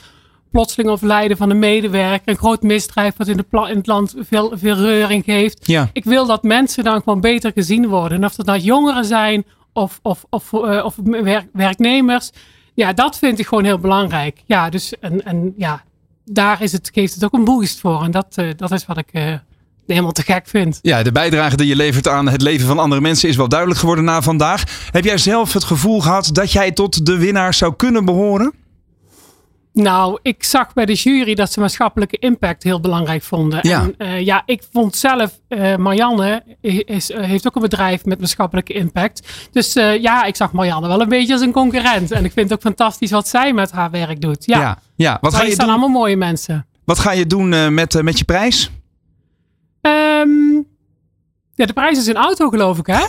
plotseling 0.51 0.89
overlijden 0.89 1.37
van 1.37 1.49
een 1.49 1.59
medewerker. 1.59 2.29
Een 2.29 2.37
groot 2.37 2.61
misdrijf 2.61 3.13
wat 3.17 3.27
in, 3.27 3.37
de 3.37 3.43
pla- 3.43 3.67
in 3.67 3.77
het 3.77 3.87
land 3.87 4.15
veel, 4.19 4.51
veel 4.55 4.75
reuring 4.75 5.23
geeft. 5.23 5.67
Ja. 5.67 5.89
Ik 5.93 6.03
wil 6.03 6.25
dat 6.25 6.43
mensen 6.43 6.83
dan 6.83 7.01
gewoon 7.03 7.21
beter 7.21 7.51
gezien 7.51 7.87
worden. 7.87 8.17
En 8.17 8.25
of 8.25 8.35
dat 8.35 8.45
nou 8.45 8.59
jongeren 8.59 9.05
zijn 9.05 9.45
of, 9.73 9.99
of, 10.01 10.25
of, 10.29 10.53
eh, 10.53 10.85
of 10.85 10.95
werk- 11.03 11.47
werknemers. 11.53 12.31
Ja, 12.75 12.93
dat 12.93 13.17
vind 13.17 13.39
ik 13.39 13.47
gewoon 13.47 13.63
heel 13.63 13.79
belangrijk. 13.79 14.41
Ja, 14.45 14.69
dus 14.69 14.99
en, 14.99 15.25
en 15.25 15.53
ja, 15.57 15.83
daar 16.25 16.61
is 16.61 16.71
het, 16.71 16.89
geeft 16.93 17.13
het 17.13 17.23
ook 17.23 17.33
een 17.33 17.43
boost 17.43 17.79
voor. 17.79 18.03
En 18.03 18.11
dat, 18.11 18.27
eh, 18.35 18.49
dat 18.55 18.71
is 18.71 18.85
wat 18.85 18.97
ik 18.97 19.09
eh, 19.11 19.33
helemaal 19.87 20.11
te 20.11 20.23
gek 20.23 20.47
vind. 20.47 20.79
Ja, 20.81 21.03
de 21.03 21.11
bijdrage 21.11 21.55
die 21.55 21.67
je 21.67 21.75
levert 21.75 22.07
aan 22.07 22.27
het 22.27 22.41
leven 22.41 22.67
van 22.67 22.79
andere 22.79 23.01
mensen 23.01 23.29
is 23.29 23.35
wel 23.35 23.49
duidelijk 23.49 23.79
geworden 23.79 24.05
na 24.05 24.21
vandaag. 24.21 24.89
Heb 24.91 25.03
jij 25.03 25.17
zelf 25.17 25.53
het 25.53 25.63
gevoel 25.63 26.01
gehad 26.01 26.29
dat 26.33 26.51
jij 26.51 26.71
tot 26.71 27.05
de 27.05 27.17
winnaars 27.17 27.57
zou 27.57 27.75
kunnen 27.75 28.05
behoren? 28.05 28.53
Nou, 29.75 30.19
ik 30.21 30.43
zag 30.43 30.73
bij 30.73 30.85
de 30.85 30.93
jury 30.93 31.33
dat 31.33 31.51
ze 31.51 31.59
maatschappelijke 31.59 32.17
impact 32.17 32.63
heel 32.63 32.79
belangrijk 32.79 33.23
vonden. 33.23 33.59
Ja. 33.61 33.81
En 33.81 33.93
eh, 33.97 34.25
ja, 34.25 34.43
ik 34.45 34.63
vond 34.71 34.95
zelf, 34.95 35.39
eh, 35.47 35.75
Marianne 35.75 36.43
is, 36.85 37.11
eh, 37.11 37.23
heeft 37.23 37.47
ook 37.47 37.55
een 37.55 37.61
bedrijf 37.61 38.05
met 38.05 38.19
maatschappelijke 38.19 38.73
impact. 38.73 39.47
Dus 39.51 39.73
ja, 39.73 40.23
ik 40.23 40.35
zag 40.35 40.51
Marianne 40.51 40.87
wel 40.87 41.01
een 41.01 41.09
beetje 41.09 41.33
als 41.33 41.41
een 41.41 41.51
concurrent. 41.51 42.11
En 42.11 42.25
ik 42.25 42.31
vind 42.31 42.49
het 42.49 42.53
ook 42.53 42.65
fantastisch 42.65 43.11
wat 43.11 43.27
zij 43.27 43.53
met 43.53 43.71
haar 43.71 43.91
werk 43.91 44.21
doet. 44.21 44.45
Ja, 44.45 44.59
Ja, 44.59 44.77
ja. 44.95 45.17
Wat, 45.21 45.33
ga 45.33 45.41
je 45.41 45.45
zijn 45.47 45.57
doen, 45.59 45.69
allemaal 45.69 45.99
mooie 45.99 46.17
mensen. 46.17 46.65
wat 46.85 46.99
ga 46.99 47.11
je 47.11 47.27
doen 47.27 47.73
met, 47.73 48.03
met 48.03 48.17
je 48.17 48.25
prijs? 48.25 48.71
Ehm, 49.81 50.29
ja, 51.55 51.65
de 51.65 51.73
prijs 51.73 51.97
is 51.97 52.07
een 52.07 52.15
auto, 52.15 52.49
geloof 52.49 52.77
ik, 52.77 52.85
hè? 52.87 52.99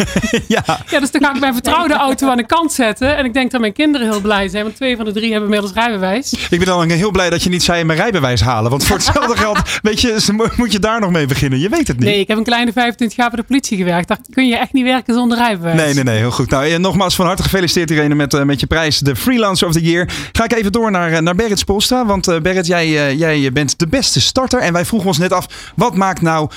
ja. 0.57 0.65
Ja, 0.91 1.01
dus 1.01 1.11
dan 1.11 1.23
ga 1.25 1.35
ik 1.35 1.41
mijn 1.41 1.53
vertrouwde 1.53 1.95
auto 1.95 2.29
aan 2.29 2.37
de 2.37 2.47
kant 2.47 2.73
zetten. 2.73 3.17
En 3.17 3.25
ik 3.25 3.33
denk 3.33 3.51
dat 3.51 3.61
mijn 3.61 3.73
kinderen 3.73 4.11
heel 4.11 4.21
blij 4.21 4.49
zijn, 4.49 4.63
want 4.63 4.77
twee 4.77 4.97
van 4.97 5.05
de 5.05 5.13
drie 5.13 5.31
hebben 5.31 5.45
inmiddels 5.45 5.73
rijbewijs. 5.73 6.33
Ik 6.51 6.59
ben 6.59 6.67
dan 6.67 6.91
heel 6.91 7.11
blij 7.11 7.31
dat 7.31 7.43
je 7.43 7.51
niet 7.51 7.63
zei 7.63 7.85
mijn 7.85 7.99
rijbewijs 7.99 8.41
halen. 8.41 8.71
Want 8.71 8.85
voor 8.85 8.97
hetzelfde 8.97 9.37
geld 9.45 9.59
weet 9.83 10.01
je, 10.01 10.51
moet 10.57 10.73
je 10.73 10.79
daar 10.79 11.01
nog 11.01 11.11
mee 11.11 11.27
beginnen. 11.27 11.59
Je 11.59 11.69
weet 11.69 11.89
het 11.89 11.99
niet. 11.99 12.09
Nee, 12.09 12.21
ik 12.21 12.29
heb 12.29 12.39
een 12.39 12.45
kleine 12.45 12.73
25 12.73 13.17
jaar 13.17 13.31
bij 13.31 13.39
de 13.39 13.47
politie 13.47 13.77
gewerkt. 13.77 14.09
Daar 14.09 14.19
kun 14.31 14.47
je 14.47 14.57
echt 14.57 14.73
niet 14.73 14.85
werken 14.85 15.15
zonder 15.15 15.39
rijbewijs. 15.39 15.77
Nee, 15.77 15.95
nee, 15.95 16.05
nee, 16.05 16.19
heel 16.19 16.31
goed. 16.31 16.51
Nou, 16.51 16.67
eh, 16.67 16.79
nogmaals 16.79 17.15
van 17.15 17.27
harte 17.27 17.43
gefeliciteerd 17.43 17.91
Irene 17.91 18.15
met, 18.15 18.35
eh, 18.35 18.43
met 18.43 18.61
je 18.61 18.67
prijs, 18.67 18.99
de 18.99 19.17
Freelancer 19.17 19.67
of 19.69 19.73
the 19.73 19.83
Year. 19.83 20.09
Ga 20.33 20.45
ik 20.45 20.53
even 20.53 20.73
door 20.73 20.91
naar, 20.91 21.13
eh, 21.13 21.21
naar 21.21 21.35
Berrit 21.35 21.59
Spolstra. 21.59 22.07
Want 22.07 22.29
eh 22.29 22.41
Berrit, 22.41 22.67
jij, 22.67 23.09
eh, 23.09 23.19
jij 23.19 23.53
bent 23.53 23.79
de 23.79 23.87
beste 23.87 24.21
starter. 24.21 24.61
En 24.61 24.73
wij 24.73 24.85
vroegen 24.85 25.09
ons 25.09 25.19
net 25.19 25.33
af, 25.33 25.73
wat 25.77 25.95
maakt 25.95 26.21
nou 26.21 26.51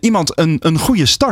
iemand 0.00 0.38
een, 0.38 0.56
een 0.60 0.78
goede 0.78 1.06
starter? 1.06 1.23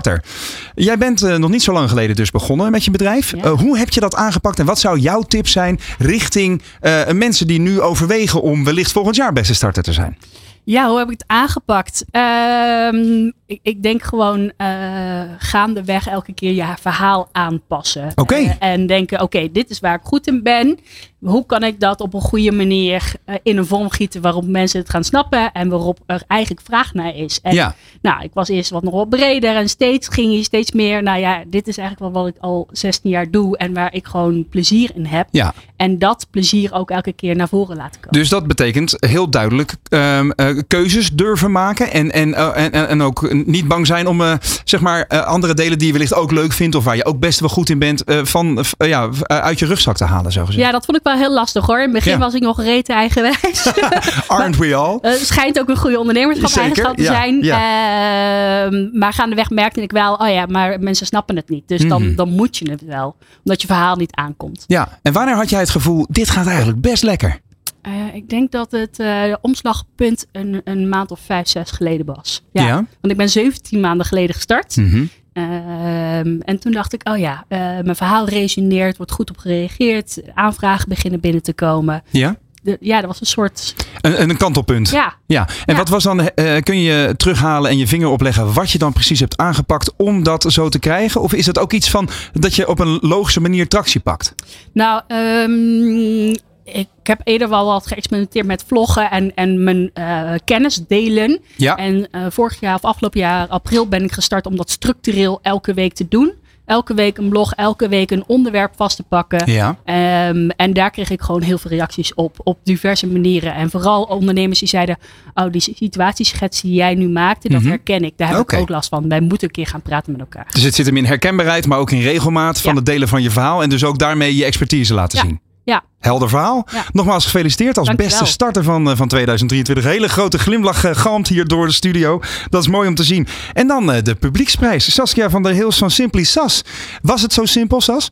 Jij 0.74 0.98
bent 0.98 1.22
eh, 1.22 1.36
nog 1.36 1.50
niet 1.50 1.62
zo 1.62 1.72
lang 1.72 1.88
geleden 1.88 2.16
dus 2.16 2.30
begonnen 2.30 2.70
met 2.70 2.84
je 2.84 2.90
bedrijf. 2.90 3.32
Eh, 3.32 3.52
hoe 3.52 3.78
heb 3.78 3.90
je 3.90 4.00
dat 4.00 4.14
aangepakt 4.14 4.58
en 4.58 4.66
wat 4.66 4.78
zou 4.78 4.98
jouw 4.98 5.22
tip 5.22 5.48
zijn 5.48 5.80
richting 5.98 6.62
eh, 6.80 7.08
mensen 7.08 7.46
die 7.46 7.60
nu 7.60 7.80
overwegen 7.80 8.42
om 8.42 8.64
wellicht 8.64 8.92
volgend 8.92 9.16
jaar 9.16 9.32
beste 9.32 9.54
starter 9.54 9.82
te 9.82 9.92
zijn? 9.92 10.18
Ja, 10.64 10.88
hoe 10.88 10.98
heb 10.98 11.06
ik 11.06 11.18
het 11.18 11.24
aangepakt? 11.26 12.04
Ehm, 12.10 13.30
ik, 13.46 13.58
ik 13.62 13.82
denk 13.82 14.02
gewoon 14.02 14.52
eh, 14.56 15.22
gaandeweg 15.38 16.08
elke 16.08 16.32
keer 16.32 16.52
je 16.52 16.74
verhaal 16.80 17.28
aanpassen. 17.32 18.12
Oké. 18.14 18.56
En 18.58 18.86
denken, 18.86 19.20
oké, 19.20 19.48
dit 19.52 19.70
is 19.70 19.80
waar 19.80 19.94
ik 19.94 20.04
goed 20.04 20.26
in 20.26 20.42
ben. 20.42 20.78
Hoe 21.22 21.46
kan 21.46 21.62
ik 21.62 21.80
dat 21.80 22.00
op 22.00 22.14
een 22.14 22.20
goede 22.20 22.52
manier 22.52 23.12
eh, 23.24 23.34
in 23.42 23.56
een 23.56 23.66
vorm 23.66 23.90
gieten 23.90 24.20
waarop 24.22 24.46
mensen 24.46 24.80
het 24.80 24.90
gaan 24.90 25.04
snappen 25.04 25.52
en 25.52 25.68
waarop 25.68 25.98
er 26.06 26.22
eigenlijk 26.26 26.60
vraag 26.64 26.94
naar 26.94 27.16
is. 27.16 27.40
En, 27.42 27.54
Ja. 27.54 27.74
Nou, 28.02 28.22
ik 28.22 28.30
was 28.34 28.48
eerst 28.48 28.70
wat 28.70 28.82
nog 28.82 28.94
wat 28.94 29.08
breder 29.08 29.56
en 29.56 29.68
steeds 29.68 30.08
ging 30.08 30.32
je 30.34 30.42
steeds 30.42 30.72
meer. 30.72 31.02
Nou 31.02 31.18
ja, 31.20 31.42
dit 31.46 31.68
is 31.68 31.76
eigenlijk 31.78 32.12
wel 32.14 32.22
wat 32.24 32.34
ik 32.34 32.40
al 32.42 32.68
16 32.72 33.10
jaar 33.10 33.30
doe 33.30 33.56
en 33.56 33.74
waar 33.74 33.94
ik 33.94 34.06
gewoon 34.06 34.48
plezier 34.48 34.90
in 34.94 35.06
heb. 35.06 35.28
Ja. 35.30 35.54
En 35.76 35.98
dat 35.98 36.26
plezier 36.30 36.72
ook 36.72 36.90
elke 36.90 37.12
keer 37.12 37.36
naar 37.36 37.48
voren 37.48 37.76
laten 37.76 38.00
komen. 38.00 38.18
Dus 38.18 38.28
dat 38.28 38.46
betekent 38.46 38.94
heel 38.98 39.28
duidelijk 39.30 39.74
ehm, 39.88 40.30
eh, 40.30 40.58
keuzes 40.66 41.10
durven 41.12 41.50
maken. 41.52 41.92
En, 41.92 42.12
en, 42.12 42.34
eh, 42.34 42.64
en, 42.64 42.72
en- 42.72 42.88
en 42.88 43.02
ook 43.02 43.32
niet 43.46 43.68
bang 43.68 43.86
zijn 43.86 44.06
om 44.06 44.22
zeg 44.64 44.80
maar, 44.80 45.06
andere 45.06 45.54
delen 45.54 45.78
die 45.78 45.86
je 45.86 45.92
wellicht 45.92 46.14
ook 46.14 46.30
leuk 46.30 46.52
vindt. 46.52 46.76
Of 46.76 46.84
waar 46.84 46.96
je 46.96 47.04
ook 47.04 47.18
best 47.18 47.40
wel 47.40 47.48
goed 47.48 47.68
in 47.70 47.78
bent. 47.78 48.02
van, 48.06 48.64
ja, 48.78 49.08
uit 49.26 49.58
je 49.58 49.66
rugzak 49.66 49.96
te 49.96 50.04
halen, 50.04 50.32
zo 50.32 50.44
gezegd. 50.44 50.64
Ja, 50.64 50.72
dat 50.72 50.84
vond 50.84 50.96
ik 50.96 51.02
wel 51.02 51.11
heel 51.16 51.32
lastig 51.32 51.66
hoor. 51.66 51.76
In 51.76 51.82
het 51.82 51.92
begin 51.92 52.12
Ja. 52.12 52.18
was 52.18 52.34
ik 52.34 52.42
nog 52.42 52.62
rete 52.62 52.92
eigenwijs. 52.92 53.72
Aren't 54.26 54.56
we 54.56 54.74
all? 54.74 54.98
Het 55.10 55.26
schijnt 55.26 55.58
ook 55.60 55.68
een 55.68 55.76
goede 55.76 55.98
ondernemerschap-eigenschap 55.98 56.96
te 56.96 57.02
Zeker, 57.04 57.14
ja, 57.14 57.20
zijn. 57.22 58.72
Ehm, 58.72 58.98
maar 58.98 59.12
gaandeweg 59.12 59.50
merkte 59.50 59.82
ik 59.82 59.90
wel, 59.92 60.14
oh 60.14 60.28
ja, 60.28 60.46
maar 60.46 60.80
mensen 60.80 61.06
snappen 61.06 61.36
het 61.36 61.48
niet. 61.48 61.68
Dus 61.68 61.88
dan, 61.88 62.02
Mhm. 62.06 62.14
dan 62.14 62.28
moet 62.30 62.56
je 62.56 62.70
het 62.70 62.84
wel. 62.84 63.16
Omdat 63.44 63.60
je 63.60 63.66
verhaal 63.66 63.96
niet 63.96 64.14
aankomt. 64.14 64.64
Ja, 64.66 64.98
en 65.02 65.12
wanneer 65.12 65.34
had 65.34 65.50
jij 65.50 65.60
het 65.60 65.70
gevoel, 65.70 66.06
dit 66.10 66.30
gaat 66.30 66.46
eigenlijk 66.46 66.80
best 66.80 67.02
lekker? 67.02 67.40
Eh, 67.82 67.92
ik 68.14 68.28
denk 68.28 68.50
dat 68.52 68.70
het 68.70 68.98
eh, 68.98 69.34
omslagpunt 69.40 70.26
een, 70.32 70.60
een 70.64 70.88
maand 70.88 71.10
of 71.10 71.20
vijf, 71.26 71.48
zes 71.48 71.70
geleden 71.70 72.06
was. 72.06 72.42
Ja. 72.52 72.66
Ja. 72.66 72.74
Want 72.74 73.12
ik 73.12 73.16
ben 73.16 73.28
17 73.28 73.80
maanden 73.80 74.06
geleden 74.06 74.34
gestart. 74.34 74.76
Mhm. 74.76 75.04
Ehm, 75.32 76.40
en 76.40 76.58
toen 76.60 76.72
dacht 76.72 76.92
ik, 76.92 77.08
oh 77.08 77.18
ja, 77.18 77.44
eh, 77.48 77.58
mijn 77.58 77.96
verhaal 77.96 78.28
resoneert, 78.28 78.96
wordt 78.96 79.12
goed 79.12 79.30
op 79.30 79.38
gereageerd. 79.38 80.20
Aanvragen 80.34 80.88
beginnen 80.88 81.20
binnen 81.20 81.42
te 81.42 81.52
komen. 81.52 82.02
Ja? 82.10 82.36
De- 82.62 82.76
ja, 82.80 82.96
dat 82.98 83.06
was 83.06 83.20
een 83.20 83.26
soort 83.26 83.74
Een, 84.00 84.30
een 84.30 84.36
kantelpunt. 84.36 84.90
Ja. 84.90 85.14
ja. 85.26 85.48
En 85.64 85.76
wat 85.76 85.88
was 85.88 86.02
dan, 86.02 86.20
eh, 86.20 86.62
kun 86.62 86.80
je 86.80 87.14
terughalen 87.16 87.70
en 87.70 87.78
je 87.78 87.86
vinger 87.86 88.08
opleggen 88.08 88.52
wat 88.52 88.70
je 88.70 88.78
dan 88.78 88.92
precies 88.92 89.20
hebt 89.20 89.36
aangepakt 89.36 89.92
om 89.96 90.22
dat 90.22 90.44
zo 90.48 90.68
te 90.68 90.78
krijgen? 90.78 91.20
Of 91.20 91.32
is 91.32 91.46
het 91.46 91.58
ook 91.58 91.72
iets 91.72 91.90
van 91.90 92.08
dat 92.32 92.54
je 92.54 92.68
op 92.68 92.78
een 92.78 92.98
logische 93.00 93.40
manier 93.40 93.68
tractie 93.68 94.00
pakt? 94.00 94.34
Nou, 94.72 95.02
ehm, 95.08 96.34
ik 96.64 96.86
heb 97.02 97.20
eerder 97.24 97.48
wel 97.48 97.64
wat 97.66 97.86
geëxperimenteerd 97.86 98.46
met 98.46 98.64
vloggen 98.66 99.10
en, 99.10 99.34
en 99.34 99.64
mijn 99.64 99.90
eh, 99.94 100.32
kennis 100.44 100.82
delen. 100.88 101.40
Ja. 101.56 101.76
En 101.76 102.08
eh, 102.10 102.26
vorig 102.30 102.60
jaar 102.60 102.74
of 102.74 102.84
afgelopen 102.84 103.20
jaar, 103.20 103.48
april, 103.48 103.88
ben 103.88 104.04
ik 104.04 104.12
gestart 104.12 104.46
om 104.46 104.56
dat 104.56 104.70
structureel 104.70 105.38
elke 105.42 105.74
week 105.74 105.94
te 105.94 106.08
doen. 106.08 106.32
Elke 106.66 106.94
week 106.94 107.18
een 107.18 107.28
blog, 107.28 107.52
elke 107.54 107.88
week 107.88 108.10
een 108.10 108.24
onderwerp 108.26 108.72
vast 108.76 108.96
te 108.96 109.02
pakken. 109.02 109.50
Ja. 109.52 109.76
Ehm, 109.84 110.48
en 110.56 110.72
daar 110.72 110.90
kreeg 110.90 111.10
ik 111.10 111.20
gewoon 111.20 111.42
heel 111.42 111.58
veel 111.58 111.70
reacties 111.70 112.14
op, 112.14 112.36
op 112.42 112.58
diverse 112.64 113.06
manieren. 113.06 113.54
En 113.54 113.70
vooral 113.70 114.02
ondernemers 114.02 114.58
die 114.58 114.68
zeiden, 114.68 114.96
oh, 115.34 115.52
die 115.52 115.60
situatieschets 115.60 116.60
die 116.60 116.72
jij 116.74 116.94
nu 116.94 117.08
maakte, 117.08 117.48
dat 117.48 117.60
Mhm. 117.60 117.68
herken 117.68 118.04
ik. 118.04 118.12
Daar 118.16 118.28
heb 118.28 118.38
ik 118.38 118.52
ook 118.52 118.68
last 118.68 118.88
van. 118.88 119.08
Wij 119.08 119.20
moeten 119.20 119.46
een 119.48 119.54
keer 119.54 119.66
gaan 119.66 119.82
praten 119.82 120.12
met 120.12 120.20
elkaar. 120.20 120.46
Dus 120.50 120.62
het 120.62 120.74
zit 120.74 120.86
hem 120.86 120.96
in 120.96 121.04
herkenbaarheid, 121.04 121.66
maar 121.66 121.78
ook 121.78 121.90
in 121.90 122.00
regelmaat 122.00 122.60
van 122.60 122.76
het 122.76 122.86
delen 122.86 123.08
van 123.08 123.22
je 123.22 123.30
verhaal. 123.30 123.62
En 123.62 123.68
dus 123.68 123.84
ook 123.84 123.98
daarmee 123.98 124.36
je 124.36 124.44
expertise 124.44 124.94
laten 124.94 125.18
zien. 125.18 125.40
Ja. 125.64 125.84
Helder 125.98 126.28
verhaal. 126.28 126.66
Ja. 126.72 126.84
Nogmaals 126.92 127.24
gefeliciteerd 127.24 127.78
als 127.78 127.86
Dankjewel. 127.86 128.18
beste 128.18 128.32
starter 128.32 128.62
van, 128.64 128.90
eh, 128.90 128.96
van 128.96 129.08
2023. 129.08 129.84
Hele 129.84 130.08
grote 130.08 130.38
glimlach 130.38 130.84
eh, 130.84 130.94
galmt 130.94 131.28
hier 131.28 131.48
door 131.48 131.66
de 131.66 131.72
studio. 131.72 132.20
Dat 132.50 132.62
is 132.62 132.68
mooi 132.68 132.88
om 132.88 132.94
te 132.94 133.04
zien. 133.04 133.26
En 133.52 133.66
dan 133.66 133.92
eh, 133.92 134.02
de 134.02 134.14
publieksprijs. 134.14 134.94
Saskia 134.94 135.30
van 135.30 135.42
der 135.42 135.52
Hills 135.52 135.78
van 135.78 135.90
Simply 135.90 136.24
Sas. 136.24 136.64
Was 137.02 137.22
het 137.22 137.32
zo 137.32 137.44
simpel, 137.44 137.80
Sas? 137.80 138.10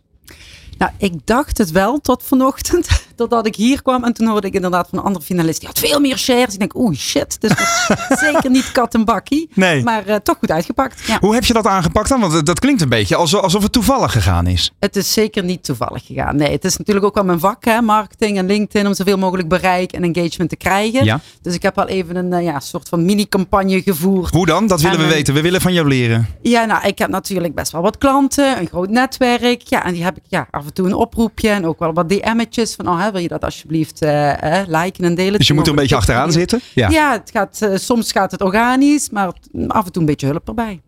Nou, 0.80 0.92
ik 0.98 1.12
dacht 1.24 1.58
het 1.58 1.70
wel 1.70 1.98
tot 1.98 2.22
vanochtend. 2.22 2.88
Totdat 3.16 3.46
ik 3.46 3.56
hier 3.56 3.82
kwam 3.82 4.04
en 4.04 4.12
toen 4.12 4.26
hoorde 4.26 4.46
ik 4.46 4.54
inderdaad 4.54 4.88
van 4.88 4.98
een 4.98 5.04
andere 5.04 5.24
finalist. 5.24 5.58
Die 5.58 5.68
had 5.68 5.78
veel 5.78 6.00
meer 6.00 6.18
shares. 6.18 6.52
Ik 6.52 6.58
denk, 6.58 6.76
oei 6.76 6.96
shit. 6.96 7.40
Dus 7.40 7.52
zeker 8.26 8.50
niet 8.50 8.72
kat 8.72 8.94
en 8.94 9.04
bakkie. 9.04 9.50
Nee. 9.54 9.82
Maar 9.82 10.06
eh, 10.06 10.16
toch 10.16 10.36
goed 10.38 10.50
uitgepakt. 10.50 11.06
Ja. 11.06 11.18
Hoe 11.20 11.34
heb 11.34 11.44
je 11.44 11.52
dat 11.52 11.66
aangepakt 11.66 12.08
dan? 12.08 12.20
Want 12.20 12.46
dat 12.46 12.58
klinkt 12.60 12.80
een 12.80 12.88
beetje 12.88 13.16
alsof, 13.16 13.62
het 13.62 13.72
toevallig 13.72 14.12
gegaan 14.12 14.46
is. 14.46 14.72
Het 14.78 14.96
is 14.96 15.12
zeker 15.12 15.44
niet 15.44 15.64
toevallig 15.64 16.06
gegaan. 16.06 16.36
Nee, 16.36 16.52
het 16.52 16.64
is 16.64 16.76
natuurlijk 16.76 17.06
ook 17.06 17.14
wel 17.14 17.24
mijn 17.24 17.40
vak, 17.40 17.64
hè, 17.64 17.80
marketing 17.80 18.38
en 18.38 18.46
LinkedIn, 18.46 18.86
om 18.86 18.94
zoveel 18.94 19.18
mogelijk 19.18 19.48
bereik 19.48 19.92
en 19.92 20.02
engagement 20.02 20.50
te 20.50 20.56
krijgen. 20.56 21.04
Ja. 21.04 21.20
Dus 21.42 21.54
ik 21.54 21.62
heb 21.62 21.78
al 21.78 21.86
even 21.86 22.16
een 22.16 22.32
eh, 22.32 22.44
ja, 22.44 22.60
soort 22.60 22.88
van 22.88 23.04
mini-campagne 23.04 23.82
gevoerd. 23.82 24.34
Hoe 24.34 24.46
dan? 24.46 24.66
Dat 24.66 24.80
willen 24.80 24.98
En, 24.98 25.04
we 25.04 25.12
weten. 25.12 25.34
We 25.34 25.40
willen 25.40 25.60
van 25.60 25.72
jou 25.72 25.88
leren. 25.88 26.26
Ja, 26.42 26.64
nou, 26.64 26.86
ik 26.86 26.98
heb 26.98 27.10
natuurlijk 27.10 27.54
best 27.54 27.72
wel 27.72 27.82
wat 27.82 27.98
klanten, 27.98 28.58
een 28.58 28.66
groot 28.66 28.88
netwerk. 28.90 29.62
Ja, 29.62 29.84
en 29.84 29.92
die 29.92 30.04
heb 30.04 30.16
ik 30.16 30.22
ja, 30.28 30.48
af 30.50 30.68
en 30.70 30.76
toe 30.76 30.86
een 30.86 30.94
oproepje 30.94 31.48
en 31.48 31.66
ook 31.66 31.78
wel 31.78 31.92
wat 31.92 32.08
DM'tjes 32.08 32.74
van, 32.74 32.88
oh, 32.88 33.00
hè, 33.00 33.12
wil 33.12 33.20
je 33.20 33.28
dat 33.28 33.44
alsjeblieft 33.44 34.02
eh, 34.02 34.60
eh, 34.60 34.68
liken 34.68 35.04
en 35.04 35.14
delen. 35.14 35.38
Dus 35.38 35.46
je 35.46 35.54
moet 35.54 35.64
er 35.64 35.70
een 35.70 35.76
beetje 35.78 35.96
achteraan 35.96 36.32
zitten? 36.32 36.60
Ja, 36.74 36.88
Ja. 36.88 37.12
het 37.12 37.30
gaat, 37.30 37.62
eh, 37.62 37.76
soms 37.76 38.12
gaat 38.12 38.30
het 38.30 38.40
organisch, 38.42 39.10
maar 39.10 39.32
af 39.66 39.86
en 39.86 39.92
toe 39.92 40.02
een 40.02 40.08
beetje 40.08 40.26
hulp 40.26 40.48
erbij. 40.48 40.80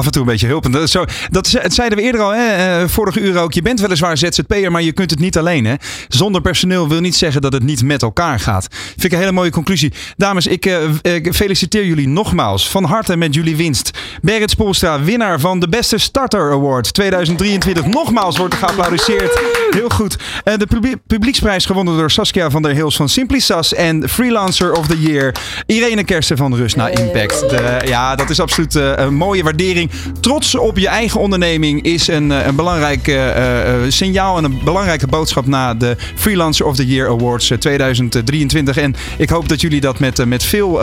Af 0.00 0.06
en 0.06 0.12
toe 0.12 0.22
een 0.22 0.28
beetje 0.28 0.46
hulp. 0.46 0.64
En 0.64 0.70
Dat, 0.70 0.90
zo, 0.90 1.04
dat 1.30 1.46
zeiden 1.66 1.98
we 1.98 2.04
eerder 2.04 2.20
al, 2.20 2.30
hè, 2.30 2.80
eh, 2.82 2.88
vorige 2.88 3.20
uur 3.20 3.38
ook. 3.38 3.52
Je 3.52 3.62
bent 3.62 3.80
weliswaar 3.80 4.16
ZZP'er, 4.18 4.70
maar 4.72 4.82
je 4.82 4.92
kunt 4.92 5.10
het 5.10 5.18
niet 5.18 5.38
alleen. 5.38 5.64
Hè. 5.64 5.74
Zonder 6.08 6.40
personeel 6.40 6.88
wil 6.88 7.00
niet 7.00 7.16
zeggen 7.16 7.40
dat 7.42 7.52
het 7.52 7.62
niet 7.62 7.82
met 7.82 8.02
elkaar 8.02 8.40
gaat. 8.40 8.66
Vind 8.70 9.04
ik 9.04 9.12
een 9.12 9.18
hele 9.18 9.32
mooie 9.32 9.50
conclusie. 9.50 9.92
Dames, 10.16 10.46
ik, 10.46 10.66
eh, 10.66 11.14
ik 11.14 11.34
feliciteer 11.34 11.84
jullie 11.86 12.08
nogmaals. 12.08 12.68
Van 12.68 12.84
harte 12.84 13.16
met 13.16 13.34
jullie 13.34 13.56
winst. 13.56 13.90
Berit 14.22 14.50
Spoelstra, 14.50 15.02
winnaar 15.02 15.40
van 15.40 15.60
de 15.60 15.68
Beste 15.68 15.98
Starter 15.98 16.52
Award 16.52 16.94
2023. 16.94 17.86
Nogmaals 17.86 18.36
wordt 18.36 18.52
er 18.54 18.58
geapplaudisseerd. 18.58 19.40
Heel 19.70 19.88
goed. 19.88 20.16
Eh, 20.44 20.54
de 20.56 20.66
publie- 20.66 20.96
publieksprijs 21.06 21.66
gewonnen 21.66 21.96
door 21.96 22.10
Saskia 22.10 22.50
van 22.50 22.62
der 22.62 22.74
Hills 22.74 22.96
van 22.96 23.08
Simply 23.08 23.38
Sas. 23.38 23.74
En 23.74 24.08
Freelancer 24.08 24.72
of 24.72 24.86
the 24.86 25.00
Year, 25.00 25.34
Irene 25.66 26.04
Kersten 26.04 26.36
van 26.36 26.54
Rust 26.56 26.76
naar 26.76 26.90
Impact. 26.90 27.40
De- 27.40 27.80
ja, 27.84 28.14
dat 28.14 28.30
is 28.30 28.40
absoluut 28.40 28.74
een 28.74 29.14
mooie 29.14 29.42
waardering. 29.42 29.89
Trots 30.20 30.54
op 30.54 30.78
je 30.78 30.88
eigen 30.88 31.20
onderneming 31.20 31.82
is 31.82 32.08
een, 32.08 32.32
eh, 32.32 32.46
een 32.46 32.56
belangrijk 32.56 33.08
eh, 33.08 33.84
eh, 33.84 33.90
signaal 33.90 34.36
en 34.36 34.44
een 34.44 34.60
belangrijke 34.64 35.06
boodschap 35.06 35.46
na 35.46 35.74
de 35.74 35.96
Freelancer 36.14 36.66
of 36.66 36.76
the 36.76 36.86
Year 36.86 37.08
Awards 37.08 37.50
eh, 37.50 37.58
2023. 37.58 38.76
En 38.76 38.94
ik 39.16 39.30
hoop 39.30 39.48
dat 39.48 39.60
jullie 39.60 39.80
dat 39.80 39.98
met, 39.98 40.26
met 40.26 40.42
veel 40.42 40.80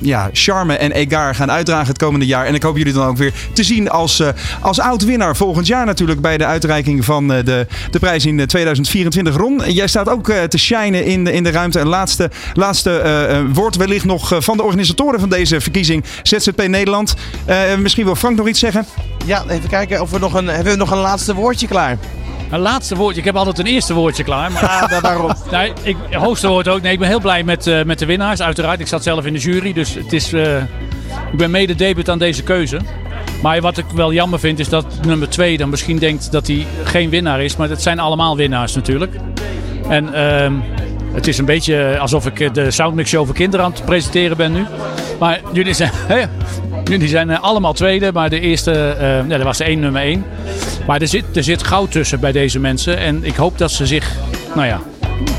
ja, 0.00 0.30
charme 0.32 0.74
en 0.74 0.92
egaar 0.92 1.34
gaan 1.34 1.50
uitdragen 1.50 1.86
het 1.86 1.98
komende 1.98 2.26
jaar. 2.26 2.46
En 2.46 2.54
ik 2.54 2.62
hoop 2.62 2.76
jullie 2.76 2.92
dan 2.92 3.06
ook 3.06 3.16
weer 3.16 3.32
te 3.52 3.62
zien 3.62 3.90
als, 3.90 4.22
als 4.60 4.80
oud-winnaar 4.80 5.36
volgend 5.36 5.66
jaar 5.66 5.86
natuurlijk 5.86 6.20
bij 6.20 6.38
de 6.38 6.44
uitreiking 6.44 7.04
van 7.04 7.28
de, 7.28 7.66
de 7.90 7.98
prijs 7.98 8.26
in 8.26 8.40
eh, 8.40 8.46
2024. 8.46 9.36
Ron, 9.36 9.62
jij 9.66 9.86
staat 9.86 10.08
ook 10.08 10.32
te 10.48 10.58
shinen 10.58 11.04
in 11.04 11.24
de, 11.24 11.32
in 11.32 11.42
de 11.42 11.50
ruimte. 11.50 11.80
Een 11.80 11.86
laatste, 11.86 12.30
laatste 12.54 13.48
woord 13.52 13.76
wellicht 13.76 14.04
nog 14.04 14.32
van 14.38 14.56
de 14.56 14.62
organisatoren 14.62 15.20
van 15.20 15.28
deze 15.28 15.60
verkiezing 15.60 16.04
ZZP 16.22 16.68
Nederland. 16.68 17.14
Misschien 17.78 18.04
wil 18.04 18.16
Frank 18.16 18.38
nog 18.40 18.48
iets 18.48 18.60
zeggen? 18.60 18.84
Ja, 19.26 19.44
even 19.48 19.68
kijken 19.68 20.00
of 20.00 20.10
we 20.10 20.18
nog 20.18 20.34
een, 20.34 20.46
hebben 20.46 20.72
we 20.72 20.78
nog 20.78 20.90
een 20.90 20.98
laatste 20.98 21.34
woordje 21.34 21.66
klaar. 21.66 21.98
Een 22.50 22.58
laatste 22.60 22.96
woordje. 22.96 23.18
Ik 23.18 23.24
heb 23.26 23.36
altijd 23.36 23.58
een 23.58 23.66
eerste 23.66 23.94
woordje 23.94 24.24
klaar. 24.24 24.52
Maar 24.52 24.62
Ah, 24.82 24.88
daar- 24.90 25.00
waarom? 25.00 25.32
nee, 25.50 25.72
ik, 25.82 25.96
hoogste 26.12 26.48
woord 26.48 26.68
ook. 26.68 26.82
Nee, 26.82 26.92
ik 26.92 26.98
ben 26.98 27.08
heel 27.08 27.20
blij 27.20 27.42
met, 27.42 27.66
eh, 27.66 27.82
met 27.82 27.98
de 27.98 28.06
winnaars, 28.06 28.40
uiteraard. 28.42 28.80
Ik 28.80 28.86
zat 28.86 29.02
zelf 29.02 29.24
in 29.26 29.32
de 29.32 29.38
jury, 29.38 29.72
dus 29.72 29.94
het 29.94 30.12
is, 30.12 30.32
eh, 30.32 30.56
ik 31.32 31.36
ben 31.36 31.50
mede 31.50 31.74
debut 31.74 32.08
aan 32.10 32.18
deze 32.18 32.42
keuze. 32.42 32.80
Maar 33.42 33.60
wat 33.60 33.78
ik 33.78 33.84
wel 33.94 34.12
jammer 34.12 34.38
vind, 34.40 34.58
is 34.58 34.68
dat 34.68 34.86
nummer 35.06 35.28
twee 35.28 35.56
dan 35.58 35.68
misschien 35.70 35.98
denkt 35.98 36.32
dat 36.32 36.46
hij 36.46 36.66
geen 36.84 37.10
winnaar 37.10 37.42
is. 37.42 37.56
Maar 37.56 37.68
het 37.68 37.82
zijn 37.82 37.98
allemaal 37.98 38.36
winnaars 38.36 38.74
natuurlijk. 38.74 39.14
En 39.88 40.14
ehm, 40.14 40.52
het 41.20 41.28
is 41.28 41.38
een 41.38 41.44
beetje 41.44 41.98
alsof 41.98 42.26
ik 42.26 42.40
eh, 42.40 42.52
de 42.52 42.70
Soundmix 42.70 43.10
Show 43.10 43.26
voor 43.26 43.34
kinderen 43.34 43.66
aan 43.66 43.72
het 43.72 43.84
presenteren 43.84 44.36
ben 44.36 44.52
nu. 44.52 44.64
Maar 45.18 45.40
jullie 45.52 45.74
zijn, 45.74 45.90
hè, 46.12 46.24
jullie 46.84 47.08
zijn 47.08 47.30
eh, 47.30 47.42
allemaal 47.42 47.72
tweede, 47.72 48.12
maar 48.12 48.30
de 48.30 48.40
eerste, 48.40 48.72
eh 48.72 49.28
ja, 49.28 49.38
er 49.38 49.44
was 49.44 49.60
er 49.60 49.66
één 49.66 49.80
nummer 49.80 50.02
één. 50.02 50.24
Maar 50.86 51.00
er 51.00 51.08
zit, 51.08 51.36
er 51.36 51.44
zit 51.44 51.62
goud 51.62 51.92
tussen 51.92 52.20
bij 52.20 52.32
deze 52.32 52.58
mensen. 52.58 52.98
En 52.98 53.24
ik 53.24 53.36
hoop 53.36 53.58
dat 53.58 53.70
ze 53.70 53.86
zich, 53.86 54.12
nou 54.54 54.66
ja... 54.66 54.80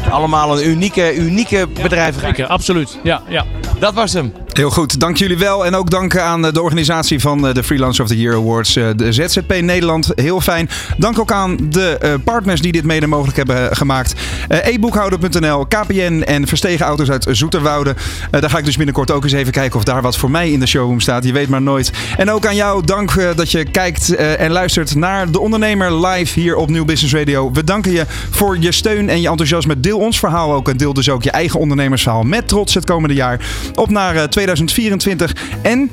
Allemaal 0.09 0.59
een 0.59 0.69
unieke, 0.69 1.15
unieke 1.15 1.67
bedrijf. 1.81 2.19
Zeker, 2.19 2.45
absoluut. 2.45 2.99
Ja, 3.03 3.21
ja. 3.27 3.45
Dat 3.79 3.93
was 3.93 4.13
hem. 4.13 4.33
Heel 4.51 4.69
goed, 4.69 4.99
dank 4.99 5.17
jullie 5.17 5.37
wel. 5.37 5.65
En 5.65 5.75
ook 5.75 5.89
dank 5.89 6.17
aan 6.17 6.45
eh, 6.45 6.53
de 6.53 6.61
organisatie 6.61 7.19
van 7.19 7.47
eh, 7.47 7.53
de 7.53 7.63
Freelancer 7.63 8.03
of 8.03 8.09
the 8.09 8.19
Year 8.19 8.35
Awards, 8.35 8.75
eh, 8.75 8.87
de 8.95 9.11
ZZP 9.11 9.61
Nederland. 9.61 10.11
Heel 10.15 10.41
fijn. 10.41 10.69
Dank 10.97 11.19
ook 11.19 11.31
aan 11.31 11.57
de 11.69 12.19
partners 12.23 12.61
die 12.61 12.71
dit 12.71 12.83
mede 12.83 13.07
mogelijk 13.07 13.37
hebben 13.37 13.75
gemaakt. 13.75 14.13
E-boekhouder.nl, 14.47 15.65
KPN 15.65 16.23
en 16.25 16.47
Verstegen 16.47 16.85
Auto's 16.85 17.09
uit 17.09 17.27
Zoeterwoude. 17.29 17.95
Daar 18.31 18.49
ga 18.49 18.57
ik 18.57 18.65
dus 18.65 18.77
binnenkort 18.77 19.11
ook 19.11 19.23
eens 19.23 19.33
even 19.33 19.51
kijken 19.51 19.77
of 19.77 19.83
daar 19.83 20.01
wat 20.01 20.17
voor 20.17 20.31
mij 20.31 20.51
in 20.51 20.59
de 20.59 20.67
showroom 20.67 20.99
staat. 20.99 21.23
Je 21.23 21.33
weet 21.33 21.49
maar 21.49 21.61
nooit. 21.61 21.91
En 22.17 22.31
ook 22.31 22.45
aan 22.45 22.55
jou, 22.55 22.85
dank 22.85 23.35
dat 23.35 23.51
je 23.51 23.63
kijkt 23.71 24.15
en 24.15 24.51
luistert 24.51 24.95
naar 24.95 25.31
De 25.31 25.39
Ondernemer 25.39 26.07
live 26.07 26.39
hier 26.39 26.55
op 26.55 26.69
Nieuw 26.69 26.85
Business 26.85 27.13
Radio. 27.13 27.51
We 27.51 27.63
danken 27.63 27.91
je 27.91 28.05
voor 28.29 28.57
je 28.59 28.71
steun 28.71 29.09
en 29.09 29.21
je 29.21 29.29
enthousiasme. 29.29 29.79
Deel 29.79 29.97
ons 29.97 30.19
verhaal 30.19 30.53
ook 30.53 30.69
en 30.69 30.77
deel 30.77 30.93
dus 30.93 31.09
ook 31.09 31.23
je 31.23 31.31
eigen 31.31 31.59
ondernemersverhaal 31.59 32.23
met 32.23 32.47
trots 32.47 32.73
het 32.73 32.85
komende 32.85 33.15
jaar. 33.15 33.39
Op 33.75 33.89
naar 33.89 34.15
eh, 34.15 34.23
2024 34.41 35.35
en 35.61 35.91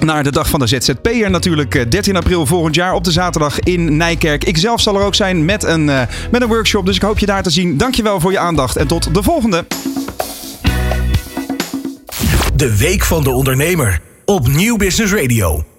naar 0.00 0.22
de 0.22 0.32
dag 0.32 0.48
van 0.48 0.60
de 0.60 0.66
ZZP'er 0.66 1.30
natuurlijk. 1.30 1.74
eh, 1.74 1.84
13 1.88 2.16
april 2.16 2.46
volgend 2.46 2.74
jaar 2.74 2.94
op 2.94 3.04
de 3.04 3.10
zaterdag 3.10 3.60
in 3.60 3.96
Nijkerk. 3.96 4.44
Ik 4.44 4.56
zelf 4.56 4.80
zal 4.80 4.96
er 4.96 5.02
ook 5.02 5.14
zijn 5.14 5.44
met 5.44 5.64
een, 5.64 5.88
eh, 5.88 6.02
met 6.30 6.42
een 6.42 6.48
workshop. 6.48 6.86
Dus 6.86 6.96
ik 6.96 7.02
hoop 7.02 7.18
je 7.18 7.26
daar 7.26 7.42
te 7.42 7.50
zien. 7.50 7.76
Dankjewel 7.76 8.20
voor 8.20 8.32
je 8.32 8.38
aandacht 8.38 8.76
en 8.76 8.86
tot 8.86 9.14
de 9.14 9.22
volgende. 9.22 9.64
De 12.56 12.76
Week 12.76 13.04
van 13.04 13.22
de 13.22 13.30
Ondernemer 13.30 14.00
op 14.24 14.48
Nieuw 14.48 14.76
Business 14.76 15.12
Radio. 15.12 15.73